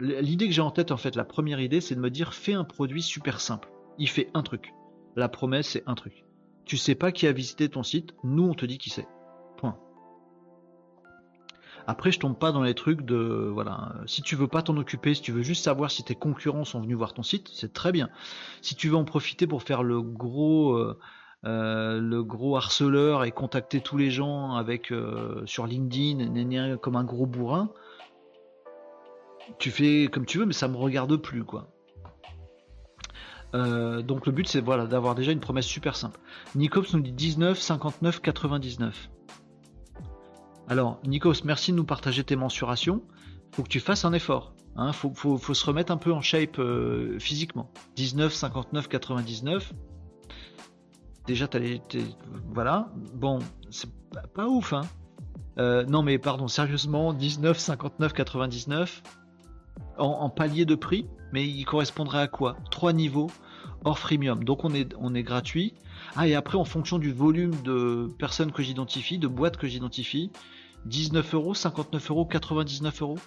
[0.00, 1.14] L'idée que j'ai en tête en fait.
[1.14, 3.68] La première idée, c'est de me dire fais un produit super simple.
[3.98, 4.74] Il fait un truc.
[5.16, 6.24] La promesse, c'est un truc.
[6.64, 9.06] Tu sais pas qui a visité ton site, nous on te dit qui c'est.
[9.58, 9.76] Point.
[11.86, 13.94] Après, je tombe pas dans les trucs de voilà.
[14.06, 16.80] Si tu veux pas t'en occuper, si tu veux juste savoir si tes concurrents sont
[16.80, 18.08] venus voir ton site, c'est très bien.
[18.62, 20.98] Si tu veux en profiter pour faire le gros euh,
[21.44, 27.04] euh, le gros harceleur et contacter tous les gens avec euh, sur LinkedIn comme un
[27.04, 27.70] gros bourrin,
[29.58, 31.73] tu fais comme tu veux, mais ça me regarde plus quoi.
[33.54, 36.18] Euh, donc le but c'est voilà d'avoir déjà une promesse super simple.
[36.54, 39.10] Nicops nous dit 19, 59, 99.
[40.68, 43.02] Alors Nikos, merci de nous partager tes mensurations.
[43.52, 44.54] Faut que tu fasses un effort.
[44.76, 47.70] Hein, faut, se remettre un peu en shape euh, physiquement.
[47.94, 49.72] 19, 59, 99.
[51.26, 51.80] Déjà, t'as les,
[52.52, 52.92] voilà.
[53.14, 53.38] Bon,
[53.70, 54.82] c'est pas, pas ouf, hein.
[55.58, 59.02] Euh, non, mais pardon, sérieusement, 19, 59, 99
[59.96, 62.56] en, en palier de prix, mais il correspondrait à quoi?
[62.72, 63.30] Trois niveaux
[63.84, 64.44] hors freemium.
[64.44, 65.74] Donc on est, on est gratuit.
[66.16, 70.30] Ah, et après, en fonction du volume de personnes que j'identifie, de boîtes que j'identifie,
[70.86, 73.18] 19 euros, 59 euros, 99 euros.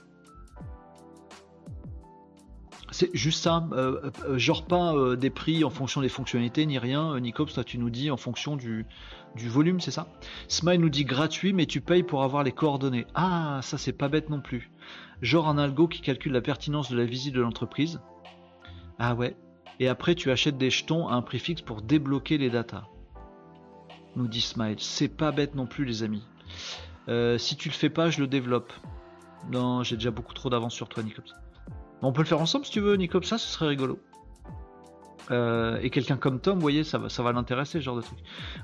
[2.89, 6.79] C'est juste ça, euh, euh, genre pas euh, des prix en fonction des fonctionnalités ni
[6.79, 7.13] rien.
[7.13, 8.85] Euh, Nicops, toi tu nous dis en fonction du,
[9.35, 10.07] du volume, c'est ça?
[10.47, 13.05] Smile nous dit gratuit, mais tu payes pour avoir les coordonnées.
[13.13, 14.71] Ah, ça c'est pas bête non plus.
[15.21, 17.99] Genre un algo qui calcule la pertinence de la visite de l'entreprise.
[18.99, 19.35] Ah ouais.
[19.79, 22.85] Et après tu achètes des jetons à un prix fixe pour débloquer les datas.
[24.15, 24.77] Nous dit Smile.
[24.79, 26.23] C'est pas bête non plus les amis.
[27.09, 28.73] Euh, si tu le fais pas, je le développe.
[29.51, 31.33] Non, j'ai déjà beaucoup trop d'avance sur toi, Nicops.
[32.01, 33.99] On peut le faire ensemble si tu veux, Nicops, ça, ce serait rigolo.
[35.29, 38.17] Euh, et quelqu'un comme Tom, vous voyez, ça va, l'intéresser, ce genre de truc.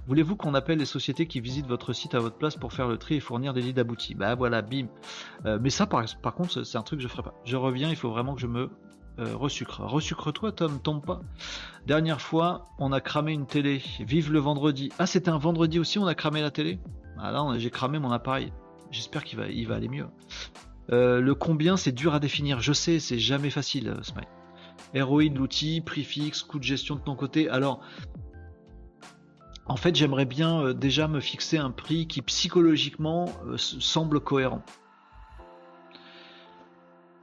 [0.08, 2.98] Voulez-vous qu'on appelle les sociétés qui visitent votre site à votre place pour faire le
[2.98, 4.16] tri et fournir des leads aboutis?
[4.16, 4.88] Bah voilà, bim.
[5.46, 7.34] Euh, mais ça, par, par contre, c'est un truc que je ferai pas.
[7.44, 8.70] Je reviens, il faut vraiment que je me
[9.20, 9.82] euh, resucre.
[9.82, 11.22] Resucre-toi, Tom, tombe pas.
[11.86, 13.82] Dernière fois, on a cramé une télé.
[14.00, 14.92] Vive le vendredi.
[15.00, 16.80] Ah, c'était un vendredi aussi, on a cramé la télé
[17.20, 18.52] Ah là, j'ai cramé mon appareil.
[18.92, 20.08] J'espère qu'il va, il aller mieux.
[20.92, 22.62] Euh, le combien, c'est dur à définir.
[22.62, 24.28] Je sais, c'est jamais facile, euh, Smile.
[24.94, 27.50] Héroïne, l'outil, prix fixe, coût de gestion de ton côté.
[27.50, 27.82] Alors,
[29.66, 34.64] en fait, j'aimerais bien euh, déjà me fixer un prix qui psychologiquement semble cohérent.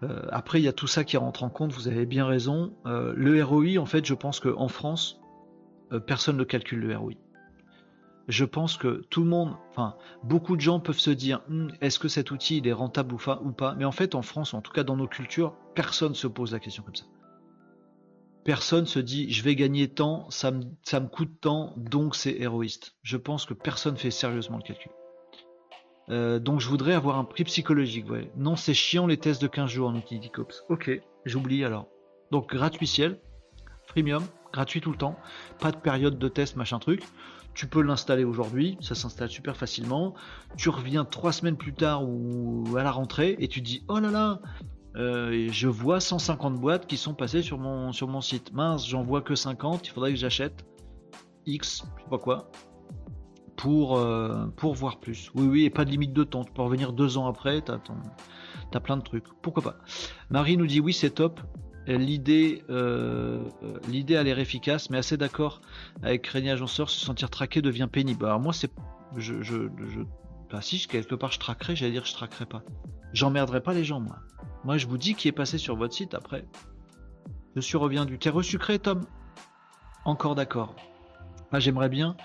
[0.02, 2.72] Euh, après, il y a tout ça qui rentre en compte, vous avez bien raison.
[2.86, 5.20] Euh, le ROI, en fait, je pense qu'en France,
[5.93, 7.12] euh, personne ne calcule le ROI.
[8.28, 11.98] Je pense que tout le monde, enfin, beaucoup de gens peuvent se dire Hum, est-ce
[11.98, 13.74] que cet outil il est rentable ou pas?
[13.77, 16.60] Mais en fait, en France, en tout cas dans nos cultures, personne se pose la
[16.60, 17.06] question comme ça.
[18.44, 22.36] Personne se dit je vais gagner tant, ça me, ça me coûte tant, donc c'est
[22.39, 22.94] héroïste.
[23.02, 24.93] Je pense que personne fait sérieusement le calcul.
[26.10, 28.06] Euh, donc je voudrais avoir un prix psychologique.
[28.36, 30.64] Non, c'est chiant les tests de 15 jours, nous dit Dicops.
[30.68, 30.90] Ok,
[31.24, 31.86] j'oublie alors.
[32.30, 33.18] Donc gratuit ciel,
[33.86, 35.16] freemium, gratuit tout le temps,
[35.60, 37.02] pas de période de test, machin truc.
[37.54, 40.14] Tu peux l'installer aujourd'hui, ça s'installe super facilement.
[40.56, 44.10] Tu reviens trois semaines plus tard ou à la rentrée et tu dis oh là
[44.10, 44.40] là,
[44.96, 48.52] euh, je vois 150 boîtes qui sont passées sur mon, sur mon site.
[48.52, 50.64] Mince, j'en vois que 50, il faudrait que j'achète
[51.46, 52.50] X, je sais pas quoi,
[53.60, 55.30] pour, euh, pour voir plus.
[55.34, 56.44] Oui, oui, et pas de limite de temps.
[56.44, 59.26] Tu peux revenir deux ans après, t'as plein de trucs.
[59.42, 59.76] Pourquoi pas
[60.30, 61.40] Marie nous dit oui, c'est top.
[61.86, 63.44] L'idée, euh,
[63.86, 65.60] l'idée a l'air efficace, mais assez d'accord
[66.02, 68.24] avec René Agenceur, se sentir traqué devient pénible.
[68.24, 68.72] Alors moi, c'est,
[69.16, 70.00] je, je, je,
[70.50, 72.62] bah si, quelque part, je traquerai, j'allais dire, je traquerai pas.
[73.12, 74.20] J'emmerderai pas les gens, moi.
[74.64, 76.46] Moi, je vous dis qui est passé sur votre site après.
[77.56, 78.18] Je suis revient du.
[78.18, 79.02] T'es resucré, Tom
[80.06, 80.74] Encore d'accord.
[81.52, 82.16] Ah, j'aimerais bien.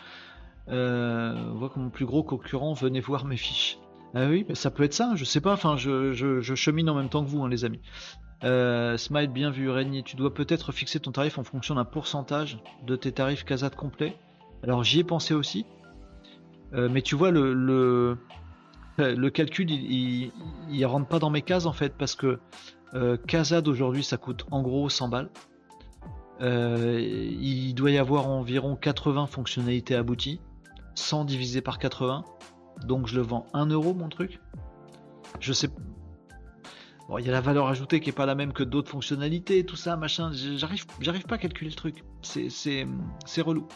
[0.70, 3.78] Euh, voir que mon plus gros concurrent venait voir mes fiches.
[4.16, 5.54] Ah oui, ça peut être ça, je sais pas.
[5.54, 7.82] Enfin, je, chemine en même temps que vous, hein, les amis.
[8.44, 10.04] Euh, Smile, bien vu, Régnier.
[10.04, 14.16] Tu dois peut-être fixer ton tarif en fonction d'un pourcentage de tes tarifs Casat complets.
[14.64, 15.66] Alors, j'y ai pensé aussi.
[16.74, 18.18] Euh, mais tu vois, le, le,
[18.98, 20.32] le calcul, il,
[20.70, 22.40] il, rentre pas dans mes cases en fait, parce que
[22.94, 25.30] euh, Casa d'aujourd'hui, ça coûte en gros 100 balles.
[26.42, 30.42] Euh, il doit y avoir environ 80 fonctionnalités abouties,
[30.96, 32.26] 100 divisé par 80.
[32.86, 34.40] Donc je le vends 1 euro mon truc.
[35.40, 35.70] Je sais.
[37.08, 39.64] Bon, il y a la valeur ajoutée qui est pas la même que d'autres fonctionnalités,
[39.64, 40.32] tout ça, machin.
[40.32, 40.86] J'arrive,
[41.28, 42.04] pas à calculer le truc.
[42.24, 42.88] C'est, c'est,
[43.26, 43.68] c'est relou.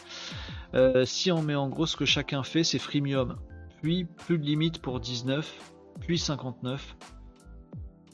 [0.74, 3.36] Euh, si on met en gros ce que chacun fait, c'est freemium.
[3.82, 6.96] Puis plus de limite pour 19, puis 59,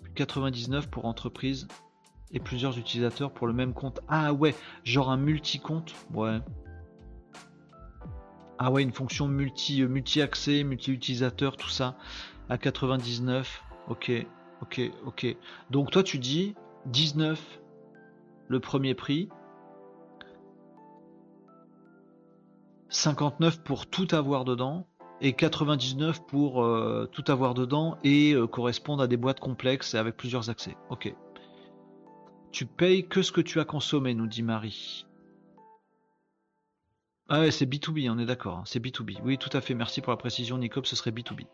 [0.02, 1.66] puis 99 pour entreprise
[2.32, 4.00] et plusieurs utilisateurs pour le même compte.
[4.08, 4.54] Ah ouais,
[4.84, 5.94] genre un multi-compte?
[6.12, 6.38] Ouais.
[8.58, 11.96] Ah ouais, une fonction multi, euh, multi-accès, multi-utilisateur, tout ça.
[12.48, 13.62] À 99.
[13.88, 14.10] Ok,
[14.62, 15.36] ok, ok.
[15.70, 16.54] Donc toi tu dis
[16.86, 17.60] 19
[18.48, 19.28] le premier prix.
[22.88, 24.86] 59 pour tout avoir dedans
[25.20, 30.16] et 99 pour euh, tout avoir dedans et euh, correspondre à des boîtes complexes avec
[30.16, 30.76] plusieurs accès.
[30.90, 31.14] Ok.
[32.52, 35.06] Tu payes que ce que tu as consommé, nous dit Marie.
[37.28, 39.18] Ah ouais, c'est B2B, on est d'accord, hein, c'est B2B.
[39.24, 41.46] Oui, tout à fait, merci pour la précision, Nicop, ce serait B2B.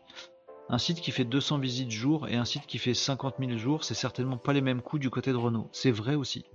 [0.69, 3.83] Un site qui fait 200 visites jour et un site qui fait 50 000 jours,
[3.83, 5.69] c'est certainement pas les mêmes coûts du côté de Renault.
[5.71, 6.45] C'est vrai aussi.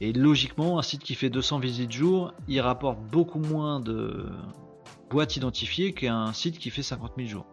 [0.00, 4.30] Et logiquement, un site qui fait 200 visites jour, il rapporte beaucoup moins de
[5.10, 7.46] boîtes identifiées qu'un site qui fait 50 000 jours.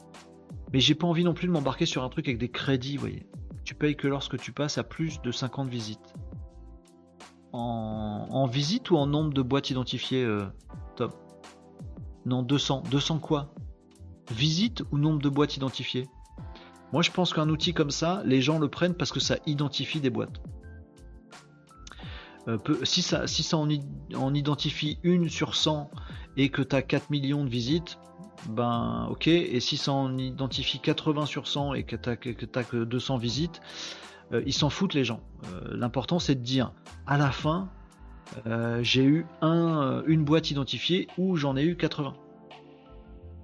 [0.74, 3.02] Mais j'ai pas envie non plus de m'embarquer sur un truc avec des crédits, vous
[3.02, 3.26] voyez.
[3.64, 6.14] Tu payes que lorsque tu passes à plus de 50 visites
[7.54, 10.46] en, visite ou en nombre de boîtes identifiées, euh,
[12.26, 12.84] Non, 200.
[12.90, 13.54] 200 quoi?
[14.32, 16.08] Visite ou nombre de boîtes identifiées?
[16.94, 20.00] Moi, je pense qu'un outil comme ça, les gens le prennent parce que ça identifie
[20.00, 20.42] des boîtes.
[22.48, 25.92] Euh, si ça, si ça en, identifie une sur 100
[26.38, 28.00] et que tu as 4 millions de visites,
[28.50, 29.28] ben ok.
[29.28, 33.62] Et si ça en identifie 80 sur 100 et que tu n'as que 200 visites,
[34.34, 35.22] euh, ils s'en foutent les gens.
[35.46, 36.74] Euh, l'important c'est de dire
[37.06, 37.70] à la fin
[38.48, 42.14] euh, j'ai eu un, une boîte identifiée ou j'en ai eu 80.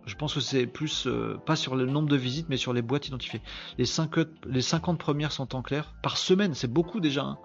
[0.06, 1.06] Je pense que c'est plus
[1.46, 3.42] pas sur le nombre de visites mais sur les boîtes identifiées.
[3.78, 4.10] Les, 5,
[4.46, 5.96] les 50 premières sont en clair.
[6.02, 7.36] Par semaine, c'est beaucoup déjà.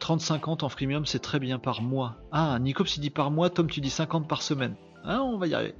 [0.00, 0.56] 30-50 hein.
[0.60, 2.16] en freemium, c'est très bien par mois.
[2.32, 4.76] Ah, Nicops il dit par mois, Tom tu dis 50 par semaine.
[5.04, 5.74] Ah, on va y arriver.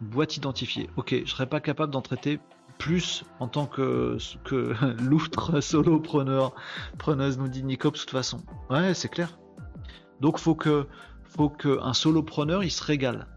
[0.00, 0.90] Boîte identifiée.
[0.96, 2.40] Ok, je serais pas capable d'en traiter
[2.82, 6.52] plus en tant que, que loutre solopreneur,
[6.98, 8.38] preneuse, nous dit Nicops de toute façon.
[8.70, 9.38] Ouais, c'est clair.
[10.20, 10.88] Donc faut que
[11.22, 13.28] faut qu'un solopreneur il se régale.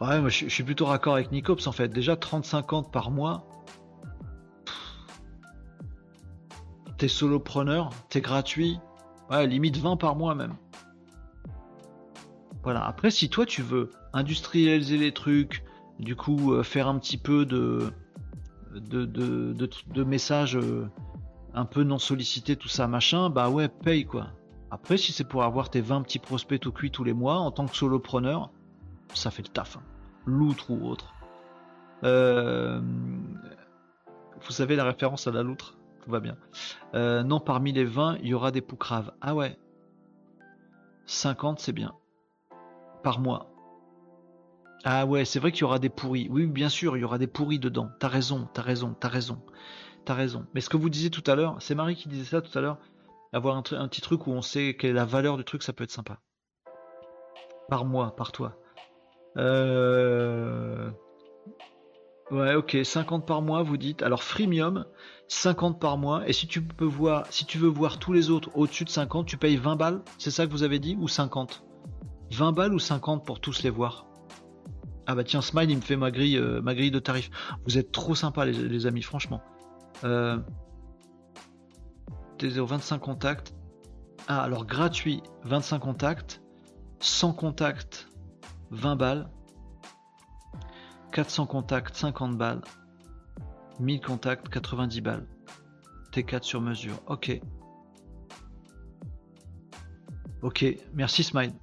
[0.00, 1.88] Ouais, moi je, suis plutôt raccord avec Nicops en fait.
[1.88, 3.48] Déjà 30-50 par mois.
[6.96, 8.78] T'es solopreneur, t'es gratuit.
[9.30, 10.54] Ouais, limite 20 par mois même.
[12.62, 12.86] Voilà.
[12.86, 15.64] Après, si toi tu veux industrialiser les trucs,
[15.98, 17.92] du coup euh, faire un petit peu de,
[18.74, 20.88] de, messages euh,
[21.54, 24.28] un peu non sollicités, tout ça, machin, bah ouais, paye quoi.
[24.70, 27.50] Après, si c'est pour avoir tes 20 petits prospects tout cuits tous les mois, en
[27.50, 28.50] tant que solopreneur,
[29.14, 29.78] ça fait le taf.
[29.78, 29.82] Hein.
[30.26, 31.14] Loutre ou autre.
[32.04, 32.80] Euh,
[34.40, 35.78] vous savez la référence à la loutre?
[36.04, 36.36] Tout va bien.
[36.94, 39.12] non, parmi les 20, il y aura des poucraves.
[39.22, 39.58] Ah ouais.
[41.06, 41.94] 50, c'est bien.
[43.02, 43.50] Par mois.
[44.84, 46.28] Ah ouais, c'est vrai qu'il y aura des pourris.
[46.30, 47.90] Oui, bien sûr, il y aura des pourris dedans.
[47.98, 49.40] T'as raison, t'as raison, t'as raison.
[50.04, 50.46] T'as raison.
[50.54, 52.62] Mais ce que vous disiez tout à l'heure, c'est Marie qui disait ça tout à
[52.62, 52.78] l'heure.
[53.32, 55.84] Avoir un, petit truc où on sait quelle est la valeur du truc, ça peut
[55.84, 56.20] être sympa.
[57.68, 58.56] Par mois, par toi.
[59.36, 60.90] Euh...
[62.30, 64.02] Ouais, ok, 50 par mois, vous dites.
[64.02, 64.86] Alors, freemium,
[65.28, 66.26] 50 par mois.
[66.26, 69.26] Et si tu peux voir, si tu veux voir tous les autres au-dessus de 50,
[69.26, 70.02] tu payes 20 balles.
[70.16, 71.64] C'est ça que vous avez dit Ou 50
[72.30, 74.07] 20 balles ou 50 pour tous les voir?
[75.08, 77.30] Ah bah tiens, Smile, il me fait ma grille, euh, ma grille de tarifs.
[77.64, 79.40] Vous êtes trop sympas, les, amis, franchement.
[80.04, 80.38] Euh,
[82.38, 83.54] T0, 25 contacts.
[84.26, 86.42] Ah, alors gratuit, 25 contacts.
[87.00, 88.08] 100 contacts,
[88.70, 89.30] 20 balles.
[91.12, 92.60] 400 contacts, 50 balles.
[93.80, 95.26] 1000 contacts, 90 balles.
[96.12, 97.00] T4 sur mesure.
[97.06, 97.40] Ok.
[100.42, 101.54] Ok, merci Smile.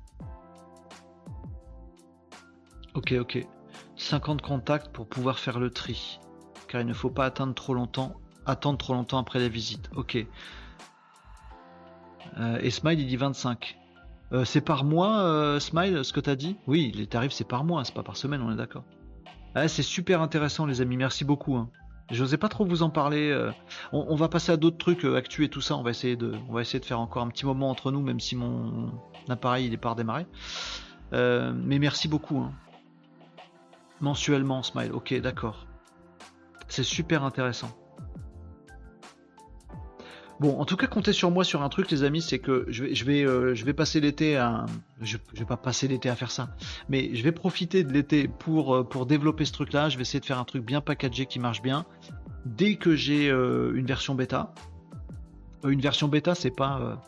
[2.95, 3.45] Ok, ok.
[3.97, 6.19] 50 contacts pour pouvoir faire le tri.
[6.69, 8.13] Car il ne faut pas attendre trop longtemps,
[8.45, 9.89] attendre trop longtemps après la visite.
[9.95, 10.17] Ok.
[12.37, 13.77] Euh, et Smile, il dit 25.
[14.31, 16.57] Euh, c'est par mois, euh, Smile, ce que tu as dit?
[16.67, 18.83] Oui, les tarifs, c'est par mois, c'est pas par semaine, on est d'accord.
[19.53, 20.97] Ah, c'est super intéressant, les amis.
[20.97, 21.55] Merci beaucoup.
[21.55, 21.69] Hein.
[22.11, 23.49] Je n'osais pas trop vous en parler.
[23.91, 25.75] On, va passer à d'autres trucs actuels et tout ça.
[25.75, 28.01] On va essayer de, on va essayer de faire encore un petit moment entre nous,
[28.01, 28.91] même si mon
[29.27, 30.27] appareil il est pas redémarré.
[31.11, 32.39] mais merci beaucoup.
[32.39, 32.51] Hein.
[34.01, 34.91] Mensuellement, Smile.
[34.93, 35.67] Ok, d'accord.
[36.67, 37.75] C'est super intéressant.
[40.41, 43.05] Bon, en tout cas, comptez sur moi sur un truc, les amis, c'est que je
[43.05, 44.65] vais, euh, passer l'été à.
[44.99, 46.49] Je, vais pas passer l'été à faire ça,
[46.89, 49.87] mais je vais profiter de l'été pour, euh, pour développer ce truc-là.
[49.87, 51.85] Je vais essayer de faire un truc bien packagé qui marche bien.
[52.45, 54.53] Dès que j'ai euh, une version bêta,
[55.63, 57.01] une version bêta, c'est pas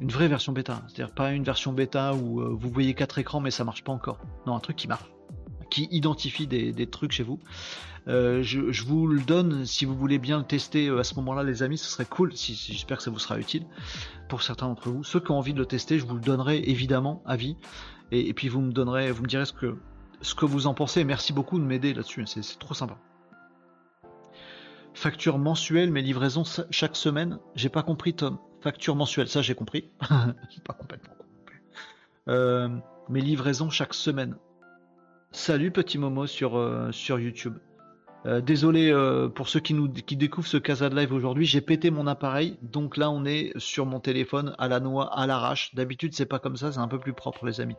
[0.00, 3.50] une vraie version bêta, c'est-à-dire pas une version bêta où vous voyez quatre écrans mais
[3.50, 4.18] ça marche pas encore.
[4.46, 5.10] Non, un truc qui marche,
[5.70, 7.38] qui identifie des, trucs chez vous.
[8.08, 11.42] Euh, je, vous le donne si vous voulez bien le tester euh, à ce moment-là,
[11.42, 12.32] les amis, ce serait cool.
[12.36, 13.66] J'espère que ça vous sera utile
[14.28, 15.02] pour certains d'entre vous.
[15.02, 17.56] Ceux qui ont envie de le tester, je vous le donnerai évidemment à vie.
[18.12, 21.02] Et, puis vous me donnerez, vous me direz ce que vous en pensez.
[21.02, 22.24] Merci beaucoup de m'aider là-dessus.
[22.26, 22.96] C'est c'est trop sympa.
[24.96, 27.38] Facture mensuelle, mais livraison chaque semaine.
[27.54, 28.38] J'ai pas compris, Tom.
[28.62, 29.90] Facture mensuelle, ça j'ai compris.
[30.50, 31.58] j'ai pas complètement compris.
[32.28, 32.68] Euh,
[33.10, 34.36] mais livraison chaque semaine.
[35.36, 37.58] Salut petit Momo sur, euh, sur YouTube.
[38.24, 41.60] Euh, désolé euh, pour ceux qui nous qui découvrent ce Casa de Live aujourd'hui, j'ai
[41.60, 45.74] pété mon appareil, donc là on est sur mon téléphone à la noix, à l'arrache.
[45.74, 47.76] D'habitude c'est pas comme ça, c'est un peu plus propre les amis.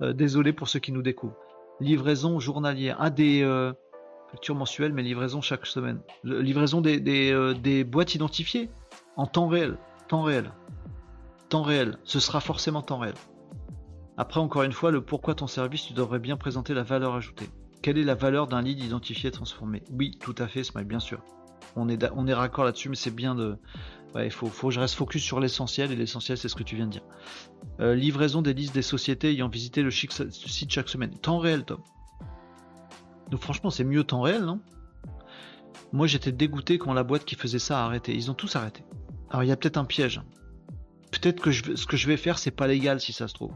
[0.00, 1.36] Désolé pour ceux qui nous découvrent.
[1.78, 3.46] Livraison journalière, ah des
[4.32, 6.00] factures mensuelles, mais livraison chaque semaine.
[6.24, 8.68] Livraison des, des, des boîtes identifiées
[9.16, 9.78] en temps réel,
[10.08, 10.50] temps réel,
[11.50, 11.98] temps réel.
[12.02, 13.14] Ce sera forcément temps réel.
[14.16, 17.48] Après encore une fois, le pourquoi ton service, tu devrais bien présenter la valeur ajoutée.
[17.82, 19.82] Quelle est la valeur d'un lead identifié et transformé?
[19.92, 21.22] Oui, tout à fait, Smile, bien sûr.
[21.76, 23.58] On est, on est raccord là-dessus, mais c'est bien de.
[24.14, 26.86] Il faut, faut je reste focus sur l'essentiel, et l'essentiel, c'est ce que tu viens
[26.86, 27.02] de dire.
[27.80, 31.10] Euh, livraison des listes des sociétés ayant visité le site chaque semaine.
[31.18, 31.80] Temps réel, Tom.
[33.30, 34.60] Donc, franchement, c'est mieux temps réel, non?
[35.92, 38.14] Moi, j'étais dégoûté quand la boîte qui faisait ça a arrêté.
[38.14, 38.82] Ils ont tous arrêté.
[39.28, 40.22] Alors, il y a peut-être un piège.
[41.12, 43.52] Peut-être que ce que je vais faire, c'est pas légal si ça se trouve.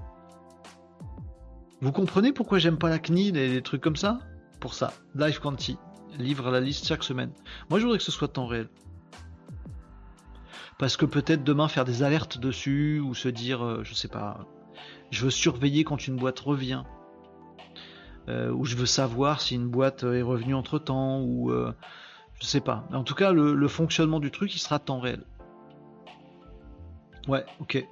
[1.80, 4.20] Vous comprenez pourquoi j'aime pas la CNIL et des trucs comme ça?
[4.60, 5.78] Pour ça, Live Quanti
[6.18, 7.32] livre la liste chaque semaine.
[7.68, 8.68] Moi, je voudrais que ce soit temps réel.
[10.78, 14.46] Parce que peut-être demain faire des alertes dessus ou se dire, euh, je sais pas,
[15.10, 16.84] je veux surveiller quand une boîte revient.
[18.28, 22.46] Euh, ou je veux savoir si une boîte euh, est revenue entre temps ou je
[22.46, 22.88] sais pas.
[22.92, 25.24] En tout cas, le, le fonctionnement du truc, il sera temps réel.
[27.28, 27.86] Ouais, ok.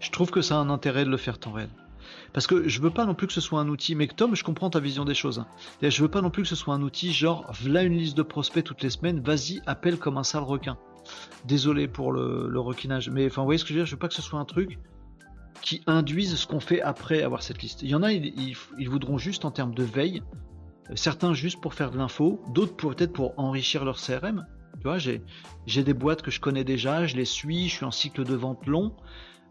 [0.00, 1.70] Je trouve que ça a un intérêt de le faire temps réel.
[2.34, 4.42] Parce que je veux pas non plus que ce soit un outil, mais Tom, je
[4.42, 5.38] comprends ta vision des choses.
[5.38, 5.46] hein.
[5.80, 8.24] Je veux pas non plus que ce soit un outil genre, v'là une liste de
[8.24, 10.76] prospects toutes les semaines, vas-y, appelle comme un sale requin.
[11.44, 14.00] Désolé pour le, requinage, mais enfin, vous voyez ce que je veux dire, je veux
[14.00, 14.78] pas que ce soit un truc
[15.62, 17.82] qui induise ce qu'on fait après avoir cette liste.
[17.82, 18.56] Il y en a, ils,
[18.88, 20.20] voudront juste en termes de veille,
[20.96, 24.44] certains juste pour faire de l'info, d'autres peut-être pour enrichir leur CRM.
[24.80, 27.92] Tu vois, j'ai des boîtes que je connais déjà, je les suis, je suis en
[27.92, 28.92] cycle de vente long.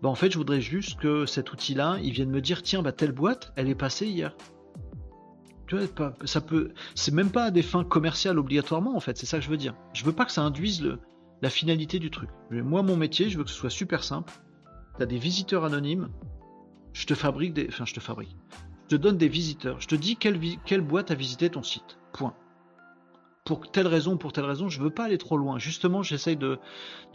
[0.03, 2.91] Bah, en fait, je voudrais juste que cet outil-là, il vienne me dire tiens, bah,
[2.91, 4.35] telle boîte, elle est passée hier.
[5.65, 9.17] Tu vois, ça peut, c'est même pas à des fins commerciales obligatoirement en fait.
[9.17, 9.75] C'est ça que je veux dire.
[9.93, 10.97] Je veux pas que ça induise
[11.41, 12.29] la finalité du truc.
[12.51, 14.33] Moi, mon métier, je veux que ce soit super simple.
[14.99, 16.09] T'as des visiteurs anonymes.
[16.91, 18.35] Je te fabrique des, enfin, je te fabrique.
[18.89, 19.79] Je te donne des visiteurs.
[19.79, 21.97] Je te dis quelle, boîte a visité ton site.
[22.11, 22.35] Point.
[23.45, 25.59] Pour telle raison, pour telle raison, je veux pas aller trop loin.
[25.59, 26.59] Justement, j'essaye de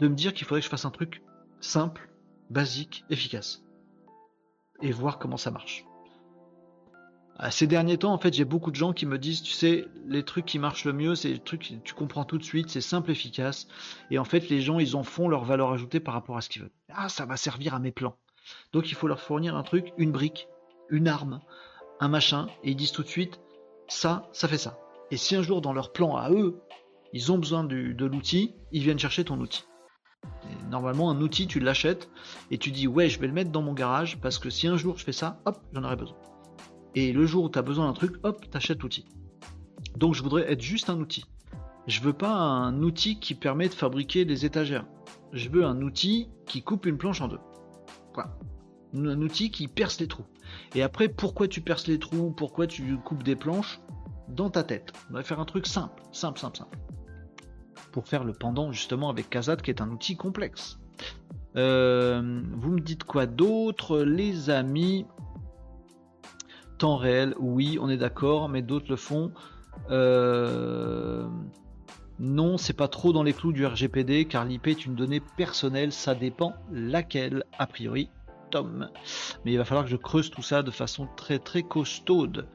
[0.01, 1.21] me dire qu'il faudrait que je fasse un truc
[1.61, 2.08] simple,
[2.49, 3.63] basique, efficace.
[4.81, 5.85] Et voir comment ça marche.
[7.37, 9.87] Ah, Ces derniers temps, en fait, j'ai beaucoup de gens qui me disent, tu sais,
[10.05, 12.69] les trucs qui marchent le mieux, c'est les trucs que tu comprends tout de suite,
[12.69, 13.67] c'est simple, efficace.
[14.11, 16.49] Et en fait, les gens, ils en font leur valeur ajoutée par rapport à ce
[16.49, 16.71] qu'ils veulent.
[16.89, 18.15] Ah, ça va servir à mes plans.
[18.73, 20.47] Donc, il faut leur fournir un truc, une brique,
[20.89, 21.39] une arme,
[22.01, 23.39] un machin, et ils disent tout de suite,
[23.87, 24.77] ça, ça fait ça.
[25.11, 26.61] Et si un jour, dans leur plan à eux,
[27.13, 29.63] ils ont besoin de l'outil, ils viennent chercher ton outil.
[30.69, 32.09] Normalement, un outil, tu l'achètes
[32.51, 34.77] et tu dis, ouais, je vais le mettre dans mon garage parce que si un
[34.77, 36.17] jour je fais ça, hop, j'en aurai besoin.
[36.95, 39.05] Et le jour où tu as besoin d'un truc, hop, t'achètes l'outil.
[39.97, 41.25] Donc je voudrais être juste un outil.
[41.87, 44.85] Je veux pas un outil qui permet de fabriquer des étagères.
[45.33, 47.39] Je veux un outil qui coupe une planche en deux.
[48.95, 50.25] Un outil qui perce les trous.
[50.75, 53.79] Et après, pourquoi tu perces les trous, pourquoi tu coupes des planches?
[54.27, 54.93] Dans ta tête.
[55.09, 56.77] On va faire un truc simple, simple, simple, simple.
[57.99, 60.79] Pour faire le pendant justement avec Kazat qui est un outil complexe.
[61.57, 65.05] Euh, vous me dites quoi d'autre, les amis?
[66.77, 69.33] Temps réel, oui, on est d'accord, mais d'autres le font.
[69.91, 71.27] Euh,
[72.19, 75.91] Non, c'est pas trop dans les clous du RGPD car l'IP est une donnée personnelle,
[75.91, 78.09] ça dépend laquelle, a priori,
[78.49, 78.87] Tom.
[79.43, 82.47] Mais il va falloir que je creuse tout ça de façon très très costaude.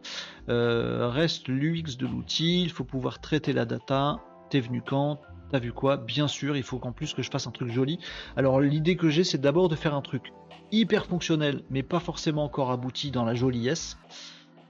[0.49, 4.21] Euh, reste l'UX de l'outil, il faut pouvoir traiter la data.
[4.51, 5.21] T'es venu quand?
[5.55, 5.99] T'as vu quoi?
[5.99, 8.01] Bien sûr, il faut qu'en plus que je fasse un truc joli.
[8.37, 10.33] Alors l'idée que j'ai, c'est d'abord de faire un truc
[10.73, 13.97] hyper fonctionnel, mais pas forcément encore abouti dans la joliesse.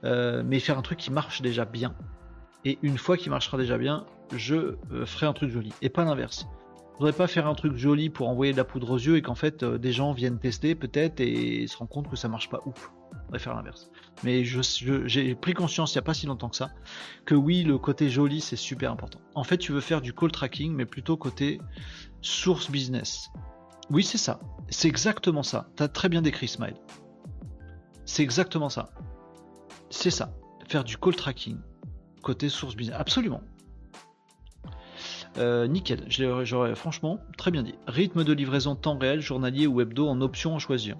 [0.03, 1.95] euh, mais faire un truc qui marche déjà bien.
[2.65, 5.73] Et une fois qu'il marchera déjà bien, je euh, ferai un truc joli.
[5.81, 6.45] Et pas l'inverse.
[6.93, 9.23] Je voudrais pas faire un truc joli pour envoyer de la poudre aux yeux et
[9.23, 12.47] qu'en fait euh, des gens viennent tester peut-être et se rendent compte que ça marche
[12.47, 12.91] pas ouf.
[13.15, 13.89] Je voudrais faire l'inverse.
[14.23, 16.71] Mais j'ai pris conscience il n'y a pas si longtemps que ça
[17.25, 19.19] que oui, le côté joli c'est super important.
[19.33, 21.59] En fait, tu veux faire du call tracking, mais plutôt côté
[22.21, 23.29] source business.
[23.89, 24.39] Oui, c'est ça.
[24.69, 25.67] C'est exactement ça.
[25.77, 26.75] Tu as très bien décrit, Smile.
[28.05, 28.89] C'est exactement ça.
[29.89, 30.33] C'est ça.
[30.67, 31.57] Faire du call tracking
[32.21, 32.97] côté source business.
[32.99, 33.41] Absolument.
[35.37, 37.75] Euh, nickel, j'aurais franchement très bien dit.
[37.87, 40.95] Rythme de livraison temps réel, journalier ou hebdo en option à choisir.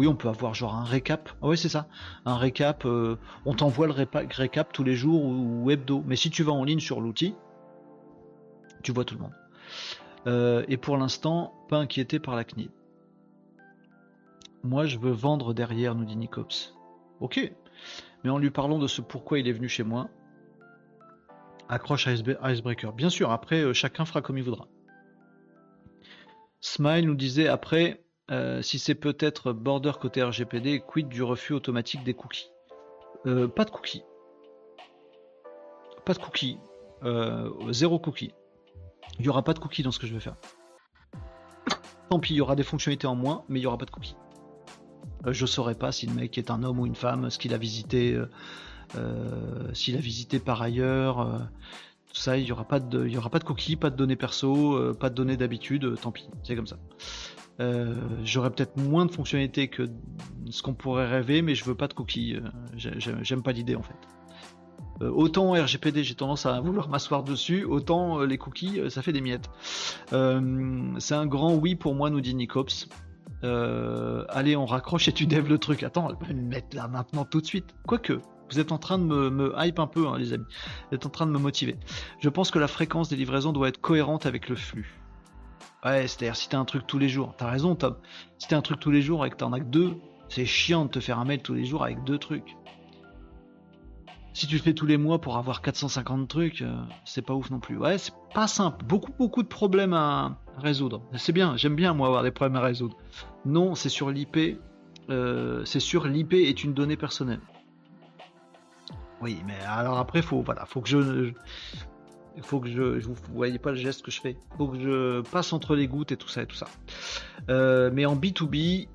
[0.00, 1.28] Oui, on peut avoir genre un récap.
[1.42, 1.86] Ah oui, c'est ça.
[2.24, 2.86] Un récap.
[2.86, 6.02] Euh, on t'envoie le récap tous les jours ou, hebdo.
[6.06, 7.34] Mais si tu vas en ligne sur l'outil,
[8.82, 9.34] tu vois tout le monde.
[10.26, 12.70] Euh, et pour l'instant, pas inquiété par la CNIL.
[14.64, 16.74] Moi, je veux vendre derrière, nous dit Nicops.
[17.20, 17.52] Ok.
[18.24, 20.08] Mais en lui parlant de ce pourquoi il est venu chez moi,
[21.68, 22.94] accroche Icebreaker.
[22.94, 24.66] Bien sûr, après, euh, chacun fera comme il voudra.
[26.62, 32.04] Smile nous disait après, euh, si c'est peut-être border côté RGPD, quid du refus automatique
[32.04, 32.50] des cookies
[33.26, 34.04] euh, Pas de cookies.
[36.04, 36.58] Pas de cookies.
[37.70, 38.32] zéro cookie.
[39.18, 40.36] Il n'y aura pas de cookies dans ce que je vais faire.
[42.08, 43.90] Tant pis, il y aura des fonctionnalités en moins, mais il n'y aura pas de
[43.90, 44.16] cookies.
[45.26, 47.54] je ne saurais pas si le mec est un homme ou une femme, ce qu'il
[47.54, 48.18] a visité
[48.96, 51.38] euh, s'il a visité par ailleurs, euh,
[52.08, 54.74] tout ça, il n'y aura, pas de, aura pas de cookies, pas de données perso,
[54.74, 56.76] euh, pas de données d'habitude, tant pis, c'est comme ça.
[58.24, 59.86] J'aurais peut-être moins de fonctionnalités que
[60.50, 62.36] ce qu'on pourrait rêver, mais je veux pas de cookies.
[62.76, 65.06] J'aime pas l'idée en fait.
[65.06, 69.50] autant RGPD, j'ai tendance à vouloir m'asseoir dessus, autant les cookies, ça fait des miettes.
[70.10, 72.88] c'est un grand oui pour moi, nous dit Nicops.
[73.42, 75.82] allez, on raccroche et tu dev le truc.
[75.82, 77.74] Attends, elle va me mettre là maintenant tout de suite.
[77.86, 78.20] Quoique,
[78.50, 80.44] vous êtes en train de me, hype un peu, hein, les amis.
[80.90, 81.76] Vous êtes en train de me motiver.
[82.18, 84.99] Je pense que la fréquence des livraisons doit être cohérente avec le flux.
[85.84, 87.96] Ouais, c'est-à-dire si t'as un truc tous les jours, t'as raison Tom.
[88.38, 89.96] Si t'as un truc tous les jours et que t'en as que deux,
[90.28, 92.56] c'est chiant de te faire un mail tous les jours avec deux trucs.
[94.32, 96.72] Si tu le fais tous les mois pour avoir 450 trucs, euh,
[97.04, 97.76] c'est pas ouf non plus.
[97.76, 98.84] Ouais, c'est pas simple.
[98.84, 101.02] Beaucoup, beaucoup de problèmes à résoudre.
[101.16, 102.96] C'est bien, j'aime bien moi avoir des problèmes à résoudre.
[103.44, 104.60] Non, c'est sur l'IP.
[105.08, 107.40] Euh, c'est sur l'IP est une donnée personnelle.
[109.20, 111.32] Oui, mais alors après, faut, voilà, faut que je.
[112.36, 114.36] Il faut que je, vous voyez pas le geste que je fais.
[114.56, 116.68] Faut que je passe entre les gouttes et tout ça et tout ça.
[117.48, 118.88] Euh, mais en B2B,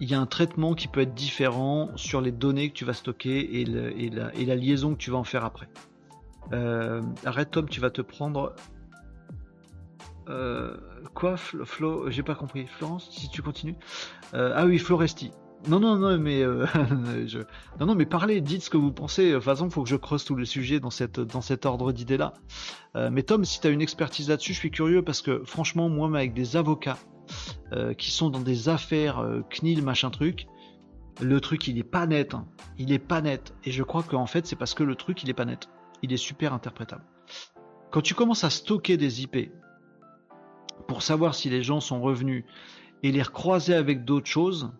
[0.00, 2.92] il y a un traitement qui peut être différent sur les données que tu vas
[2.92, 5.68] stocker et, la, liaison que tu vas en faire après.
[6.52, 8.54] Euh, arrête Tom, tu vas te prendre.
[10.28, 10.76] Euh,
[11.14, 12.66] quoi, Flo, J'ai pas compris.
[12.66, 13.76] Florence, si tu continues.
[14.32, 15.30] ah oui, Floresti.
[15.68, 16.66] Non, non, non, mais euh,
[17.80, 19.30] non, non, mais parlez, dites ce que vous pensez.
[19.30, 21.92] De toute façon, faut que je creuse tous les sujets dans cette dans cet ordre
[21.92, 22.34] d'idées-là.
[22.96, 25.88] Euh, mais Tom, si tu as une expertise là-dessus, je suis curieux parce que franchement,
[25.88, 26.98] moi, avec des avocats
[27.72, 30.46] euh, qui sont dans des affaires CNIL, machin truc,
[31.20, 32.34] le truc, il est pas net.
[32.34, 32.46] Hein.
[32.78, 33.54] Il est pas net.
[33.64, 35.68] Et je crois qu'en fait, c'est parce que le truc, il est pas net.
[36.02, 37.04] Il est super interprétable.
[37.92, 39.52] Quand tu commences à stocker des IP
[40.88, 42.44] pour savoir si les gens sont revenus
[43.04, 44.72] et les recroiser avec d'autres choses,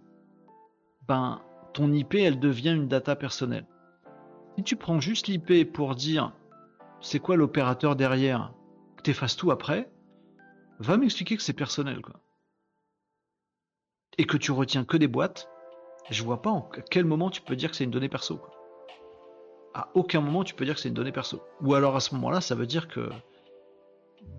[1.09, 1.41] ben,
[1.73, 3.67] ton IP, elle devient une data personnelle.
[4.57, 6.33] Si tu prends juste l'IP pour dire
[7.01, 8.53] c'est quoi l'opérateur derrière,
[8.97, 9.91] que tu effaces tout après,
[10.79, 12.01] va m'expliquer que c'est personnel.
[14.19, 15.49] Et que tu retiens que des boîtes,
[16.11, 18.41] je vois pas en quel moment tu peux dire que c'est une donnée perso.
[19.75, 21.43] À aucun moment tu peux dire que c'est une donnée perso.
[21.63, 23.09] Ou alors à ce moment-là, ça veut dire que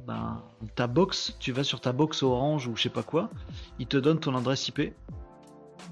[0.05, 0.43] ben,
[0.75, 3.29] ta box, tu vas sur ta box orange ou je sais pas quoi,
[3.79, 4.93] il te donne ton adresse IP,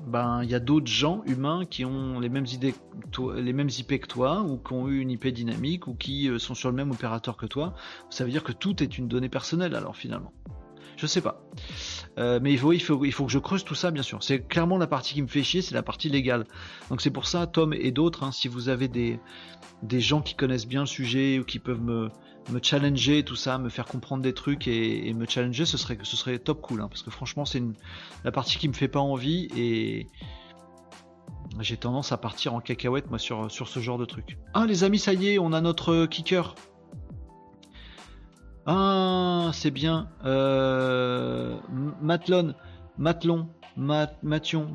[0.07, 2.73] ben il y a d'autres gens humains qui ont les mêmes idées,
[3.35, 6.39] les mêmes IP que toi, ou qui ont eu une IP dynamique, ou qui euh,
[6.39, 7.73] sont sur le même opérateur que toi.
[8.09, 10.33] Ça veut dire que tout est une donnée personnelle alors finalement.
[10.97, 11.41] Je sais pas.
[12.19, 14.21] Euh, mais il faut, il, faut, il faut que je creuse tout ça, bien sûr.
[14.21, 16.45] C'est clairement la partie qui me fait chier, c'est la partie légale.
[16.89, 19.19] Donc c'est pour ça, Tom et d'autres, hein, si vous avez des,
[19.81, 22.09] des gens qui connaissent bien le sujet ou qui peuvent me,
[22.49, 26.17] me challenger, tout ça, me faire comprendre des trucs et, me challenger, ce serait, ce
[26.17, 26.81] serait top cool.
[26.81, 27.61] Hein, parce que franchement, c'est
[28.23, 30.07] la partie qui me fait pas envie et
[31.59, 34.37] j'ai tendance à partir en cacahuète moi sur, ce genre de truc.
[34.53, 36.55] Ah les amis, ça y est, on a notre kicker.
[38.65, 40.09] Ah, c'est bien.
[40.23, 41.57] Euh,
[42.01, 42.53] Matlon,
[42.97, 44.71] Matlon, Mat, Matlon,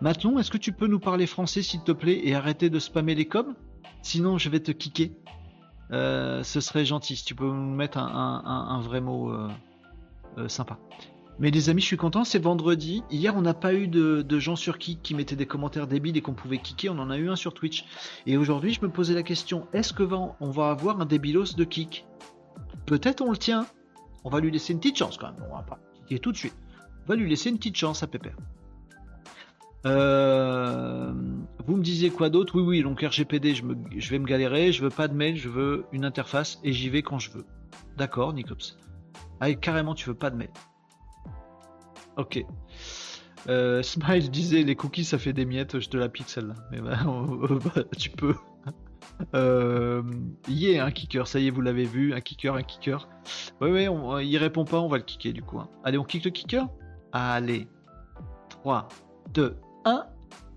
[0.00, 3.14] Matlon, est-ce que tu peux nous parler français s'il te plaît et arrêter de spammer
[3.14, 3.54] les coms?
[4.02, 5.10] Sinon, je vais te kicker.
[5.92, 9.48] Euh, ce serait gentil si tu peux nous mettre un, vrai mot euh,
[10.38, 10.78] euh, sympa.
[11.38, 13.04] Mais les amis, je suis content, c'est vendredi.
[13.10, 16.16] Hier, on n'a pas eu de, de gens sur Kik qui mettaient des commentaires débiles
[16.16, 16.90] et qu'on pouvait kicker.
[16.92, 17.84] On en a eu un sur Twitch.
[18.26, 21.54] Et aujourd'hui, je me posais la question est-ce que va- on va avoir un débilos
[21.56, 22.04] de Kik
[22.86, 23.66] Peut-être on le tient.
[24.24, 25.44] On va lui laisser une petite chance quand même.
[25.48, 26.56] On va pas kicker tout de suite.
[27.04, 28.36] On va lui laisser une petite chance à Pépère.
[29.86, 31.12] Euh,
[31.66, 32.56] vous me disiez quoi d'autre?
[32.56, 34.72] Oui, oui, donc RGPD, je, vais me galérer.
[34.72, 37.44] Je veux pas de mail, je veux une interface et j'y vais quand je veux.
[37.96, 38.78] D'accord, Nicops.
[39.40, 40.50] Ah, carrément, tu veux pas de mail.
[42.16, 42.44] Ok.
[43.48, 46.54] Euh, Smile disait les cookies ça fait des miettes, je te la pique celle-là.
[46.70, 46.98] Mais bah,
[47.98, 48.34] tu peux.
[49.34, 50.02] Euh,
[50.48, 53.08] yeah, un kicker, ça y est, vous l'avez vu, un kicker, un kicker.
[53.60, 55.58] Ouais, ouais, on, il répond pas, on va le kicker du coup.
[55.58, 55.68] hein.
[55.82, 56.68] Allez, on kick le kicker?
[57.10, 57.66] Allez.
[58.50, 58.86] 3,
[59.34, 59.56] 2,
[59.88, 60.06] 1.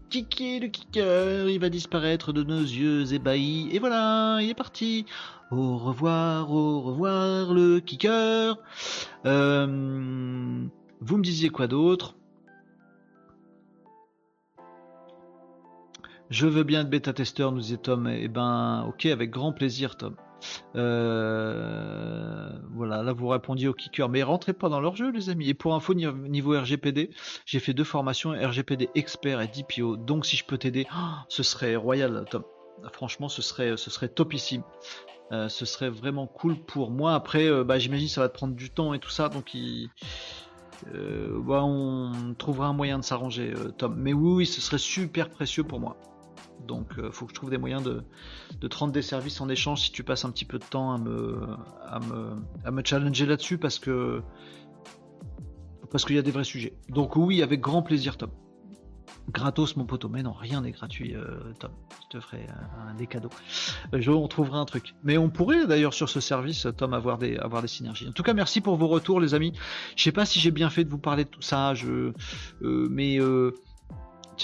[0.09, 3.69] Kicker le kicker, il va disparaître de nos yeux ébahis.
[3.71, 5.05] Et voilà, il est parti.
[5.51, 8.57] Au revoir, au revoir le kicker.
[9.25, 9.65] Euh,
[10.99, 12.15] vous me disiez quoi d'autre?
[16.29, 18.07] Je veux bien être bêta-testeur, nous disait Tom.
[18.07, 20.15] Eh ben, ok, avec grand plaisir, Tom.
[20.75, 25.49] Euh, voilà, là vous répondiez au kicker, mais rentrez pas dans leur jeu, les amis.
[25.49, 27.09] Et pour info, ni- niveau RGPD,
[27.45, 29.97] j'ai fait deux formations RGPD expert et DPO.
[29.97, 30.87] Donc, si je peux t'aider,
[31.29, 32.43] ce serait royal, Tom.
[32.93, 34.63] Franchement, ce serait, ce serait topissime.
[35.31, 37.13] Euh, ce serait vraiment cool pour moi.
[37.13, 41.39] Après, euh, bah, j'imagine ça va te prendre du temps et tout ça, donc euh,
[41.43, 43.95] bah, on trouvera un moyen de s'arranger, Tom.
[43.97, 45.95] Mais oui, oui, ce serait super précieux pour moi.
[46.67, 48.03] Donc, euh, faut que je trouve des moyens de,
[48.59, 50.93] de te rendre des services en échange si tu passes un petit peu de temps
[50.93, 50.97] à
[51.99, 54.21] me, challenger là-dessus parce que
[55.91, 56.73] parce qu'il y a des vrais sujets.
[56.87, 58.31] Donc oui, avec grand plaisir, Tom.
[59.29, 60.07] Gratos, mon poteau.
[60.07, 61.71] Mais non, rien n'est gratuit, euh, Tom.
[62.03, 62.47] Je te ferai
[62.87, 63.29] un, des cadeaux.
[63.93, 64.95] Euh, on trouvera un truc.
[65.03, 68.07] Mais on pourrait d'ailleurs sur ce service, Tom, avoir des, avoir des synergies.
[68.07, 69.51] En tout cas, merci pour vos retours, les amis.
[69.97, 71.73] Je sais pas si j'ai bien fait de vous parler de tout ça.
[72.61, 73.19] Mais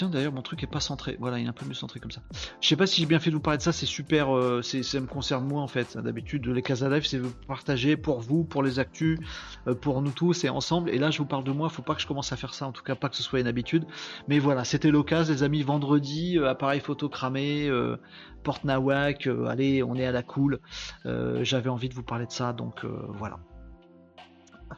[0.06, 1.16] D'ailleurs, mon truc est pas centré.
[1.18, 2.20] Voilà, il est un peu mieux centré comme ça.
[2.60, 3.72] Je sais pas si j'ai bien fait de vous parler de ça.
[3.72, 4.34] C'est super.
[4.34, 5.98] euh, c'est, ça me concerne moi en fait.
[5.98, 9.18] D'habitude, les Casa Live, c'est partager pour vous, pour les actus,
[9.66, 10.90] euh, pour nous tous et ensemble.
[10.90, 11.68] Et là, je vous parle de moi.
[11.68, 12.66] Faut pas que je commence à faire ça.
[12.66, 13.84] En tout cas, pas que ce soit une habitude.
[14.28, 15.62] Mais voilà, c'était l'occasion, les amis.
[15.62, 17.96] Vendredi, euh, appareil photo cramé, euh,
[18.44, 19.28] porte nawak.
[19.48, 20.60] allez, on est à la cool.
[21.04, 23.38] J'avais envie de vous parler de ça, donc voilà.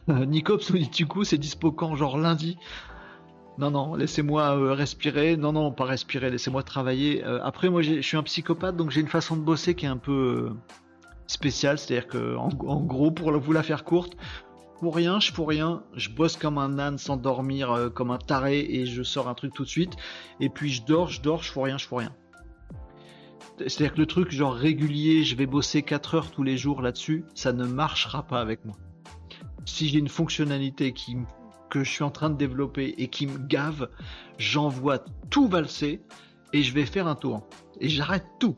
[0.09, 1.95] Nicops du coup, c'est dispo quand?
[1.97, 2.57] Genre lundi?
[3.59, 5.37] Non, non, laissez-moi euh, respirer.
[5.37, 7.25] Non, non, pas respirer, laissez-moi travailler.
[7.25, 9.89] Euh, après, moi, je suis un psychopathe, donc j'ai une façon de bosser qui est
[9.89, 10.51] un peu euh,
[11.27, 11.79] spéciale.
[11.79, 14.17] C'est-à-dire que, en, gros, pour vous la faire courte,
[14.79, 15.83] pour rien, je fous rien.
[15.95, 19.53] Je bosse comme un âne sans dormir, comme un taré, et je sors un truc
[19.53, 19.93] tout de suite.
[20.41, 22.15] Et puis je dors, je dors, je fous rien, je fous rien.
[23.59, 27.27] C'est-à-dire que le truc genre régulier, je vais bosser 4 heures tous les jours là-dessus,
[27.35, 28.77] ça ne marchera pas avec moi.
[29.67, 31.27] Si j'ai une fonctionnalité qui me
[31.71, 33.89] que je suis en train de développer et qui me gave,
[34.39, 34.99] j'envoie
[35.31, 36.03] tout valser
[36.53, 37.47] et je vais faire un tour.
[37.81, 38.57] Et j'arrête tout.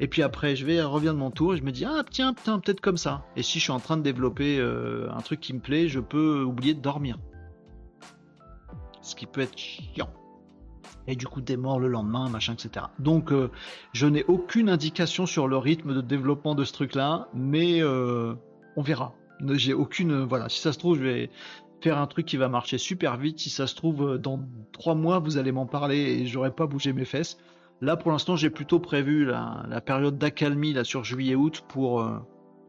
[0.00, 2.34] Et puis après, je vais reviens de mon tour et je me dis ah tiens
[2.34, 3.24] putain peut-être comme ça.
[3.36, 6.00] Et si je suis en train de développer euh, un truc qui me plaît, je
[6.00, 7.18] peux oublier de dormir.
[9.02, 10.10] Ce qui peut être chiant.
[11.06, 12.86] Et du coup des morts le lendemain, machin, etc.
[12.98, 13.50] Donc euh,
[13.92, 18.34] je n'ai aucune indication sur le rythme de développement de ce truc-là, mais euh,
[18.76, 19.14] on verra.
[19.50, 20.48] J'ai aucune voilà.
[20.48, 21.30] Si ça se trouve, je vais
[21.82, 23.40] faire un truc qui va marcher super vite.
[23.40, 24.40] Si ça se trouve, dans
[24.72, 27.38] trois mois, vous allez m'en parler et j'aurai pas bougé mes fesses.
[27.80, 32.18] Là, pour l'instant, j'ai plutôt prévu la, la période d'accalmie là sur juillet-août pour euh,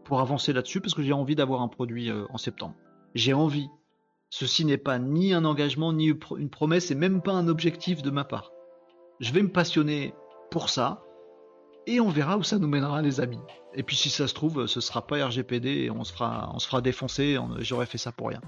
[0.03, 2.75] pour avancer là-dessus parce que j'ai envie d'avoir un produit euh, en septembre.
[3.13, 3.69] J'ai envie.
[4.29, 8.09] Ceci n'est pas ni un engagement ni une promesse et même pas un objectif de
[8.09, 8.51] ma part.
[9.19, 10.15] Je vais me passionner
[10.49, 11.03] pour ça
[11.85, 13.39] et on verra où ça nous mènera, les amis.
[13.75, 16.57] Et puis si ça se trouve, ce sera pas RGPD et on se fera on
[16.57, 17.37] se fera défoncer.
[17.59, 18.41] J'aurais fait ça pour rien.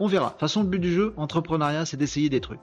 [0.00, 0.26] On verra.
[0.26, 2.60] De toute façon, le but du jeu, entrepreneuriat, c'est d'essayer des trucs.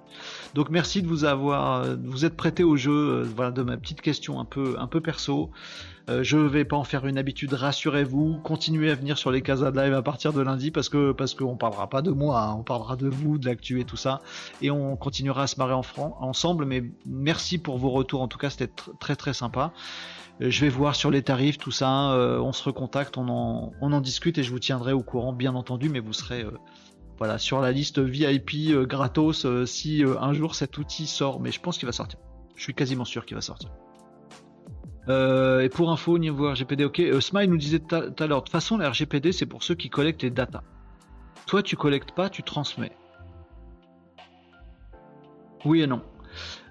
[0.55, 3.77] Donc merci de vous avoir, de vous être prêté au jeu, euh, voilà, de ma
[3.77, 5.51] petite question un peu, un peu perso.
[6.09, 8.39] Euh, je vais pas en faire une habitude, rassurez-vous.
[8.43, 11.35] Continuez à venir sur les casas de live à partir de lundi parce que parce
[11.35, 14.21] qu'on parlera pas de moi, hein, on parlera de vous, de l'actu et tout ça,
[14.61, 15.83] et on continuera à se marrer en
[16.19, 16.65] ensemble.
[16.65, 18.21] Mais merci pour vos retours.
[18.21, 19.71] En tout cas, c'était tr très très sympa.
[20.41, 22.11] Euh, je vais voir sur les tarifs, tout ça.
[22.13, 25.89] Euh, on se recontacte, on en discute et je vous tiendrai au courant, bien entendu.
[25.89, 26.43] Mais vous serez
[27.19, 31.41] voilà, sur la liste VIP euh, gratos euh, si euh, un jour cet outil sort,
[31.41, 32.17] mais je pense qu'il va sortir.
[32.55, 33.69] Je suis quasiment sûr qu'il va sortir.
[35.07, 37.01] Et pour info, niveau RGPD, ok.
[37.19, 39.89] Smile nous disait tout à l'heure, de toute façon, la RGPD, c'est pour ceux qui
[39.89, 40.61] collectent les datas.
[41.47, 42.91] Toi, tu collectes pas, tu transmets.
[45.65, 46.03] Oui et non.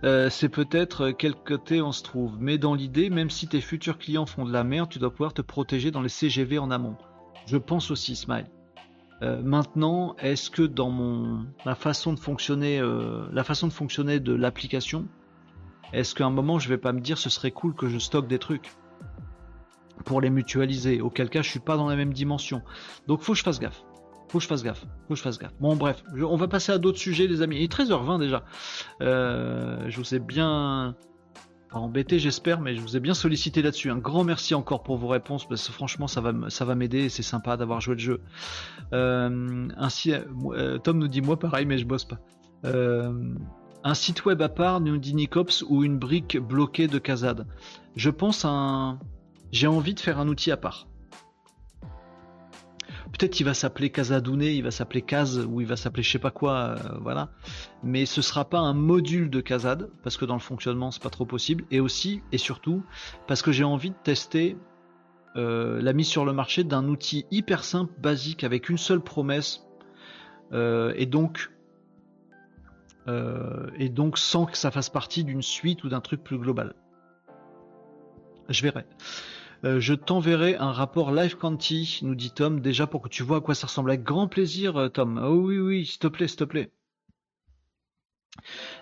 [0.02, 4.26] c'est peut-être quel côté on se trouve, mais dans l'idée, même si tes futurs clients
[4.26, 6.96] font de la merde, tu dois pouvoir te protéger dans les CGV en amont.
[7.46, 8.46] Je pense aussi, Smile.
[9.22, 14.20] Euh, maintenant, est-ce que dans mon la façon de fonctionner, euh, la façon de fonctionner
[14.20, 15.06] de l'application,
[15.92, 18.28] est-ce qu'à un moment je vais pas me dire ce serait cool que je stocke
[18.28, 18.70] des trucs
[20.04, 21.00] pour les mutualiser?
[21.00, 22.62] Auquel cas je suis pas dans la même dimension.
[23.06, 23.82] Donc faut que je fasse gaffe.
[24.28, 24.80] Faut que je fasse gaffe.
[24.80, 25.54] Faut que je fasse gaffe.
[25.58, 27.56] Bon bref, on va passer à d'autres sujets les amis.
[27.56, 28.44] Il est 13h20 déjà.
[29.00, 30.94] Euh, je vous ai bien
[31.70, 33.90] pas embêté j'espère, mais je vous ai bien sollicité là-dessus.
[33.90, 37.22] Un grand merci encore pour vos réponses, parce que franchement ça va, m'aider et c'est
[37.22, 38.20] sympa d'avoir joué le jeu.
[38.92, 42.18] Euh, ainsi, euh, Tom nous dit moi pareil, mais je bosse pas.
[42.64, 43.34] Euh,
[43.84, 47.46] un site web à part, nous dit Nicops, ou une brique bloquée de Kazad.
[47.96, 48.98] Je pense à un...
[49.52, 50.88] J'ai envie de faire un outil à part.
[53.12, 56.18] Peut-être qu'il va s'appeler Casadouné, il va s'appeler Kaz ou il va s'appeler je sais
[56.18, 57.30] pas quoi, euh, voilà.
[57.82, 61.10] Mais ce sera pas un module de Kazad parce que dans le fonctionnement c'est pas
[61.10, 61.64] trop possible.
[61.70, 62.82] Et aussi et surtout
[63.26, 64.56] parce que j'ai envie de tester
[65.36, 69.66] euh, la mise sur le marché d'un outil hyper simple, basique, avec une seule promesse
[70.52, 71.50] euh, et donc
[73.78, 76.74] et donc sans que ça fasse partie d'une suite ou d'un truc plus global.
[78.50, 78.84] Je verrai.
[79.64, 83.38] Euh, je t'enverrai un rapport Live Quanti, nous dit Tom, déjà pour que tu vois
[83.38, 83.90] à quoi ça ressemble.
[83.90, 85.20] Avec grand plaisir, euh, Tom.
[85.22, 86.70] Oh oui, oui, s'il te plaît, s'il te plaît.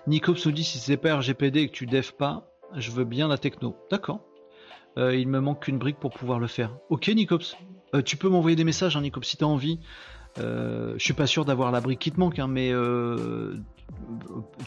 [0.05, 3.27] Nicops nous dit si c'est pas RGPD et que tu dev pas, je veux bien
[3.27, 3.75] la techno.
[3.89, 4.21] D'accord.
[4.97, 6.77] Euh, il me manque qu'une brique pour pouvoir le faire.
[6.89, 7.57] Ok, Nicops.
[8.05, 9.79] tu peux m'envoyer des messages, hein, Nicops, si tu as envie.
[10.37, 12.71] je suis pas sûr d'avoir la brique qui te manque, hein, mais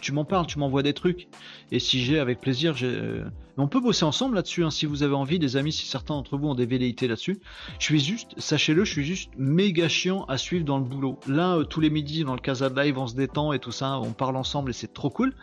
[0.00, 1.28] tu m'en parles, tu m'envoies des trucs.
[1.70, 2.74] Et si j'ai, avec plaisir.
[2.82, 3.24] Euh,
[3.56, 6.38] on peut bosser ensemble là-dessus, hein, si vous avez envie, des amis, si certains d'entre
[6.38, 7.40] vous ont des velléités là-dessus.
[7.78, 11.18] Je suis juste, sachez-le, je suis juste méga chiant à suivre dans le boulot.
[11.26, 13.98] Là, euh, tous les midis, dans le Casa Live, on se détend et tout ça,
[14.00, 15.34] on parle ensemble et c'est trop cool.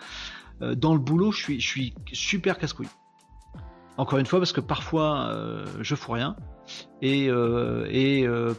[0.61, 2.89] Euh, dans le boulot, je suis, super casse-couille.
[3.97, 5.33] Encore une fois, parce que parfois,
[5.81, 6.35] je fous rien.
[7.01, 7.31] Et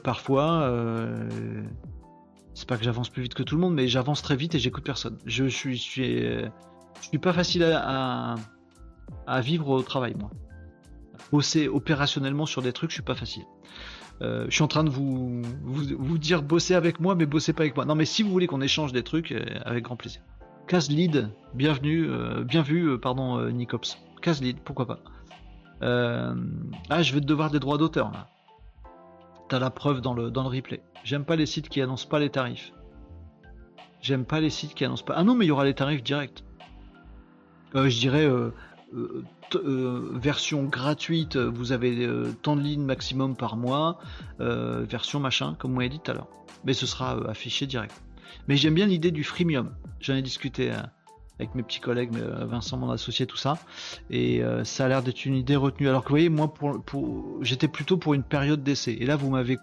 [0.03, 0.69] parfois
[2.59, 4.59] c'est pas que j'avance plus vite que tout le monde, mais j'avance très vite et
[4.59, 5.17] j'écoute personne.
[5.27, 6.21] Je, suis, je suis,
[7.01, 8.35] je suis pas facile à,
[9.41, 10.31] vivre au travail, moi.
[11.31, 13.45] Bosser opérationnellement sur des trucs, je suis pas facile.
[14.23, 17.63] Euh, je suis en train de vous, vous, dire bosser avec moi, mais bosser pas
[17.63, 17.85] avec moi.
[17.85, 20.23] Non, mais si vous voulez qu'on échange des trucs, euh, avec grand plaisir.
[20.67, 23.99] Case lead, bienvenue, euh, bien vu, pardon, Nicops.
[24.21, 24.99] Case lead, pourquoi pas.
[25.81, 28.27] ah, je vais te devoir des droits d'auteur là.
[29.49, 30.83] T'as la preuve dans le, dans le replay.
[31.05, 32.73] J'aime pas les sites qui annoncent pas les tarifs.
[34.01, 35.15] J'aime pas les sites qui annoncent pas.
[35.17, 36.45] Ah non, mais il y aura les tarifs directs.
[37.75, 38.51] Euh, je dirais euh,
[39.55, 42.09] euh, version gratuite, vous avez
[42.43, 43.99] tant de lignes maximum par mois.
[44.39, 46.29] version machin, comme vous m'avez dit tout à l'heure.
[46.65, 47.95] Mais ce sera affiché direct.
[48.47, 49.75] Mais j'aime bien l'idée du freemium.
[50.01, 50.73] J'en ai discuté
[51.39, 53.59] avec mes petits collègues, Vincent, mon associé, tout ça.
[54.11, 55.89] Et ça a l'air d'être une idée retenue.
[55.89, 56.53] Alors que vous voyez, moi,
[57.43, 58.97] j'étais plutôt pour une période d'essai.
[58.99, 59.57] Et là, vous m'avez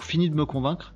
[0.00, 0.94] fini de me convaincre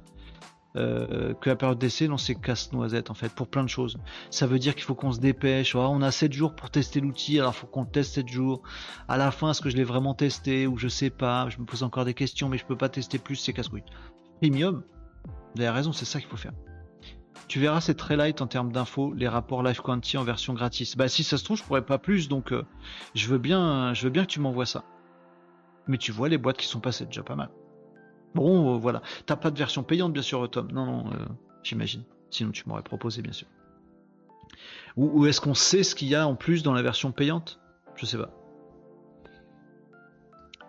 [0.76, 3.98] euh, que la période d'essai, non, c'est casse-noisette en fait, pour plein de choses.
[4.30, 5.74] Ça veut dire qu'il faut qu'on se dépêche.
[5.74, 8.62] on a 7 jours pour tester l'outil, alors faut qu'on le teste 7 jours.
[9.08, 11.48] À la fin, est-ce que je l'ai vraiment testé ou je sais pas?
[11.48, 13.84] Je me pose encore des questions, mais je peux pas tester plus, c'est casse-couille.
[14.40, 14.84] Premium,
[15.56, 16.52] vous avez raison, c'est ça qu'il faut faire.
[17.46, 20.96] Tu verras, c'est très light en termes d'infos, les rapports Live Quanti en version gratis.
[20.96, 22.64] Bah si ça se trouve, je pourrais pas plus, donc euh,
[23.14, 24.84] je veux bien, je veux bien que tu m'envoies ça.
[25.86, 27.48] Mais tu vois, les boîtes qui sont passées déjà pas mal.
[28.34, 29.02] Bon, euh, voilà.
[29.24, 30.70] T'as pas de version payante, bien sûr, Tom.
[30.70, 31.26] Non, non, euh,
[31.62, 32.04] j'imagine.
[32.30, 33.48] Sinon, tu m'aurais proposé, bien sûr.
[34.96, 37.60] Ou, est-ce qu'on sait ce qu'il y a en plus dans la version payante?
[37.94, 38.30] Je sais pas.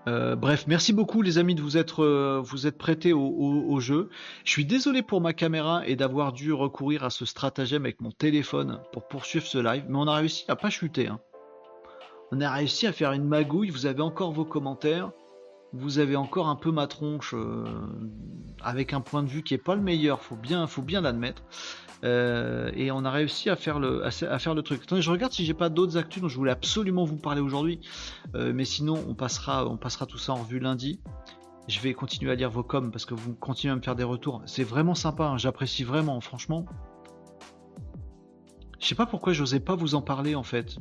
[0.07, 4.09] Euh, bref, merci beaucoup les amis de vous être, être prêtés au, jeu.
[4.43, 8.11] Je suis désolé pour ma caméra et d'avoir dû recourir à ce stratagème avec mon
[8.11, 11.07] téléphone pour poursuivre ce live, mais on a réussi à pas chuter.
[11.07, 11.19] Hein.
[12.31, 15.11] On a réussi à faire une magouille, vous avez encore vos commentaires
[15.73, 17.65] vous avez encore un peu ma tronche euh,
[18.61, 21.43] avec un point de vue qui est pas le meilleur, faut faut bien l'admettre.
[22.03, 24.83] Euh, et on a réussi à faire le, à, faire le truc.
[24.83, 27.81] Attendez, je regarde si j'ai pas d'autres actus dont je voulais absolument vous parler aujourd'hui,
[28.35, 30.99] euh, mais sinon on passera, on passera tout ça en revue lundi.
[31.67, 34.03] Je vais continuer à lire vos coms parce que vous continuez à me faire des
[34.03, 34.41] retours.
[34.45, 36.65] C'est vraiment sympa, hein, j'apprécie vraiment, franchement.
[38.79, 40.77] Je sais pas pourquoi j'osais pas vous en parler en fait.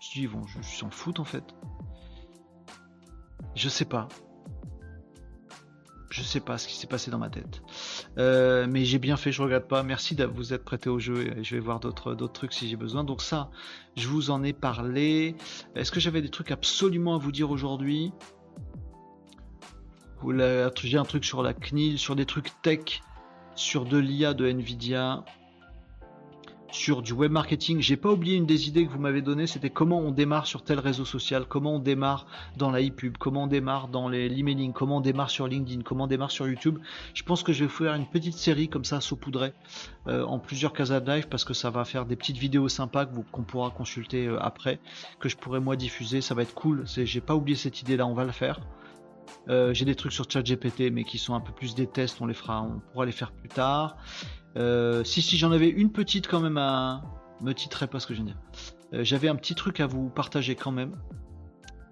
[0.00, 1.44] Je dis bon, je, en fait.
[3.54, 4.08] Je sais pas.
[6.10, 7.62] Je sais pas ce qui s'est passé dans ma tête.
[8.18, 9.84] Euh, mais j'ai bien fait, je regrette pas.
[9.84, 12.68] Merci de vous être prêté au jeu et je vais voir d'autres d'autres trucs si
[12.68, 13.04] j'ai besoin.
[13.04, 13.50] Donc ça,
[13.96, 15.36] je vous en ai parlé.
[15.76, 18.12] Est-ce que j'avais des trucs absolument à vous dire aujourd'hui?
[20.82, 23.02] J'ai un truc sur la CNIL, sur des trucs tech,
[23.54, 25.24] sur de l'IA de Nvidia.
[26.72, 27.80] Sur du web marketing.
[27.80, 30.62] J'ai pas oublié une des idées que vous m'avez donné, c'était comment on démarre sur
[30.62, 32.26] tel réseau social, comment on démarre
[32.56, 36.08] dans la e-pub, comment on démarre dans l'emailing, comment on démarre sur LinkedIn, comment on
[36.08, 36.78] démarre sur YouTube.
[37.14, 39.52] Je pense que je vais faire une petite série comme ça saupoudrée
[40.06, 43.06] euh, en plusieurs casas de live parce que ça va faire des petites vidéos sympas
[43.06, 44.80] qu'on pourra consulter euh, après,
[45.18, 46.20] que je pourrai moi diffuser.
[46.20, 46.84] Ça va être cool.
[46.86, 48.60] J'ai pas oublié cette idée là, on va le faire.
[49.48, 52.26] Euh, j'ai des trucs sur ChatGPT mais qui sont un peu plus des tests, on
[52.26, 53.96] les fera, on pourra les faire plus tard.
[54.56, 57.02] Euh, si, si, j'en avais une petite quand même à.
[57.42, 58.42] Me titrer pas ce que je viens de dire.
[58.92, 60.94] Euh, j'avais un petit truc à vous partager quand même.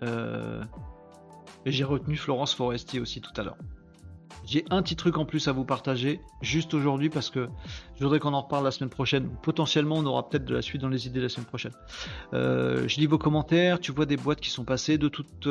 [0.02, 0.62] Euh,
[1.64, 3.56] j'ai retenu Florence Forestier aussi tout à l'heure.
[4.44, 7.48] J'ai un petit truc en plus à vous partager, juste aujourd'hui, parce que
[7.96, 9.30] je voudrais qu'on en reparle la semaine prochaine.
[9.42, 11.72] Potentiellement, on aura peut-être de la suite dans les idées la semaine prochaine.
[12.32, 14.98] je lis vos commentaires, tu vois des boîtes qui sont passées.
[14.98, 15.48] De toute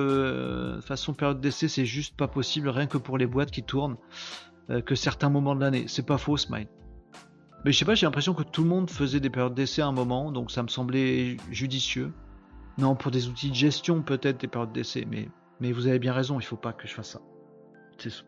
[0.83, 3.97] façon, période d'essai, c'est juste pas possible, rien que pour les boîtes qui tournent,
[4.85, 5.85] que certains moments de l'année.
[5.87, 6.67] C'est pas faux, Smile.
[7.67, 9.87] Mais je sais pas, j'ai l'impression que tout le monde faisait des périodes d'essai à
[9.87, 12.13] un moment, donc ça me semblait judicieux.
[12.77, 15.27] Non, pour des outils de gestion, peut-être des périodes d'essai, mais,
[15.59, 17.21] mais vous avez bien raison, il faut pas que je fasse ça.
[17.97, 18.23] C'est ça.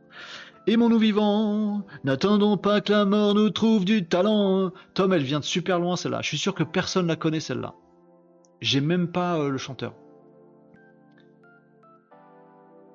[0.67, 4.73] Aimons-nous vivants, n'attendons pas que la mort nous trouve du talent.
[4.93, 6.21] Tom, elle vient de super loin celle-là.
[6.21, 7.75] Je suis sûr que personne la connaît celle-là.
[8.59, 9.93] J'ai même pas euh, le chanteur.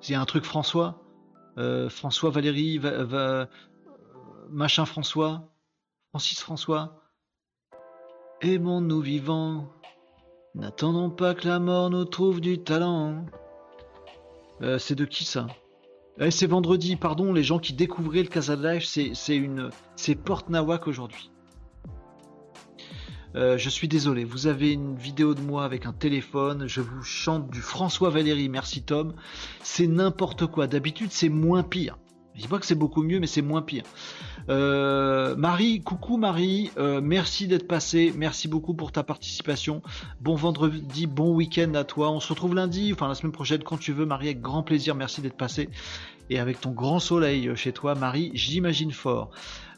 [0.07, 1.01] Il y a un truc François,
[1.57, 3.49] euh, François Valérie, va,
[4.51, 5.49] machin François,
[6.15, 7.01] Francis François.
[8.39, 9.67] Aimons-nous vivants,
[10.53, 13.25] n'attendons pas que la mort nous trouve du talent.
[14.61, 15.47] Euh, c'est de qui ça?
[16.21, 20.47] Eh, C'est vendredi, pardon, les gens qui découvraient le Casa Life, c'est une, c'est Porte
[20.47, 21.31] Nawak aujourd'hui.
[23.35, 27.03] Euh, je suis désolé, vous avez une vidéo de moi avec un téléphone, je vous
[27.03, 29.15] chante du François Valéry, merci Tom.
[29.63, 31.97] C'est n'importe quoi, d'habitude c'est moins pire.
[32.35, 33.83] Je dis pas que c'est beaucoup mieux, mais c'est moins pire.
[34.49, 39.81] Euh, Marie, coucou Marie, euh, merci d'être passé, merci beaucoup pour ta participation.
[40.19, 42.11] Bon vendredi, bon week-end à toi.
[42.11, 44.95] On se retrouve lundi, enfin la semaine prochaine quand tu veux, Marie, avec grand plaisir.
[44.95, 45.69] Merci d'être passé
[46.29, 49.31] et avec ton grand soleil chez toi, Marie, j'imagine fort.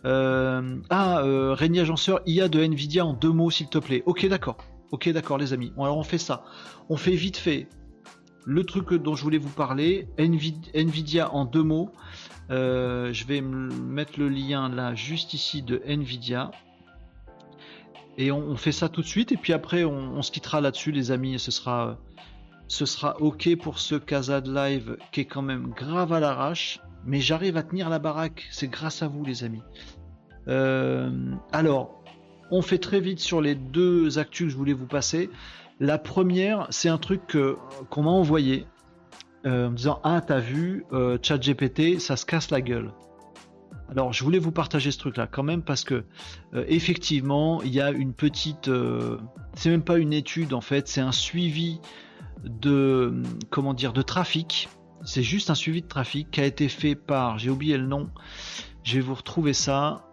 [0.06, 4.04] Euh, ah, euh, Régnier Agenceur, IA de Nvidia en deux mots, s'il te plaît.
[4.06, 4.58] Ok, d'accord.
[4.92, 5.74] Ok, d'accord, les amis.
[5.78, 6.44] alors on fait ça.
[6.90, 7.68] On fait vite fait
[8.46, 10.08] le truc dont je voulais vous parler.
[10.18, 11.92] Nvidia en deux mots.
[12.49, 16.52] Euh, je vais mettre le lien là juste ici de Nvidia.
[18.18, 19.32] Et on, fait ça tout de suite.
[19.32, 21.38] Et puis après, on, se quittera là-dessus, les amis.
[21.38, 21.98] ce sera,
[22.68, 26.80] ce sera ok pour ce Casa de live qui est quand même grave à l'arrache.
[27.06, 28.48] Mais j'arrive à tenir la baraque.
[28.49, 29.61] C'est grâce à vous, les amis.
[30.48, 31.11] Euh,
[31.52, 32.03] alors,
[32.49, 35.30] on fait très vite sur les deux actus que je voulais vous passer.
[35.80, 37.38] La première, c'est un truc
[37.91, 38.65] qu'on m'a envoyé
[39.48, 42.91] euh, en disant Ah, t'as vu, euh, ChatGPT, ça se casse la gueule.
[43.90, 46.03] Alors, je voulais vous partager ce truc-là quand même parce que
[46.53, 48.69] euh, effectivement, il y a une petite.
[49.53, 51.80] c'est même pas une étude en fait, c'est un suivi
[52.44, 54.68] de comment dire de trafic.
[55.03, 57.40] C'est juste un suivi de trafic qui a été fait par.
[57.40, 58.10] J'ai oublié le nom.
[58.84, 60.03] Je vais vous retrouver ça.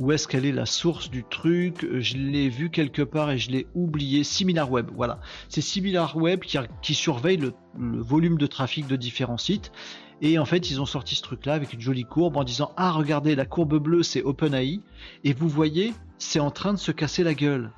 [0.00, 1.86] Euh, où est-ce qu'elle est la source du truc?
[1.98, 4.24] Je l'ai vu quelque part et je l'ai oublié.
[4.24, 5.20] SimilarWeb, voilà.
[5.48, 6.40] C'est SimilarWeb
[6.82, 9.72] qui, surveille le, volume de trafic de différents sites.
[10.20, 12.90] Et en fait, ils ont sorti ce truc-là avec une jolie courbe en disant Ah,
[12.90, 14.80] regardez, la courbe bleue, c'est OpenAI.
[15.24, 17.70] Et vous voyez, c'est en train de se casser la gueule.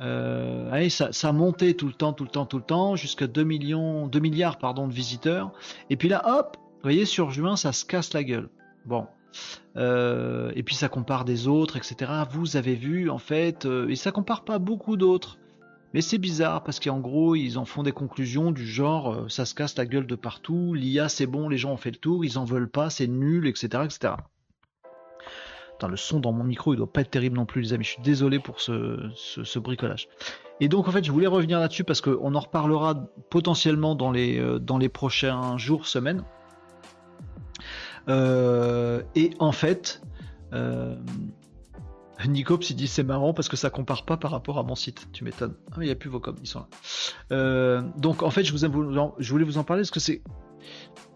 [0.00, 3.42] Euh, ça, ça montait tout le temps, tout le temps, tout le temps, jusqu'à 2
[3.42, 5.50] millions, 2 milliards pardon, de visiteurs.
[5.90, 8.48] Et puis là, hop, vous voyez, sur juin, ça se casse la gueule.
[8.86, 9.08] Bon,
[9.76, 12.10] euh, et puis ça compare des autres, etc.
[12.30, 15.38] Vous avez vu, en fait, euh, et ça compare pas beaucoup d'autres.
[15.94, 19.46] Mais c'est bizarre parce qu'en gros, ils en font des conclusions du genre euh, ça
[19.46, 22.24] se casse la gueule de partout, l'IA c'est bon, les gens ont fait le tour,
[22.26, 23.84] ils en veulent pas, c'est nul, etc.
[23.84, 24.14] etc.
[25.88, 27.84] le son dans mon micro il doit pas être terrible non plus, les amis.
[27.84, 30.08] Je suis désolé pour ce, bricolage.
[30.60, 34.88] Et donc en fait, je voulais revenir là-dessus parce qu'on en reparlera potentiellement dans les
[34.90, 36.22] prochains jours, semaines.
[38.08, 40.02] Euh, et en fait,
[40.52, 40.96] euh,
[42.26, 45.08] Nicops il dit c'est marrant parce que ça compare pas par rapport à mon site.
[45.12, 45.54] Tu m'étonnes.
[45.72, 46.68] Ah, il n'y a plus vos coms, ils sont là.
[47.32, 50.22] Euh, donc en fait, je, vous, je voulais vous en parler parce que c'est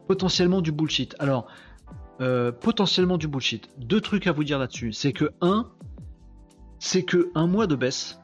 [0.06, 1.16] potentiellement du bullshit.
[1.18, 1.46] Alors,
[2.60, 3.68] potentiellement du bullshit.
[3.78, 4.92] Deux trucs à vous dire là-dessus.
[4.92, 5.68] C'est que un,
[6.78, 8.20] c'est que un mois de baisse,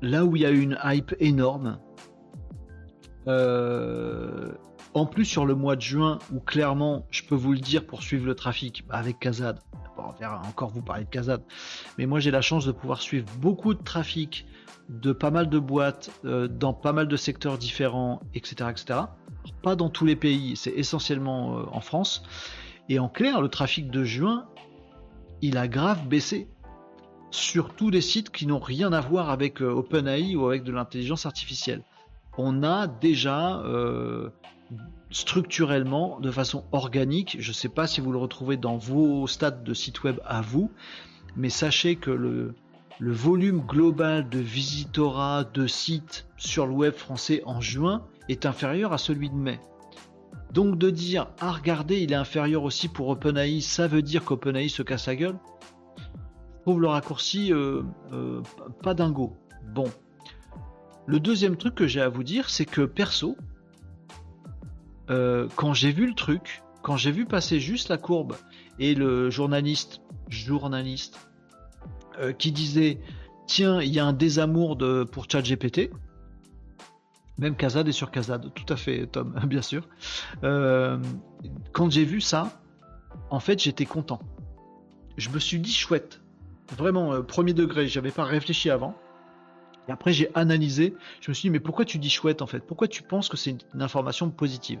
[0.00, 1.80] là où il y a une hype énorme,
[4.92, 8.02] en plus, sur le mois de juin, où clairement, je peux vous le dire pour
[8.02, 9.60] suivre le trafic bah, avec Kazad,
[9.96, 11.42] on va encore vous parler de Kazad,
[11.98, 14.46] mais moi j'ai la chance de pouvoir suivre beaucoup de trafic
[14.88, 18.70] de pas mal de boîtes euh, dans pas mal de secteurs différents, etc.
[18.70, 19.00] etc.
[19.62, 22.24] pas dans tous les pays, c'est essentiellement euh, en France.
[22.88, 24.46] Et en clair, le trafic de juin,
[25.42, 26.48] il a grave baissé
[27.30, 30.72] sur tous les sites qui n'ont rien à voir avec euh, OpenAI ou avec de
[30.72, 31.84] l'intelligence artificielle.
[32.36, 33.62] On a déjà
[35.10, 39.64] structurellement, de façon organique, je ne sais pas si vous le retrouvez dans vos stades
[39.64, 40.70] de site web à vous,
[41.36, 42.54] mais sachez que le,
[43.00, 48.92] le volume global de visitorat de sites sur le web français en juin est inférieur
[48.92, 49.58] à celui de mai.
[50.52, 54.68] Donc de dire ah regardez il est inférieur aussi pour OpenAI, ça veut dire qu'OpenAI
[54.68, 55.38] se casse la gueule.
[55.96, 57.82] Je trouve le raccourci euh,
[58.12, 58.42] euh,
[58.82, 59.36] pas dingo.
[59.72, 59.86] Bon.
[61.06, 63.36] Le deuxième truc que j'ai à vous dire, c'est que perso,
[65.10, 68.36] euh, quand j'ai vu le truc, quand j'ai vu passer juste la courbe
[68.78, 71.18] et le journaliste, journaliste,
[72.38, 73.00] qui disait
[73.46, 75.90] tiens il y a un désamour de, pour ChatGPT,
[77.40, 79.88] même Kazad est sur Kazad, tout à fait, Tom, bien sûr.
[80.44, 80.98] Euh,
[81.72, 82.60] quand j'ai vu ça,
[83.30, 84.20] en fait, j'étais content.
[85.16, 86.20] Je me suis dit chouette.
[86.76, 88.94] Vraiment, euh, premier degré, j'avais pas réfléchi avant.
[89.88, 90.94] Et après, j'ai analysé.
[91.22, 92.60] Je me suis dit, mais pourquoi tu dis chouette en fait?
[92.60, 94.80] Pourquoi tu penses que c'est une, information positive?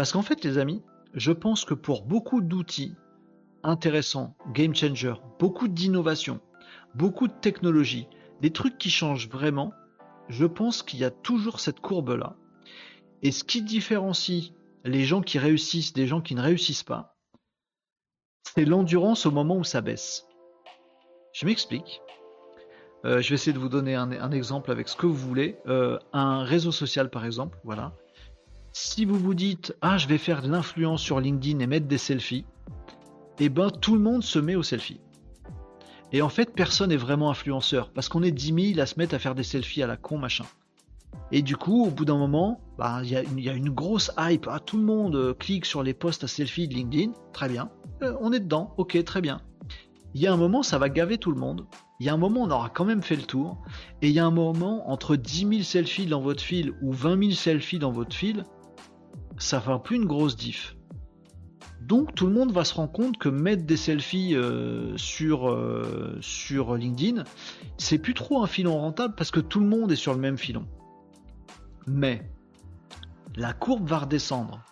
[0.00, 0.82] Parce qu'en fait, les amis,
[1.12, 2.94] je pense que pour beaucoup d'outils
[3.62, 6.40] intéressants, game changer, beaucoup d'innovation,
[6.94, 8.08] beaucoup de technologie,
[8.40, 9.74] des trucs qui changent vraiment,
[10.30, 12.34] je pense qu'il y a toujours cette courbe-là.
[13.20, 14.54] Et ce qui différencie
[14.84, 17.18] les gens qui réussissent des gens qui ne réussissent pas,
[18.54, 20.26] c'est l'endurance au moment où ça baisse.
[21.34, 22.00] Je m'explique.
[23.04, 25.58] Euh, je vais essayer de vous donner un, exemple avec ce que vous voulez.
[25.66, 27.92] Euh, un réseau social, par exemple, voilà.
[28.72, 31.98] Si vous vous dites, ah, je vais faire de l'influence sur LinkedIn et mettre des
[31.98, 32.44] selfies,
[33.40, 35.00] eh ben, tout le monde se met aux selfies.
[36.12, 39.14] Et en fait, personne n'est vraiment influenceur parce qu'on est 10 000 à se mettre
[39.14, 40.44] à faire des selfies à la con, machin.
[41.32, 44.46] Et du coup, au bout d'un moment, bah, il y, a une grosse hype.
[44.48, 47.12] Ah, tout le monde euh, clique sur les posts à selfie de LinkedIn.
[47.32, 47.70] Très bien.
[48.02, 48.74] Euh, on est dedans.
[48.76, 49.40] Ok, très bien.
[50.14, 51.66] Il y a un moment, ça va gaver tout le monde.
[52.00, 53.58] Il y a un moment, on aura quand même fait le tour.
[54.02, 57.20] Et il y a un moment, entre 10 000 selfies dans votre fil ou 20
[57.20, 58.44] 000 selfies dans votre fil,
[59.40, 60.76] ça fera plus une grosse diff.
[61.80, 66.18] Donc tout le monde va se rendre compte que mettre des selfies euh, sur, euh,
[66.20, 67.24] sur LinkedIn,
[67.78, 70.38] c'est plus trop un filon rentable parce que tout le monde est sur le même
[70.38, 70.66] filon.
[71.86, 72.30] Mais
[73.34, 74.62] la courbe va redescendre.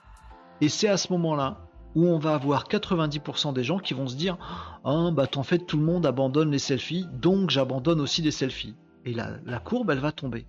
[0.61, 4.16] Et c'est à ce moment-là où on va avoir 90% des gens qui vont se
[4.16, 4.36] dire
[4.85, 8.74] Ah, bah en fait, tout le monde abandonne les selfies, donc j'abandonne aussi les selfies.
[9.05, 10.47] Et la, la courbe, elle va tomber.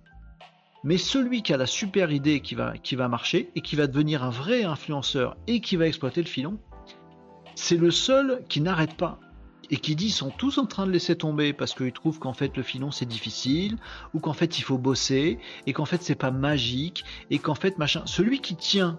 [0.82, 3.86] Mais celui qui a la super idée qui va, qui va marcher et qui va
[3.86, 6.58] devenir un vrai influenceur et qui va exploiter le filon,
[7.54, 9.20] c'est le seul qui n'arrête pas
[9.70, 12.56] et qui dit sont tous en train de laisser tomber parce qu'ils trouvent qu'en fait
[12.56, 13.76] le filon c'est difficile
[14.14, 17.78] ou qu'en fait il faut bosser et qu'en fait c'est pas magique et qu'en fait
[17.78, 18.02] machin.
[18.06, 18.98] Celui qui tient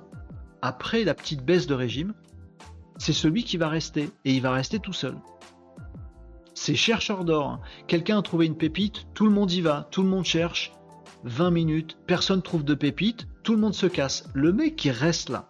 [0.61, 2.13] après la petite baisse de régime,
[2.97, 5.17] c'est celui qui va rester et il va rester tout seul.
[6.53, 7.49] C'est chercheur d'or.
[7.49, 7.61] Hein.
[7.87, 10.71] Quelqu'un a trouvé une pépite, tout le monde y va, tout le monde cherche,
[11.23, 14.27] 20 minutes, personne trouve de pépite, tout le monde se casse.
[14.33, 15.49] Le mec qui reste là,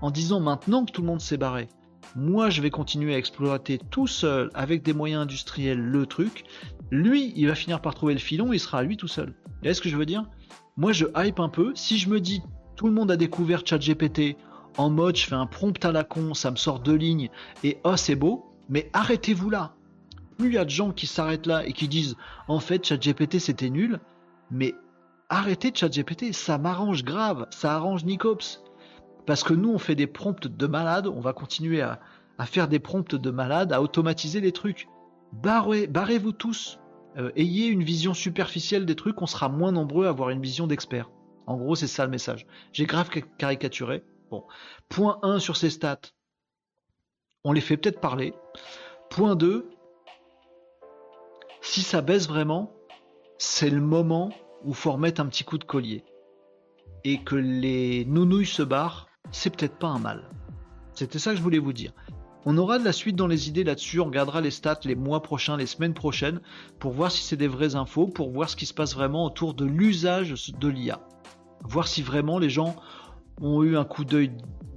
[0.00, 1.68] en disant maintenant que tout le monde s'est barré,
[2.16, 6.44] moi je vais continuer à exploiter tout seul avec des moyens industriels le truc,
[6.90, 9.34] lui il va finir par trouver le filon, il sera à lui tout seul.
[9.46, 10.24] Vous voyez ce que je veux dire?
[10.76, 12.42] Moi je hype un peu, si je me dis
[12.76, 14.36] tout le monde a découvert ChatGPT
[14.78, 17.28] en mode je fais un prompt à la con, ça me sort deux lignes
[17.62, 19.74] et oh c'est beau, mais arrêtez-vous là.
[20.38, 22.16] Plus il y a de gens qui s'arrêtent là et qui disent
[22.48, 24.00] en fait ChatGPT c'était nul,
[24.50, 24.74] mais
[25.32, 28.62] arrêtez ChatGPT, ça m'arrange grave, ça arrange Nicops.
[29.26, 32.00] Parce que nous, on fait des prompts de malade, on va continuer à,
[32.44, 34.88] faire des prompts de malade, à automatiser les trucs.
[35.32, 36.78] Barrez, barrez-vous tous.
[37.16, 40.66] Euh, ayez une vision superficielle des trucs, on sera moins nombreux à avoir une vision
[40.66, 41.10] d'expert.
[41.46, 42.46] En gros, c'est ça le message.
[42.72, 44.04] J'ai grave caricaturé.
[44.30, 44.44] Bon.
[44.88, 46.00] Point 1 sur ces stats.
[47.44, 48.34] On les fait peut-être parler.
[49.08, 49.70] Point 2.
[51.60, 52.72] Si ça baisse vraiment,
[53.38, 54.30] c'est le moment
[54.64, 56.04] où faut remettre un petit coup de collier.
[57.04, 60.28] Et que les nounouilles se barrent, c'est peut-être pas un mal.
[60.94, 61.92] C'était ça que je voulais vous dire.
[62.44, 65.22] On aura de la suite dans les idées là-dessus, on regardera les stats les mois
[65.22, 66.40] prochains, les semaines prochaines,
[66.80, 69.54] pour voir si c'est des vraies infos, pour voir ce qui se passe vraiment autour
[69.54, 71.00] de l'usage de l'IA.
[71.62, 72.74] Voir si vraiment les gens
[73.40, 74.32] ont eu un coup d'œil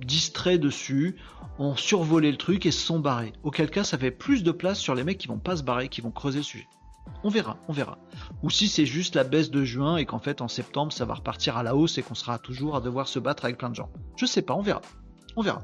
[0.06, 1.16] distrait dessus,
[1.58, 3.34] ont survolé le truc et se sont barrés.
[3.44, 5.90] Auquel cas, ça fait plus de place sur les mecs qui vont pas se barrer,
[5.90, 6.68] qui vont creuser le sujet.
[7.24, 7.98] On verra, on verra.
[8.44, 11.16] Ou si c'est juste la baisse de juin et qu'en fait en septembre ça va
[11.16, 13.76] repartir à la hausse et qu'on sera toujours à devoir se battre avec plein de
[13.76, 13.90] gens.
[14.16, 14.82] Je sais pas, on verra.
[15.36, 15.64] On verra.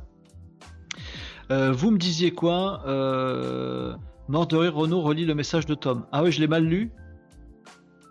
[1.51, 3.95] Euh, vous me disiez quoi euh...
[4.29, 6.05] Renault relit le message de Tom.
[6.11, 6.91] Ah oui, je l'ai mal lu.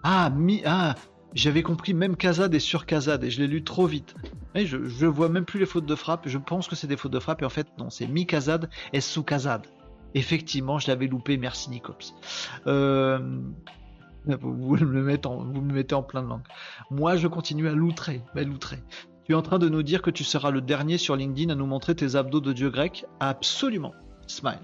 [0.03, 0.95] Ah, mi ah
[1.33, 4.15] j'avais compris même Kazad est sur Kazad et je l'ai lu trop vite.
[4.55, 6.29] je, ne vois même plus les fautes de frappe.
[6.29, 8.69] Je pense que c'est des fautes de frappe et en fait non, c'est mi Kazad
[8.93, 9.67] et sous Kazad.
[10.15, 12.15] Effectivement, je l'avais loupé, merci Nicops.
[12.67, 13.19] Euh,
[14.27, 16.43] vous, me mettez en, plein de langue.
[16.91, 18.79] Moi, je continue à l'outrer, à l'outrer.
[19.25, 21.55] Tu es en train de nous dire que tu seras le dernier sur LinkedIn à
[21.55, 23.95] nous montrer tes abdos de dieu grec Absolument.
[24.27, 24.61] Smile.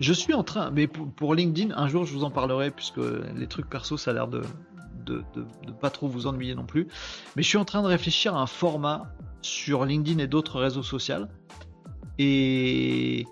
[0.00, 3.00] Je suis en train, mais pour, LinkedIn, un jour je vous en parlerai puisque
[3.36, 4.42] les trucs perso ça a l'air de,
[5.04, 5.22] de,
[5.80, 6.88] pas trop vous ennuyer non plus.
[7.36, 9.12] Mais je suis en train de réfléchir à un format
[9.42, 11.26] sur LinkedIn et d'autres réseaux sociaux
[12.18, 13.26] et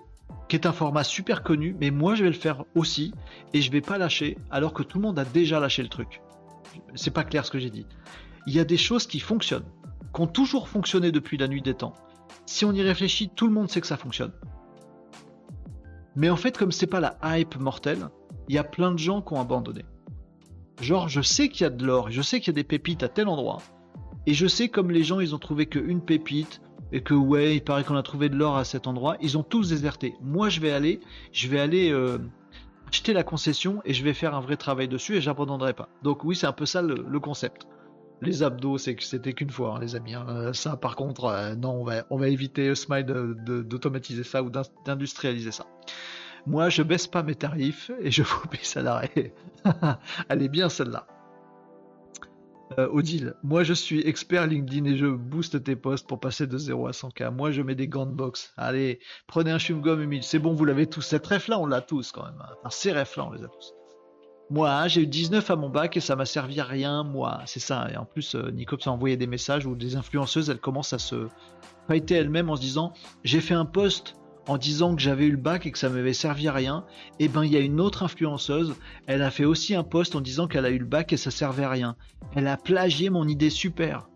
[0.51, 3.13] qui est un format super connu, mais moi je vais le faire aussi
[3.53, 6.21] et je vais pas lâcher alors que tout le monde a déjà lâché le truc.
[6.93, 7.85] C'est pas clair ce que j'ai dit.
[8.47, 9.71] Il y a des choses qui fonctionnent,
[10.13, 11.93] qui ont toujours fonctionné depuis la nuit des temps.
[12.45, 14.33] Si on y réfléchit, tout le monde sait que ça fonctionne.
[16.17, 18.09] Mais en fait, comme c'est pas la hype mortelle,
[18.49, 19.85] il y a plein de gens qui ont abandonné.
[20.81, 23.03] Genre, je sais qu'il y a de l'or, je sais qu'il y a des pépites
[23.03, 23.59] à tel endroit,
[24.25, 26.61] et je sais comme les gens, ils ont trouvé qu'une pépite,
[26.91, 29.43] et que ouais, il paraît qu'on a trouvé de l'or à cet endroit, ils ont
[29.43, 30.15] tous déserté.
[30.21, 30.99] Moi, je vais aller,
[31.31, 32.17] je vais aller euh,
[32.87, 35.89] acheter la concession et je vais faire un vrai travail dessus et j'abandonnerai pas.
[36.03, 37.67] Donc oui, c'est un peu ça le, concept.
[38.21, 40.13] Les abdos, c'est que c'était qu'une fois, hein, les amis.
[40.13, 40.25] Hein.
[40.29, 44.51] Euh, ça, par contre, euh, non, on va, éviter Smile d'automatiser ça ou
[44.85, 45.65] d'industrialiser ça.
[46.45, 49.33] Moi, je baisse pas mes tarifs et je vous paye ça l'arrêt.
[50.29, 51.07] Elle est bien celle-là.
[52.79, 56.57] Euh, Odile, moi je suis expert LinkedIn et je booste tes posts pour passer de
[56.57, 57.31] 0 à 100k.
[57.31, 58.53] Moi je mets des gants de box.
[58.57, 60.23] Allez, prenez un chewing-gum humide.
[60.23, 61.01] C'est bon, vous l'avez tous.
[61.01, 62.41] Cette ref là, on l'a tous quand même.
[62.41, 62.69] Hein.
[62.69, 63.73] Ces refs là, on les a tous.
[64.49, 67.41] Moi, hein, j'ai eu 19 à mon bac et ça m'a servi à rien, moi.
[67.45, 67.87] C'est ça.
[67.91, 70.99] Et en plus, euh, Nicops a envoyé des messages où des influenceuses, elles commencent à
[70.99, 71.27] se
[71.87, 72.91] fighter elles-mêmes en se disant
[73.23, 74.15] J'ai fait un post
[74.51, 76.83] en disant que j'avais eu le bac et que ça m'avait servi à rien,
[77.19, 78.75] et eh ben il y a une autre influenceuse,
[79.07, 81.31] elle a fait aussi un post en disant qu'elle a eu le bac et ça
[81.31, 81.95] servait à rien.
[82.35, 84.09] Elle a plagié mon idée super.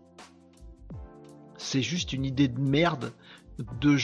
[1.56, 3.14] C'est juste une idée de merde
[3.80, 3.96] de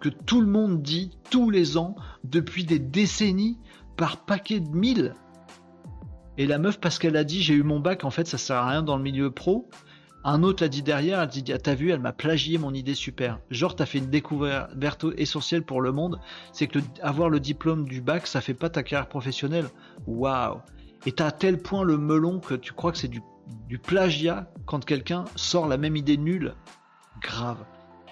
[0.00, 1.94] que tout le monde dit tous les ans
[2.24, 3.60] depuis des décennies
[3.96, 5.14] par paquet de mille.
[6.38, 8.56] Et la meuf parce qu'elle a dit j'ai eu mon bac en fait ça sert
[8.56, 9.68] à rien dans le milieu pro,
[10.24, 12.94] un autre l'a dit derrière, elle dit ah, T'as vu, elle m'a plagié mon idée
[12.94, 13.38] super.
[13.50, 16.20] Genre, t'as fait une découverte essentielle pour le monde,
[16.52, 19.66] c'est que avoir le diplôme du bac, ça fait pas ta carrière professionnelle.
[20.06, 20.58] Waouh
[21.06, 23.22] Et t'as à tel point le melon que tu crois que c'est du,
[23.78, 26.54] plagiat quand quelqu'un sort la même idée nulle.
[27.22, 27.64] Grave.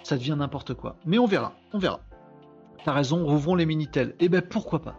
[0.05, 0.97] Ça devient n'importe quoi.
[1.05, 2.01] Mais on verra, on verra.
[2.85, 4.15] T'as raison, rouvrons les Minitel.
[4.21, 4.95] Eh ben pourquoi pas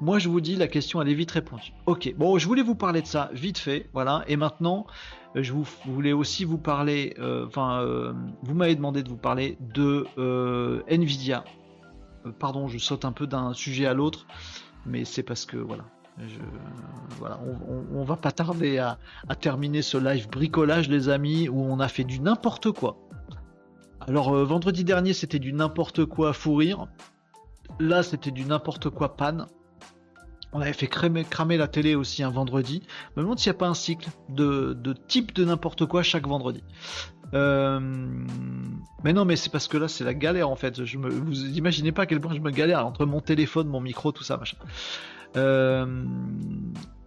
[0.00, 1.72] Moi je vous dis, la question elle est vite répondue.
[1.86, 4.22] Ok, bon, je voulais vous parler de ça vite fait, voilà.
[4.28, 4.86] Et maintenant,
[5.34, 9.56] je vous, voulais aussi vous parler, euh, enfin, euh, vous m'avez demandé de vous parler
[9.60, 10.06] de
[10.88, 11.44] Nvidia.
[12.38, 14.26] pardon, je saute un peu d'un sujet à l'autre,
[14.86, 15.84] mais c'est parce que voilà,
[17.18, 17.40] voilà,
[17.92, 18.98] on, va pas tarder à,
[19.40, 22.96] terminer ce live bricolage, les amis, où on a fait du n'importe quoi.
[24.00, 26.88] Alors, vendredi dernier, c'était du n'importe quoi fou rire.
[27.80, 29.46] Là, c'était du n'importe quoi panne.
[30.52, 32.82] On avait fait cramer, la télé aussi un vendredi.
[33.14, 34.76] Je me demande s'il n'y a pas un cycle de,
[35.08, 36.62] type de n'importe quoi chaque vendredi.
[37.32, 37.80] Euh,
[39.02, 40.84] mais non, mais c'est parce que là, c'est la galère en fait.
[40.84, 43.80] Je me, vous imaginez pas à quel point je me galère entre mon téléphone, mon
[43.80, 44.58] micro, tout ça, machin.
[45.36, 46.04] Euh,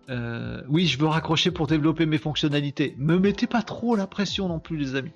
[0.09, 2.95] euh, oui, je veux raccrocher pour développer mes fonctionnalités.
[2.97, 5.13] Me mettez pas trop la pression non plus, les amis.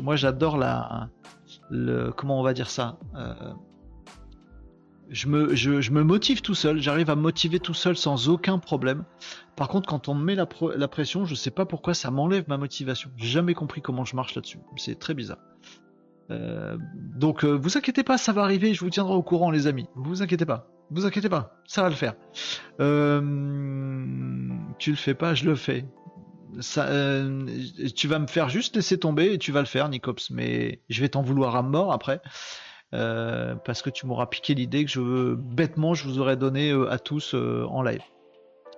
[0.00, 1.08] moi, j'adore la,
[1.68, 2.98] le, comment on va dire ça
[5.10, 8.58] je me, je, me motive tout seul, j'arrive à me motiver tout seul sans aucun
[8.58, 9.04] problème.
[9.56, 12.44] Par contre, quand on me met la, la pression, je sais pas pourquoi ça m'enlève
[12.48, 13.10] ma motivation.
[13.16, 14.58] J'ai jamais compris comment je marche là-dessus.
[14.76, 15.38] C'est très bizarre.
[16.30, 18.74] Euh, donc, euh, vous inquiétez pas, ça va arriver.
[18.74, 19.86] Je vous tiendrai au courant, les amis.
[19.94, 20.68] Vous inquiétez pas.
[20.90, 22.14] Vous inquiétez pas, ça va le faire.
[22.78, 23.20] Euh,
[24.78, 25.86] tu le fais pas, je le fais.
[26.60, 26.88] Ça,
[27.96, 30.30] tu vas me faire juste laisser tomber et tu vas le faire, Nicops.
[30.30, 32.20] Mais je vais t'en vouloir à mort après.
[32.94, 36.92] Euh, parce que tu m'auras piqué l'idée que je bêtement je vous aurais donné euh,
[36.92, 38.02] à tous euh, en live.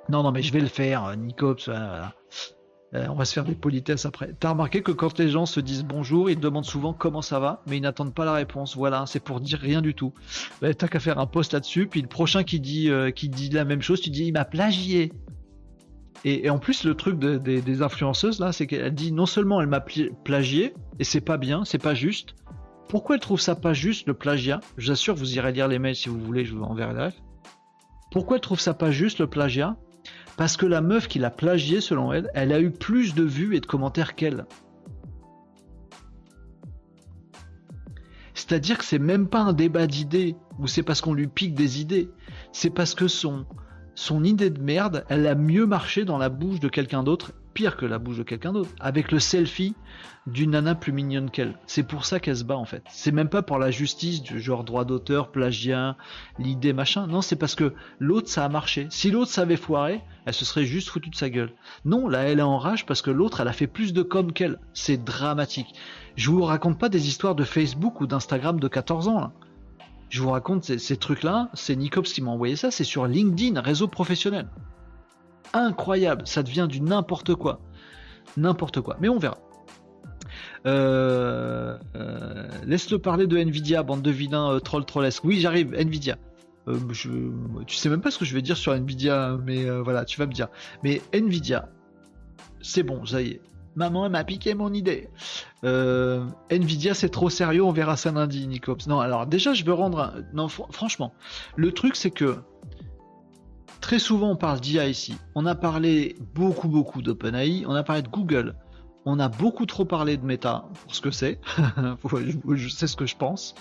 [0.08, 1.68] Non, non, mais je vais le faire, Nicops.
[1.68, 4.34] on va se faire des politesses après.
[4.38, 7.62] T'as remarqué que quand les gens se disent bonjour, ils demandent souvent comment ça va,
[7.66, 8.76] mais ils n'attendent pas la réponse.
[8.76, 10.14] Voilà, c'est pour dire rien du tout.
[10.62, 13.64] Bah, T'as qu'à faire un post là-dessus, puis le prochain qui dit, qui dit la
[13.64, 15.12] même chose, tu dis il m'a plagié.
[16.24, 19.84] Et, en plus, le truc des influenceuses là, c'est qu'elle dit non seulement elle m'a
[20.24, 22.36] plagié, et c'est pas bien, c'est pas juste,
[22.88, 24.60] pourquoi elle trouve ça pas juste le plagiat?
[24.76, 27.10] Je vous assure, vous irez lire les mails si vous voulez, je vous enverrai la
[28.12, 29.76] Pourquoi elle trouve ça pas juste le plagiat?
[30.36, 33.56] Parce que la meuf qui l'a plagié, selon elle, elle a eu plus de vues
[33.56, 34.46] et de commentaires qu'elle.
[38.34, 41.80] C'est-à-dire que c'est même pas un débat d'idées, ou c'est parce qu'on lui pique des
[41.80, 42.10] idées.
[42.52, 43.46] C'est parce que son,
[43.94, 47.78] son idée de merde, elle a mieux marché dans la bouche de quelqu'un d'autre pire
[47.78, 48.68] que la bouche de quelqu'un d'autre.
[48.80, 49.74] Avec le selfie
[50.26, 51.54] d'une nana plus mignonne qu'elle.
[51.66, 52.82] C'est pour ça qu'elle se bat en fait.
[52.90, 55.96] C'est même pas pour la justice du genre droit d'auteur, plagiat,
[56.38, 57.06] l'idée machin.
[57.06, 58.88] Non, c'est parce que l'autre ça a marché.
[58.90, 61.54] Si l'autre savait foirer, elle se serait juste foutue de sa gueule.
[61.86, 64.34] Non, là elle est en rage parce que l'autre elle a fait plus de com
[64.34, 64.58] qu'elle.
[64.74, 65.74] C'est dramatique.
[66.14, 69.32] Je vous raconte pas des histoires de Facebook ou d'Instagram de 14 ans là.
[70.10, 73.58] Je vous raconte ces, ces trucs-là, c'est Nicops qui m'a envoyé ça, c'est sur LinkedIn,
[73.60, 74.46] réseau professionnel.
[75.52, 77.60] Incroyable, ça devient du n'importe quoi.
[78.36, 79.38] N'importe quoi, mais on verra.
[80.66, 85.24] Euh, euh, Laisse-le parler de Nvidia, bande de vilains euh, troll trollesque.
[85.24, 86.18] Oui, j'arrive, Nvidia.
[86.96, 90.26] Tu sais même pas ce que je vais dire sur Nvidia, mais voilà, tu vas
[90.26, 90.48] me dire.
[90.82, 91.68] Mais Nvidia,
[92.60, 93.40] c'est bon, ça y est.
[93.76, 95.08] Maman elle m'a piqué mon idée.
[95.62, 98.88] Nvidia c'est trop sérieux, on verra ça lundi, Nicops.
[98.88, 100.12] Non, alors déjà je veux rendre...
[100.32, 101.14] Non, fr- franchement,
[101.54, 102.36] le truc c'est que
[103.80, 105.16] très souvent on parle d'IA ici.
[105.34, 108.54] On a parlé beaucoup beaucoup d'OpenAI, on a parlé de Google,
[109.04, 111.40] on a beaucoup trop parlé de Meta, pour ce que c'est.
[112.54, 113.54] Je, sais ce que je pense.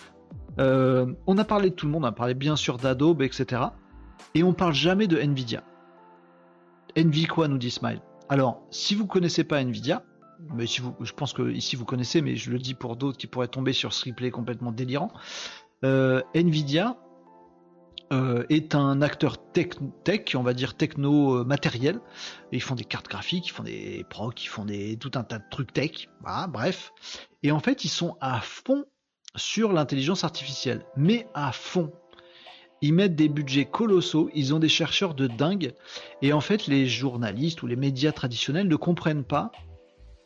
[0.60, 3.62] Euh, on a parlé de tout le monde, on a parlé bien sûr d'Adobe, etc.
[4.34, 5.64] Et on parle jamais de Nvidia.
[6.98, 8.02] Envy quoi nous dit Smile.
[8.30, 10.04] Alors, si vous connaissez pas Nvidia,
[10.54, 13.18] mais si vous, je pense que ici vous connaissez, mais je le dis pour d'autres
[13.18, 15.12] qui pourraient tomber sur ce replay complètement délirant.
[15.84, 16.98] euh, Nvidia
[18.14, 19.70] euh, est un acteur tech,
[20.04, 22.00] tech, on va dire techno matériel.
[22.52, 25.40] Ils font des cartes graphiques, ils font des procs, ils font des tout un tas
[25.40, 26.10] de trucs tech.
[26.50, 26.94] Bref.
[27.44, 28.86] Et en fait, ils sont à fond
[29.36, 31.92] sur l'intelligence artificielle, mais à fond.
[32.82, 35.74] Ils mettent des budgets colossaux, ils ont des chercheurs de dingue,
[36.22, 39.52] et en fait, les journalistes ou les médias traditionnels ne comprennent pas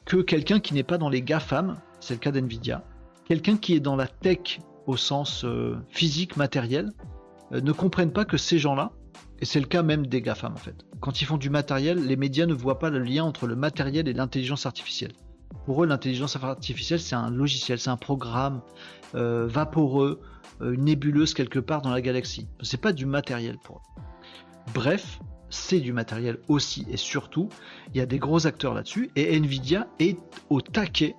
[0.05, 2.83] que quelqu'un qui n'est pas dans les GAFAM, c'est le cas d'NVIDIA,
[3.25, 6.89] quelqu'un qui est dans la tech au sens euh, physique, matériel,
[7.51, 8.91] ne comprennent pas que ces gens-là,
[9.39, 12.15] et c'est le cas même des GAFAM en fait, quand ils font du matériel, les
[12.15, 15.13] médias ne voient pas le lien entre le matériel et l'intelligence artificielle.
[15.65, 18.61] Pour eux, l'intelligence artificielle, c'est un logiciel, c'est un programme
[19.15, 20.21] euh, vaporeux,
[20.61, 22.47] euh, nébuleuse quelque part dans la galaxie.
[22.61, 24.01] C'est pas du matériel pour eux.
[24.73, 25.19] Bref,
[25.49, 27.49] c'est du matériel aussi et surtout,
[27.93, 30.17] il y a des gros acteurs là-dessus et Nvidia est
[30.49, 31.15] au taquet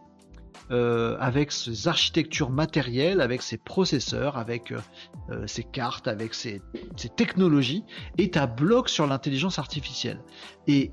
[0.70, 4.78] euh, avec ses architectures matérielles, avec ses processeurs, avec euh,
[5.30, 6.62] euh, ses cartes, avec ses,
[7.16, 7.84] technologies,
[8.18, 10.20] est à bloc sur l'intelligence artificielle.
[10.68, 10.92] Et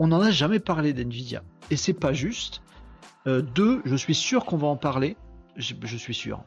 [0.00, 1.44] on n'en a jamais parlé d'Nvidia.
[1.70, 2.62] Et c'est pas juste.
[3.26, 5.16] Deux, je suis sûr qu'on va en parler.
[5.56, 6.44] Je, je suis sûr.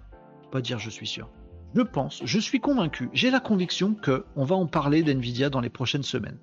[0.51, 1.29] Pas dire je suis sûr.
[1.75, 5.59] Je pense, je suis convaincu, j'ai la conviction que on va en parler d'Nvidia dans
[5.59, 6.39] les prochaines semaines.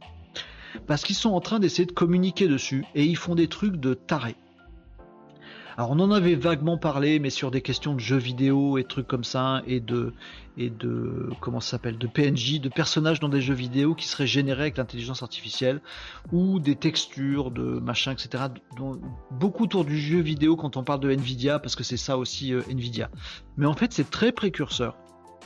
[0.87, 3.95] Parce qu'ils sont en train d'essayer de communiquer dessus et ils font des trucs de
[3.95, 4.37] taré.
[5.79, 9.07] Alors on en avait vaguement parlé, mais sur des questions de jeux vidéo et trucs
[9.07, 10.15] comme ça, et de
[11.41, 14.79] comment ça s'appelle, de PNJ, de personnages dans des jeux vidéo qui seraient générés avec
[14.79, 15.83] l'intelligence artificielle,
[16.33, 18.45] ou des textures, de machin, etc.
[19.31, 22.55] beaucoup autour du jeu vidéo quand on parle de Nvidia, parce que c'est ça aussi
[22.55, 23.11] euh, Nvidia.
[23.59, 24.97] Mais en fait c'est très précurseur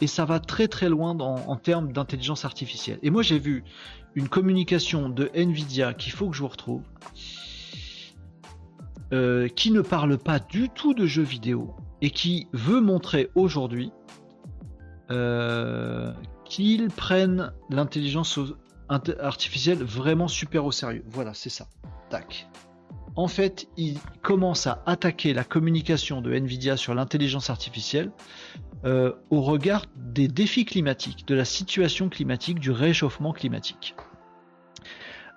[0.01, 3.01] et ça va très très loin en termes d'intelligence artificielle.
[3.03, 3.65] Et moi j'ai vu
[4.15, 6.83] une communication de Nvidia qu'il faut que je vous retrouve,
[9.13, 13.93] euh, qui ne parle pas du tout de jeux vidéo et qui veut montrer aujourd'hui
[15.11, 16.13] euh,
[16.45, 18.39] qu'ils prennent l'intelligence
[18.89, 21.05] artificielle vraiment super au sérieux.
[21.09, 21.67] Voilà, c'est ça.
[22.09, 22.49] Tac.
[23.17, 28.13] En fait, ils commencent à attaquer la communication de Nvidia sur l'intelligence artificielle
[28.85, 33.95] euh, au regard des défis climatiques, de la situation climatique, du réchauffement climatique.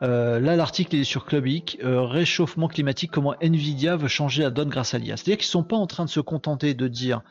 [0.03, 4.69] Euh, là, l'article est sur Clubic, euh, réchauffement climatique, comment Nvidia veut changer la donne
[4.69, 5.15] grâce à l'IA.
[5.15, 7.21] C'est-à-dire qu'ils sont pas en train de se contenter de dire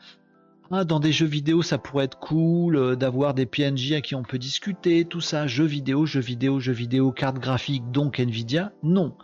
[0.71, 4.15] ah, dans des jeux vidéo, ça pourrait être cool euh, d'avoir des PNJ à qui
[4.15, 8.71] on peut discuter, tout ça, jeux vidéo, jeux vidéo, jeux vidéo, carte graphique, donc Nvidia.
[8.81, 9.15] Non.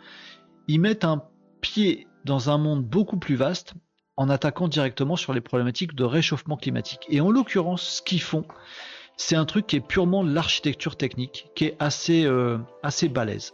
[0.68, 1.24] Ils mettent un
[1.62, 3.74] pied dans un monde beaucoup plus vaste
[4.16, 7.06] en attaquant directement sur les problématiques de réchauffement climatique.
[7.10, 8.46] Et en l'occurrence, ce qu'ils font,
[9.22, 13.54] c'est un truc qui est purement l'architecture technique, qui est assez, euh, assez balèze.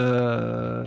[0.00, 0.84] Euh,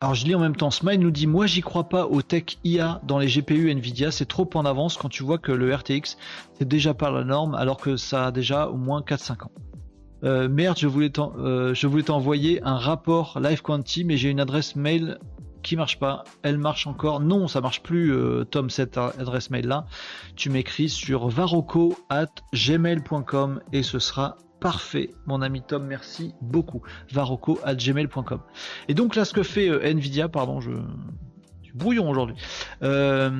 [0.00, 2.58] Alors je lis en même temps, Smile nous dit Moi j'y crois pas au tech
[2.62, 6.18] IA dans les GPU Nvidia, c'est trop en avance quand tu vois que le RTX
[6.58, 9.50] c'est déjà pas la norme alors que ça a déjà au moins 4-5 ans.
[10.24, 11.32] Euh, merde, je voulais t'en-
[11.72, 15.18] je voulais t'envoyer un rapport Live Quanti, mais j'ai une adresse mail
[15.64, 16.22] qui marche pas.
[16.42, 17.18] Elle marche encore.
[17.18, 19.86] Non, ça marche plus, euh, Tom, cette adresse mail là.
[20.36, 25.84] Tu m'écris sur varoco at gmail.com et ce sera parfait, mon ami Tom.
[25.84, 26.82] Merci beaucoup.
[27.10, 28.40] varoco at gmail.com.
[28.88, 30.70] Et donc là, ce que fait euh, Nvidia, pardon, je.
[31.74, 32.36] Brouillon aujourd'hui.
[32.82, 33.30] Euh,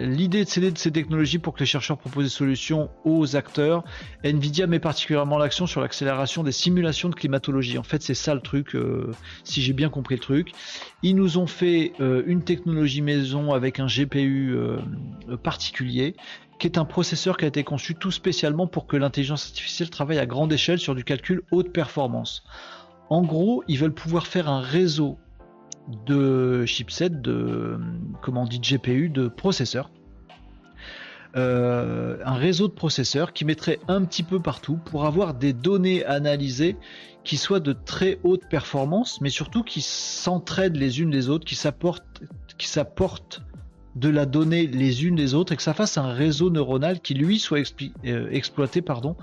[0.00, 3.84] l'idée de céder de ces technologies pour que les chercheurs proposent des solutions aux acteurs.
[4.24, 7.78] Nvidia met particulièrement l'action sur l'accélération des simulations de climatologie.
[7.78, 9.12] En fait, c'est ça le truc, euh,
[9.44, 10.50] si j'ai bien compris le truc.
[11.04, 14.56] Ils nous ont fait euh, une technologie maison avec un GPU
[15.42, 16.16] particulier
[16.58, 20.18] qui est un processeur qui a été conçu tout spécialement pour que l'intelligence artificielle travaille
[20.18, 22.42] à grande échelle sur du calcul haute performance.
[23.10, 25.18] En gros, ils veulent pouvoir faire un réseau
[26.06, 27.78] de chipsets, de
[28.22, 29.90] comment dit, GPU, de processeurs.
[31.36, 36.04] Euh, un réseau de processeurs qui mettrait un petit peu partout pour avoir des données
[36.04, 36.76] analysées
[37.22, 41.54] qui soient de très haute performance, mais surtout qui s'entraident les unes les autres, qui
[41.54, 42.22] s'apportent,
[42.56, 42.68] qui
[43.96, 47.14] de la donnée les unes les autres et que ça fasse un réseau neuronal qui
[47.14, 47.58] lui soit
[48.04, 49.16] euh, exploité pardon,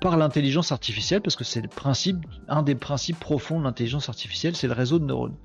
[0.00, 2.16] par l'intelligence artificielle, parce que c'est le principe,
[2.48, 5.36] un des principes profonds de l'intelligence artificielle, c'est le réseau de neurones.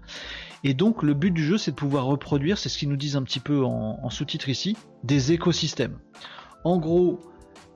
[0.68, 3.16] Et donc le but du jeu, c'est de pouvoir reproduire, c'est ce qu'ils nous disent
[3.16, 5.98] un petit peu en, sous-titre ici, des écosystèmes.
[6.66, 7.22] En gros,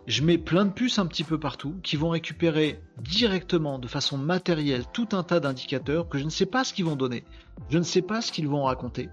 [0.08, 4.18] je mets plein de puces un petit peu partout qui vont récupérer directement, de façon
[4.18, 7.24] matérielle, tout un tas d'indicateurs que je ne sais pas ce qu'ils vont donner,
[7.70, 9.08] je ne sais pas ce qu'ils vont raconter,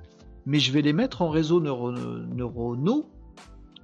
[0.44, 3.08] mais je vais les mettre en réseau neuronaux,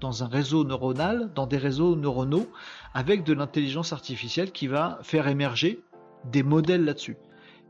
[0.00, 2.48] dans un réseau neuronal, dans des réseaux neuronaux,
[2.94, 5.78] avec de l'intelligence artificielle qui va faire émerger
[6.32, 7.16] des modèles là-dessus.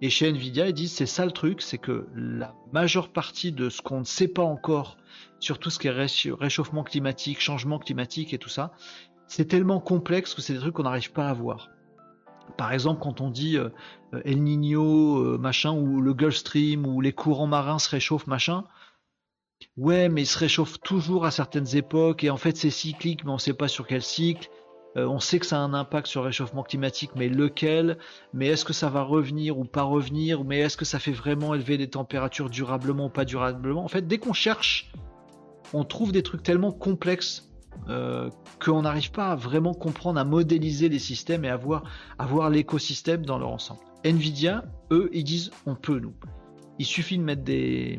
[0.04, 3.70] Et chez Nvidia, ils disent c'est ça le truc, c'est que la majeure partie de
[3.70, 4.98] ce qu'on ne sait pas encore
[5.40, 8.72] sur tout ce qui est réchauffement climatique, changement climatique et tout ça,
[9.28, 11.70] c'est tellement complexe que c'est des trucs qu'on n'arrive pas à voir.
[12.58, 13.70] Par exemple, quand on dit euh,
[14.26, 18.64] El Niño, euh, machin, ou le Gulf Stream, ou les courants marins se réchauffent, machin,
[19.78, 23.30] ouais, mais ils se réchauffent toujours à certaines époques, et en fait c'est cyclique, mais
[23.30, 24.50] on ne sait pas sur quel cycle.
[24.96, 27.98] Euh, on sait que ça a un impact sur le réchauffement climatique, mais lequel?
[28.32, 30.44] Mais est-ce que ça va revenir ou pas revenir?
[30.44, 33.84] Mais est-ce que ça fait vraiment élever les températures durablement ou pas durablement?
[33.84, 34.92] En fait, dès qu'on cherche,
[35.72, 37.50] on trouve des trucs tellement complexes
[37.88, 38.30] euh,
[38.64, 41.58] qu'on n'arrive pas à vraiment comprendre, à modéliser les systèmes et à
[42.18, 43.80] à voir l'écosystème dans leur ensemble.
[44.04, 46.14] Nvidia, eux, ils disent on peut nous.
[46.78, 47.98] Il suffit de mettre des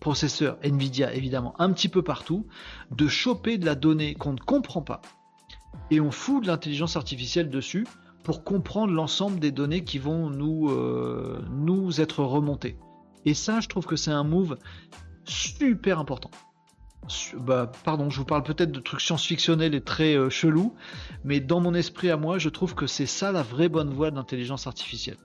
[0.00, 2.46] processeurs Nvidia évidemment un petit peu partout,
[2.90, 5.00] de choper de la donnée qu'on ne comprend pas,
[5.90, 7.86] et on fout de l'intelligence artificielle dessus
[8.22, 12.76] pour comprendre l'ensemble des données qui vont nous, euh, nous être remontées.
[13.24, 14.56] Et ça, je trouve que c'est un move
[15.24, 16.30] super important.
[17.38, 20.74] Bah, pardon, je vous parle peut-être de trucs science-fictionnels et très euh, chelous,
[21.24, 24.10] mais dans mon esprit à moi, je trouve que c'est ça la vraie bonne voie
[24.10, 25.16] de l'intelligence artificielle.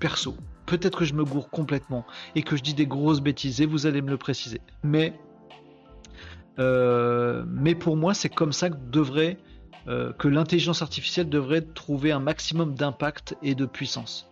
[0.00, 0.34] Perso,
[0.66, 3.86] peut-être que je me gourre complètement et que je dis des grosses bêtises et vous
[3.86, 4.60] allez me le préciser.
[4.82, 5.18] Mais
[6.58, 9.38] mais pour moi, c'est comme ça que devrait
[9.88, 14.30] euh, que l'intelligence artificielle devrait trouver un maximum d'impact et de puissance.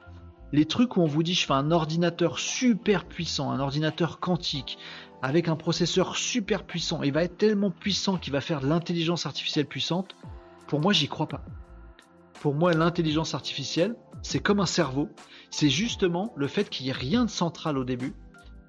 [0.53, 4.79] Les trucs où on vous dit je fais un ordinateur super puissant, un ordinateur quantique,
[5.23, 9.67] avec un processeur super puissant, il va être tellement puissant qu'il va faire l'intelligence artificielle
[9.67, 10.15] puissante,
[10.69, 11.45] pour moi j'y crois pas.
[12.41, 15.09] Pour moi l'intelligence artificielle, c'est comme un cerveau,
[15.51, 18.15] c'est justement le fait qu'il n'y ait rien de central au début,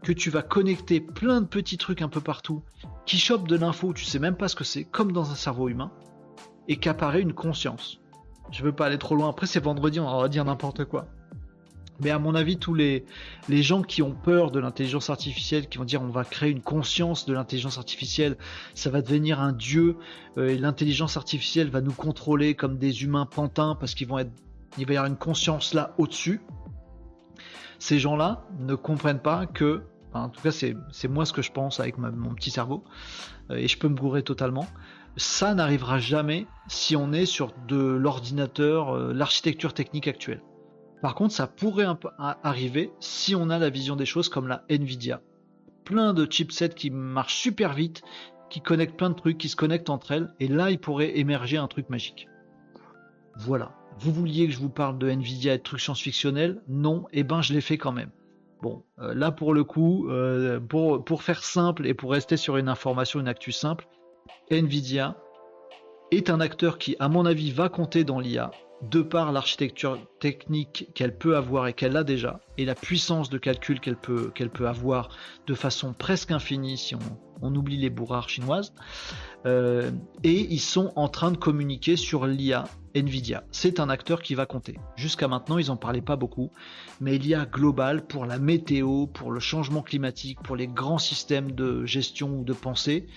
[0.03, 2.63] que tu vas connecter plein de petits trucs un peu partout,
[3.05, 5.69] qui chopent de l'info, tu sais même pas ce que c'est, comme dans un cerveau
[5.69, 5.91] humain,
[6.67, 7.99] et qu'apparaît une conscience.
[8.51, 11.07] Je veux pas aller trop loin, après c'est vendredi, on va dire n'importe quoi.
[12.03, 13.05] Mais à mon avis, tous les,
[13.47, 16.61] les gens qui ont peur de l'intelligence artificielle, qui vont dire on va créer une
[16.61, 18.37] conscience de l'intelligence artificielle,
[18.73, 19.97] ça va devenir un dieu,
[20.37, 24.31] euh, et l'intelligence artificielle va nous contrôler comme des humains pantins parce qu'ils vont être,
[24.79, 26.41] il va y avoir une conscience là au-dessus.
[27.81, 29.81] Ces gens-là ne comprennent pas que
[30.13, 32.83] en tout cas, c'est moi ce que je pense avec mon petit cerveau,
[33.49, 34.67] euh, et je peux me gourer totalement.
[35.17, 40.43] Ça n'arrivera jamais si on est sur de l'ordinateur, euh, l'architecture technique actuelle.
[41.01, 41.87] Par contre, ça pourrait
[42.43, 45.21] arriver si on a la vision des choses comme la Nvidia.
[45.83, 48.03] Plein de chipsets qui marchent super vite,
[48.51, 51.57] qui connectent plein de trucs, qui se connectent entre elles, et là, il pourrait émerger
[51.57, 52.27] un truc magique.
[53.37, 53.71] Voilà.
[54.01, 57.23] Vous vouliez que je vous parle de Nvidia et de trucs science-fictionnels Non, et eh
[57.23, 58.09] ben je l'ai fait quand même.
[58.63, 62.57] Bon, euh, là pour le coup, euh, pour, pour, faire simple et pour rester sur
[62.57, 63.87] une information, une actu simple,
[64.49, 65.17] Nvidia
[66.09, 68.49] est un acteur qui, à mon avis, va compter dans l'IA
[68.89, 73.37] de par l'architecture technique qu'elle peut avoir et qu'elle a déjà, et la puissance de
[73.37, 75.09] calcul qu'elle peut, peut avoir
[75.45, 76.99] de façon presque infinie si on,
[77.41, 78.73] on oublie les bourrards chinoises.
[79.45, 79.91] Euh,
[80.23, 82.65] et ils sont en train de communiquer sur l'IA
[82.95, 83.43] Nvidia.
[83.51, 84.77] C'est un acteur qui va compter.
[84.95, 86.51] Jusqu'à maintenant, ils n'en parlaient pas beaucoup,
[86.99, 91.85] mais l'IA global pour la météo, pour le changement climatique, pour les grands systèmes de
[91.85, 93.07] gestion ou de pensée,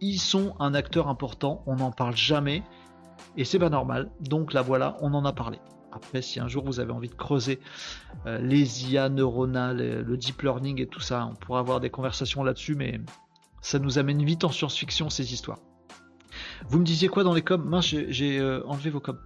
[0.00, 1.62] ils sont un acteur important.
[1.66, 2.62] On n'en parle jamais
[3.36, 4.10] et c'est pas normal.
[4.20, 5.58] Donc là voilà, on en a parlé.
[5.92, 7.60] Après, si un jour vous avez envie de creuser
[8.26, 11.90] euh, les IA neuronales, euh, le deep learning et tout ça, on pourra avoir des
[11.90, 13.00] conversations là-dessus, mais
[13.60, 15.58] ça nous amène vite en science-fiction ces histoires.
[16.68, 17.64] Vous me disiez quoi dans les coms?
[17.64, 19.18] Mince, j'ai euh, enlevé vos coms.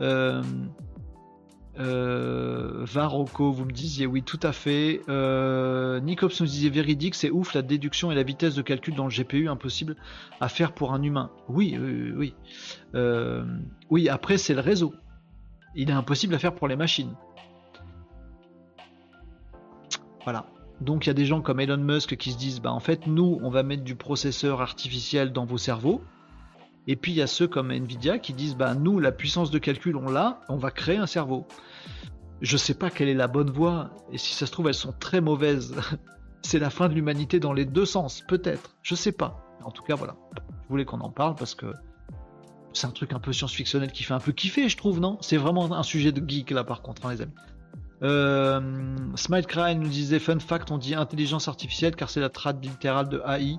[0.00, 0.42] Euh,
[1.78, 5.00] euh, vous me disiez oui, tout à fait.
[5.08, 9.06] Euh, Nicops nous disait véridique, c'est ouf, la déduction et la vitesse de calcul dans
[9.06, 9.96] le GPU impossible
[10.40, 11.30] à faire pour un humain.
[11.48, 12.34] Oui, oui, oui.
[12.94, 13.44] Euh,
[13.90, 14.94] oui, après c'est le réseau.
[15.74, 17.14] Il est impossible à faire pour les machines.
[20.22, 20.46] Voilà.
[20.80, 23.06] Donc il y a des gens comme Elon Musk qui se disent, bah en fait
[23.06, 26.02] nous, on va mettre du processeur artificiel dans vos cerveaux.
[26.86, 29.58] Et puis il y a ceux comme Nvidia qui disent bah nous la puissance de
[29.58, 31.46] calcul on l'a, on va créer un cerveau.
[32.40, 34.94] Je sais pas quelle est la bonne voie et si ça se trouve elles sont
[34.98, 35.74] très mauvaises.
[36.42, 38.76] C'est la fin de l'humanité dans les deux sens, peut-être.
[38.82, 39.46] Je sais pas.
[39.62, 40.14] En tout cas voilà.
[40.36, 41.72] Je voulais qu'on en parle parce que
[42.74, 45.16] c'est un truc un peu science-fictionnel qui fait un peu kiffer, je trouve, non?
[45.20, 47.32] C'est vraiment un sujet de geek là par contre, hein, les amis.
[48.02, 53.22] Euh, nous disait fun fact, on dit intelligence artificielle car c'est la trad littérale de
[53.26, 53.56] AI.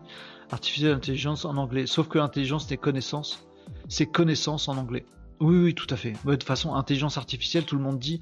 [0.51, 1.87] Artificial Intelligence en anglais.
[1.87, 3.47] Sauf que intelligence, c'est connaissance.
[3.87, 5.05] C'est connaissance en anglais.
[5.41, 6.13] Oui, oui, tout à fait.
[6.13, 8.21] de toute façon, intelligence artificielle, tout le monde dit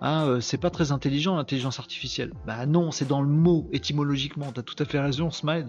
[0.00, 2.32] ah, euh, c'est pas très intelligent l'intelligence artificielle.
[2.46, 4.50] Bah non, c'est dans le mot étymologiquement.
[4.52, 5.68] T'as tout à fait raison, Smile.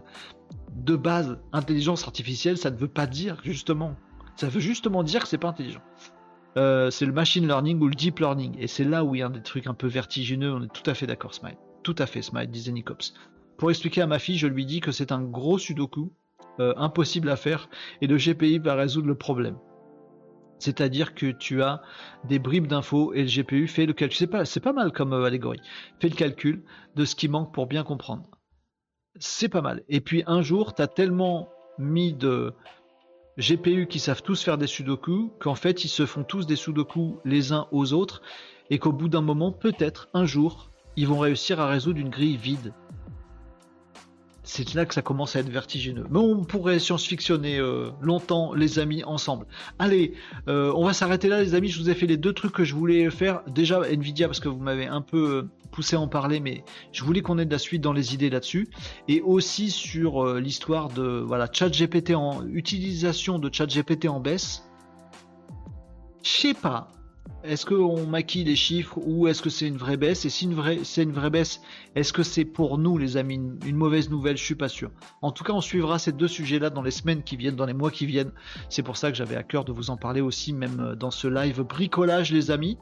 [0.76, 3.96] De base, intelligence artificielle, ça ne veut pas dire justement.
[4.36, 5.82] Ça veut justement dire que c'est pas intelligent.
[6.58, 8.56] Euh, c'est le machine learning ou le deep learning.
[8.58, 10.54] Et c'est là où il y a des trucs un peu vertigineux.
[10.54, 11.58] On est tout à fait d'accord, Smile.
[11.84, 13.14] Tout à fait, Smile, disait Nicops.
[13.60, 16.14] Pour expliquer à ma fille, je lui dis que c'est un gros sudoku,
[16.62, 17.70] euh, impossible à faire,
[18.02, 19.58] et le GPI va résoudre le problème.
[20.60, 21.82] C'est-à-dire que tu as
[22.24, 24.18] des bribes d'infos et le GPU fait le calcul.
[24.18, 25.60] C'est pas, c'est pas mal comme euh, allégorie.
[26.00, 26.64] Fait le calcul
[26.96, 28.24] de ce qui manque pour bien comprendre.
[29.18, 29.84] C'est pas mal.
[29.90, 32.54] Et puis un jour, tu as tellement mis de
[33.38, 37.20] GPU qui savent tous faire des sudoku qu'en fait ils se font tous des sudoku
[37.26, 38.22] les uns aux autres
[38.70, 42.38] et qu'au bout d'un moment, peut-être un jour, ils vont réussir à résoudre une grille
[42.38, 42.74] vide
[44.50, 46.06] c'est là que ça commence à être vertigineux.
[46.10, 49.46] Mais on pourrait science-fictionner euh, longtemps, les amis, ensemble.
[49.78, 50.16] Allez,
[50.48, 51.68] euh, on va s'arrêter là, les amis.
[51.68, 53.44] Je vous ai fait les deux trucs que je voulais faire.
[53.48, 57.04] Déjà, Nvidia, parce que vous m'avez un peu euh, poussé à en parler, mais je
[57.04, 58.70] voulais qu'on ait de la suite dans les idées là-dessus.
[59.08, 64.64] Et aussi sur l'histoire de voilà, ChatGPT en utilisation de ChatGPT en baisse.
[66.24, 66.90] Je sais pas.
[67.44, 70.26] Est-ce qu'on maquille les chiffres ou est-ce que c'est une vraie baisse?
[70.26, 70.50] Et si
[70.84, 71.62] c'est une vraie baisse,
[71.96, 74.92] est-ce que c'est pour nous, les amis, une, mauvaise nouvelle Je suis pas sûr.
[75.22, 77.74] En tout cas, on suivra ces deux sujets-là dans les semaines qui viennent, dans les
[77.74, 78.32] mois qui viennent.
[78.70, 81.12] C'est pour ça que j'avais à cœur de vous en parler aussi, même euh, dans
[81.12, 82.78] ce live bricolage, les amis.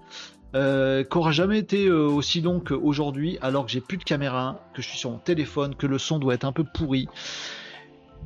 [0.56, 4.82] Euh, qu'aura jamais été euh, aussi long qu'aujourd'hui, alors que j'ai plus de caméra, que
[4.82, 7.08] je suis sur mon téléphone, que le son doit être un peu pourri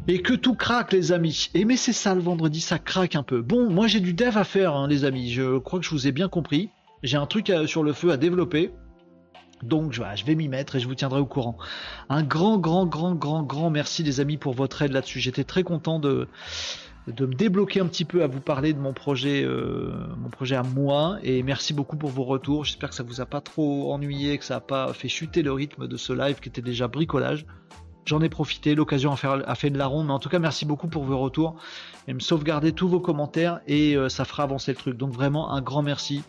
[0.07, 1.49] et que tout craque les amis.
[1.53, 3.41] Et mais c'est ça le vendredi, ça craque un peu.
[3.41, 6.07] Bon, moi j'ai du dev à faire hein, les amis, je crois que je vous
[6.07, 6.69] ai bien compris.
[7.03, 8.71] J'ai un truc sur le feu à développer.
[9.63, 11.57] Donc je, je vais m'y mettre et je vous tiendrai au courant.
[12.09, 15.19] Un grand, grand, grand, grand, grand merci les amis pour votre aide là-dessus.
[15.19, 16.27] J'étais très content de,
[17.07, 20.55] de me débloquer un petit peu à vous parler de mon projet, euh, mon projet
[20.55, 21.17] à moi.
[21.23, 22.65] Et merci beaucoup pour vos retours.
[22.65, 25.51] J'espère que ça vous a pas trop ennuyé, que ça a pas fait chuter le
[25.51, 27.45] rythme de ce live qui était déjà bricolage.
[28.05, 30.87] J'en ai profité, l'occasion a fait de la ronde, mais en tout cas merci beaucoup
[30.87, 31.55] pour vos retours
[32.07, 34.97] et me sauvegarder tous vos commentaires et euh, ça fera avancer le truc.
[34.97, 36.23] Donc vraiment un grand merci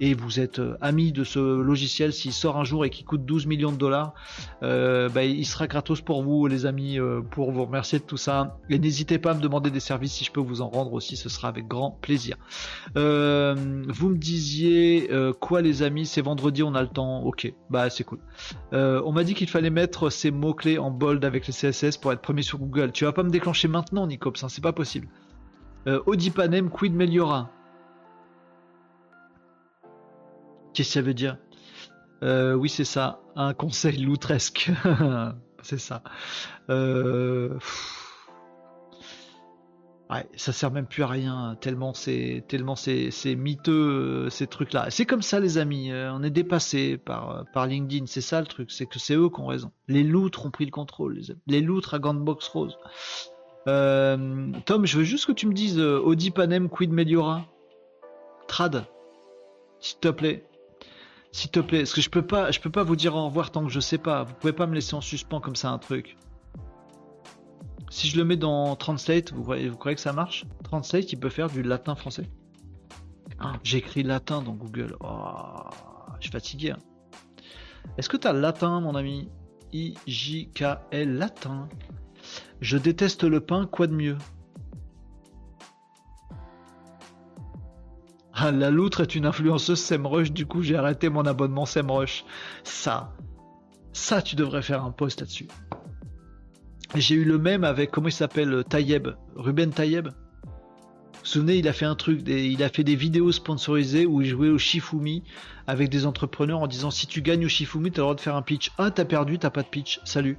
[0.00, 2.12] et vous êtes euh, amis de ce logiciel.
[2.12, 4.14] S'il sort un jour et qui coûte 12 millions de dollars,
[4.62, 6.98] euh, bah, il sera gratos pour vous les amis
[7.30, 8.58] pour vous remercier de tout ça.
[8.70, 11.16] Et n'hésitez pas à me demander des services si je peux vous en rendre aussi,
[11.16, 12.36] ce sera avec grand plaisir.
[12.94, 15.10] vous me disiez
[15.40, 17.22] quoi les amis, c'est vendredi, on a le temps.
[17.22, 18.20] Ok, bah c'est cool.
[18.72, 20.90] on m'a dit qu'il fallait mettre ces mots clés en
[21.24, 22.92] avec les CSS pour être premier sur Google.
[22.92, 25.08] Tu vas pas me déclencher maintenant, Nicops, c'est pas possible.
[25.86, 27.50] Euh, Odipanem quid meliora?
[30.74, 31.38] Qu'est-ce que ça veut dire?
[32.22, 33.20] Euh, Oui, c'est ça.
[33.36, 34.70] Un conseil loutresque.
[35.62, 36.02] c'est ça.
[36.70, 37.58] Euh...
[40.10, 43.72] Ouais, ça sert même plus à rien tellement c'est tellement c'est miteux
[44.26, 44.86] euh, ces trucs là.
[44.88, 48.46] C'est comme ça les amis, euh, on est dépassé par par LinkedIn, c'est ça le
[48.46, 49.70] truc, c'est que c'est eux qui ont raison.
[49.86, 52.78] Les loutres ont pris le contrôle, les, les loutres à Gantbox Rose.
[53.66, 57.44] Euh, Tom, je veux juste que tu me dises Audi Panem quid meliora.
[58.46, 58.86] Trad,
[59.78, 60.46] s'il te plaît.
[61.32, 63.50] S'il te plaît, parce que je peux pas je peux pas vous dire au revoir
[63.50, 64.22] tant que je sais pas.
[64.22, 66.16] Vous pouvez pas me laisser en suspens comme ça un truc.
[67.90, 70.44] Si je le mets dans Translate, vous croyez, que ça marche?
[70.62, 72.28] Translate, il peut faire du latin français.
[73.38, 74.96] Ah, J'écris latin dans Google.
[75.00, 75.70] Oh,
[76.16, 76.72] je suis fatigué.
[76.72, 76.78] Hein.
[77.96, 79.28] Est-ce que tu as latin, mon ami?
[79.72, 81.68] I-J-K-L, latin.
[82.60, 84.18] Je déteste le pain, quoi de mieux?
[88.40, 92.24] Ah, la loutre est une influenceuse SEMrush, du coup j'ai arrêté mon abonnement SEMrush.
[92.62, 93.12] Ça,
[93.92, 95.48] ça tu devrais faire un post là-dessus.
[96.94, 100.08] J'ai eu le même avec, comment il s'appelle, Tayeb, Ruben Tayeb.
[100.08, 100.10] Vous
[101.22, 104.28] vous souvenez, il a fait un truc, il a fait des vidéos sponsorisées où il
[104.28, 105.22] jouait au Shifumi
[105.66, 108.36] avec des entrepreneurs en disant si tu gagnes au Shifumi, t'as le droit de faire
[108.36, 108.72] un pitch.
[108.78, 110.38] Ah, t'as perdu, t'as pas de pitch, salut.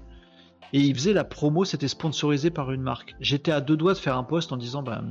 [0.73, 3.15] Et il faisait la promo, c'était sponsorisé par une marque.
[3.19, 5.03] J'étais à deux doigts de faire un post en disant, bah,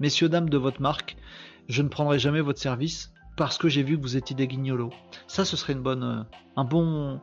[0.00, 1.16] messieurs, dames de votre marque,
[1.68, 4.90] je ne prendrai jamais votre service parce que j'ai vu que vous étiez des guignolos.
[5.28, 6.22] Ça, ce serait une bonne, euh,
[6.56, 7.20] un bon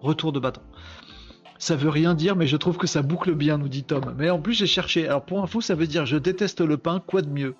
[0.00, 0.62] retour de bâton.
[1.60, 4.14] Ça veut rien dire, mais je trouve que ça boucle bien, nous dit Tom.
[4.16, 5.06] Mais en plus, j'ai cherché.
[5.06, 7.54] Alors, pour info, ça veut dire je déteste le pain, quoi de mieux?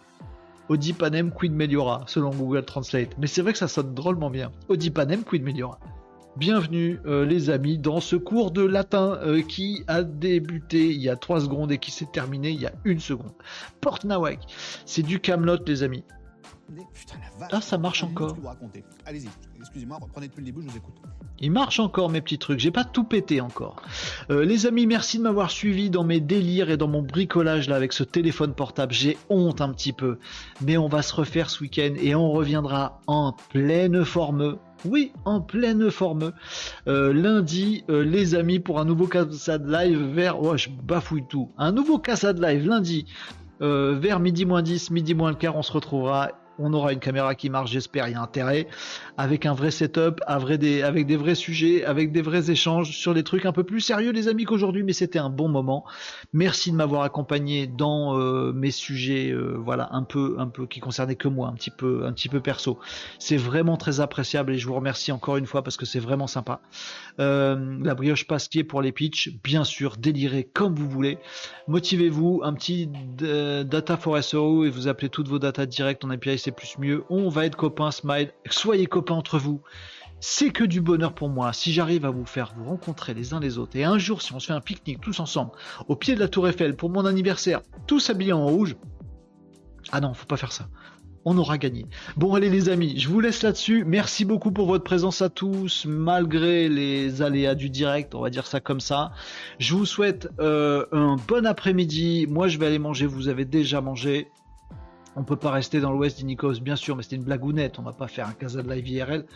[0.71, 3.11] Odipanem quid meliora, selon Google Translate.
[3.19, 4.53] Mais c'est vrai que ça sonne drôlement bien.
[4.71, 5.79] Odipanem quid meliora.
[6.39, 11.11] Bienvenue euh, les amis dans ce cours de latin euh, qui a débuté il y
[11.11, 13.33] a 3 secondes et qui s'est terminé il y a une seconde.
[13.83, 14.39] Porte Nawak,
[14.87, 16.05] c'est du Camelot les amis.
[17.53, 18.37] Ah, ça marche encore.
[19.07, 19.29] Allez-y,
[19.59, 20.95] excusez-moi, reprenez depuis le début, je vous écoute.
[21.43, 23.77] Il marche encore mes petits trucs, j'ai pas tout pété encore.
[24.31, 27.77] Euh, les amis, merci de m'avoir suivi dans mes délires et dans mon bricolage là
[27.77, 28.93] avec ce téléphone portable.
[28.93, 30.19] J'ai honte un petit peu,
[30.61, 34.59] mais on va se refaire ce week-end et on reviendra en pleine forme.
[34.85, 36.33] Oui, en pleine forme.
[36.89, 40.43] Euh, lundi, euh, les amis, pour un nouveau Casad Live vers...
[40.43, 41.51] Oh, je bafouille tout.
[41.57, 43.07] Un nouveau Casad Live lundi,
[43.61, 46.31] vers midi moins 10, midi moins le quart, on se retrouvera
[46.61, 48.69] on aura une caméra qui marche, j'espère, il y a intérêt,
[49.17, 53.47] avec un vrai setup, avec des vrais sujets, avec des vrais échanges sur des trucs
[53.47, 55.85] un peu plus sérieux, les amis, qu'aujourd'hui, mais c'était un bon moment.
[56.33, 60.81] Merci de m'avoir accompagné dans euh, mes sujets, euh, voilà, un peu, un peu qui
[60.81, 62.79] concernaient que moi, un petit peu, un petit peu perso.
[63.19, 66.27] C'est vraiment très appréciable et je vous remercie encore une fois parce que c'est vraiment
[66.27, 66.61] sympa.
[67.19, 71.19] Euh, la brioche pasquier pour les pitchs, bien sûr, délirez comme vous voulez.
[71.69, 76.39] Motivez-vous, un petit data for SEO et vous appelez toutes vos datas directes en API,
[76.53, 77.05] plus mieux.
[77.11, 78.33] On va être copains, smile.
[78.49, 79.63] Soyez copains entre vous.
[80.21, 81.53] C'est que du bonheur pour moi.
[81.53, 84.35] Si j'arrive à vous faire vous rencontrer les uns les autres et un jour, si
[84.35, 85.53] on se fait un pique-nique tous ensemble
[85.89, 88.77] au pied de la Tour Eiffel pour mon anniversaire, tous habillés en rouge.
[89.93, 90.69] Ah non, faut pas faire ça
[91.25, 91.87] on aura gagné.
[92.17, 93.85] Bon allez les amis, je vous laisse là-dessus.
[93.85, 98.47] Merci beaucoup pour votre présence à tous, malgré les aléas du direct, on va dire
[98.47, 99.13] ça comme ça.
[99.59, 102.27] Je vous souhaite euh, un bon après-midi.
[102.29, 104.29] Moi je vais aller manger, vous avez déjà mangé.
[105.17, 107.79] On peut pas rester dans l'ouest d'Inikos, bien sûr, mais c'était une blagounette.
[107.79, 109.27] On va pas faire un casa de live IRL.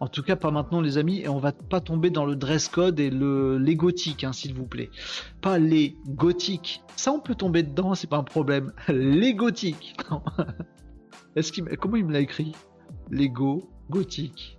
[0.00, 1.20] En tout cas, pas maintenant, les amis.
[1.20, 4.54] Et on va pas tomber dans le dress code et le les gothiques, hein, s'il
[4.54, 4.90] vous plaît.
[5.42, 6.82] Pas les gothiques.
[6.96, 8.72] Ça, on peut tomber dedans, c'est pas un problème.
[8.88, 9.96] Les gothiques.
[11.36, 12.52] Est-ce qu'il comment il me l'a écrit?
[13.10, 14.57] Lego gothique.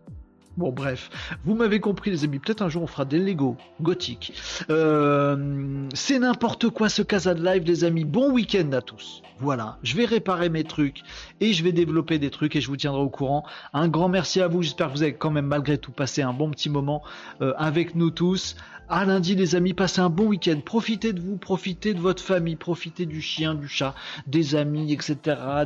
[0.59, 1.09] Bon bref,
[1.45, 4.33] vous m'avez compris les amis, peut-être un jour on fera des Lego gothiques.
[4.69, 9.21] Euh, c'est n'importe quoi ce Casa de Live les amis, bon week-end à tous.
[9.37, 11.03] Voilà, je vais réparer mes trucs
[11.39, 13.45] et je vais développer des trucs et je vous tiendrai au courant.
[13.71, 16.33] Un grand merci à vous, j'espère que vous avez quand même malgré tout passé un
[16.33, 17.03] bon petit moment
[17.41, 18.57] euh, avec nous tous.
[18.91, 20.59] À lundi les amis, passez un bon week-end.
[20.65, 23.93] Profitez de vous, profitez de votre famille, profitez du chien, du chat,
[24.25, 25.15] des amis, etc.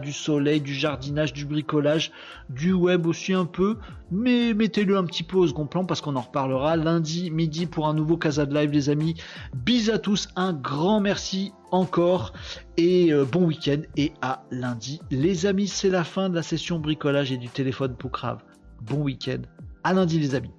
[0.01, 2.11] Du soleil, du jardinage, du bricolage,
[2.49, 3.77] du web aussi un peu.
[4.11, 7.87] Mais mettez-le un petit peu au second plan parce qu'on en reparlera lundi midi pour
[7.87, 9.15] un nouveau Casa de Live les amis.
[9.53, 12.33] Bis à tous, un grand merci encore
[12.75, 14.99] et euh, bon week-end et à lundi.
[15.11, 18.43] Les amis, c'est la fin de la session bricolage et du téléphone Poucrave.
[18.81, 19.43] Bon week-end.
[19.85, 20.51] À lundi les amis.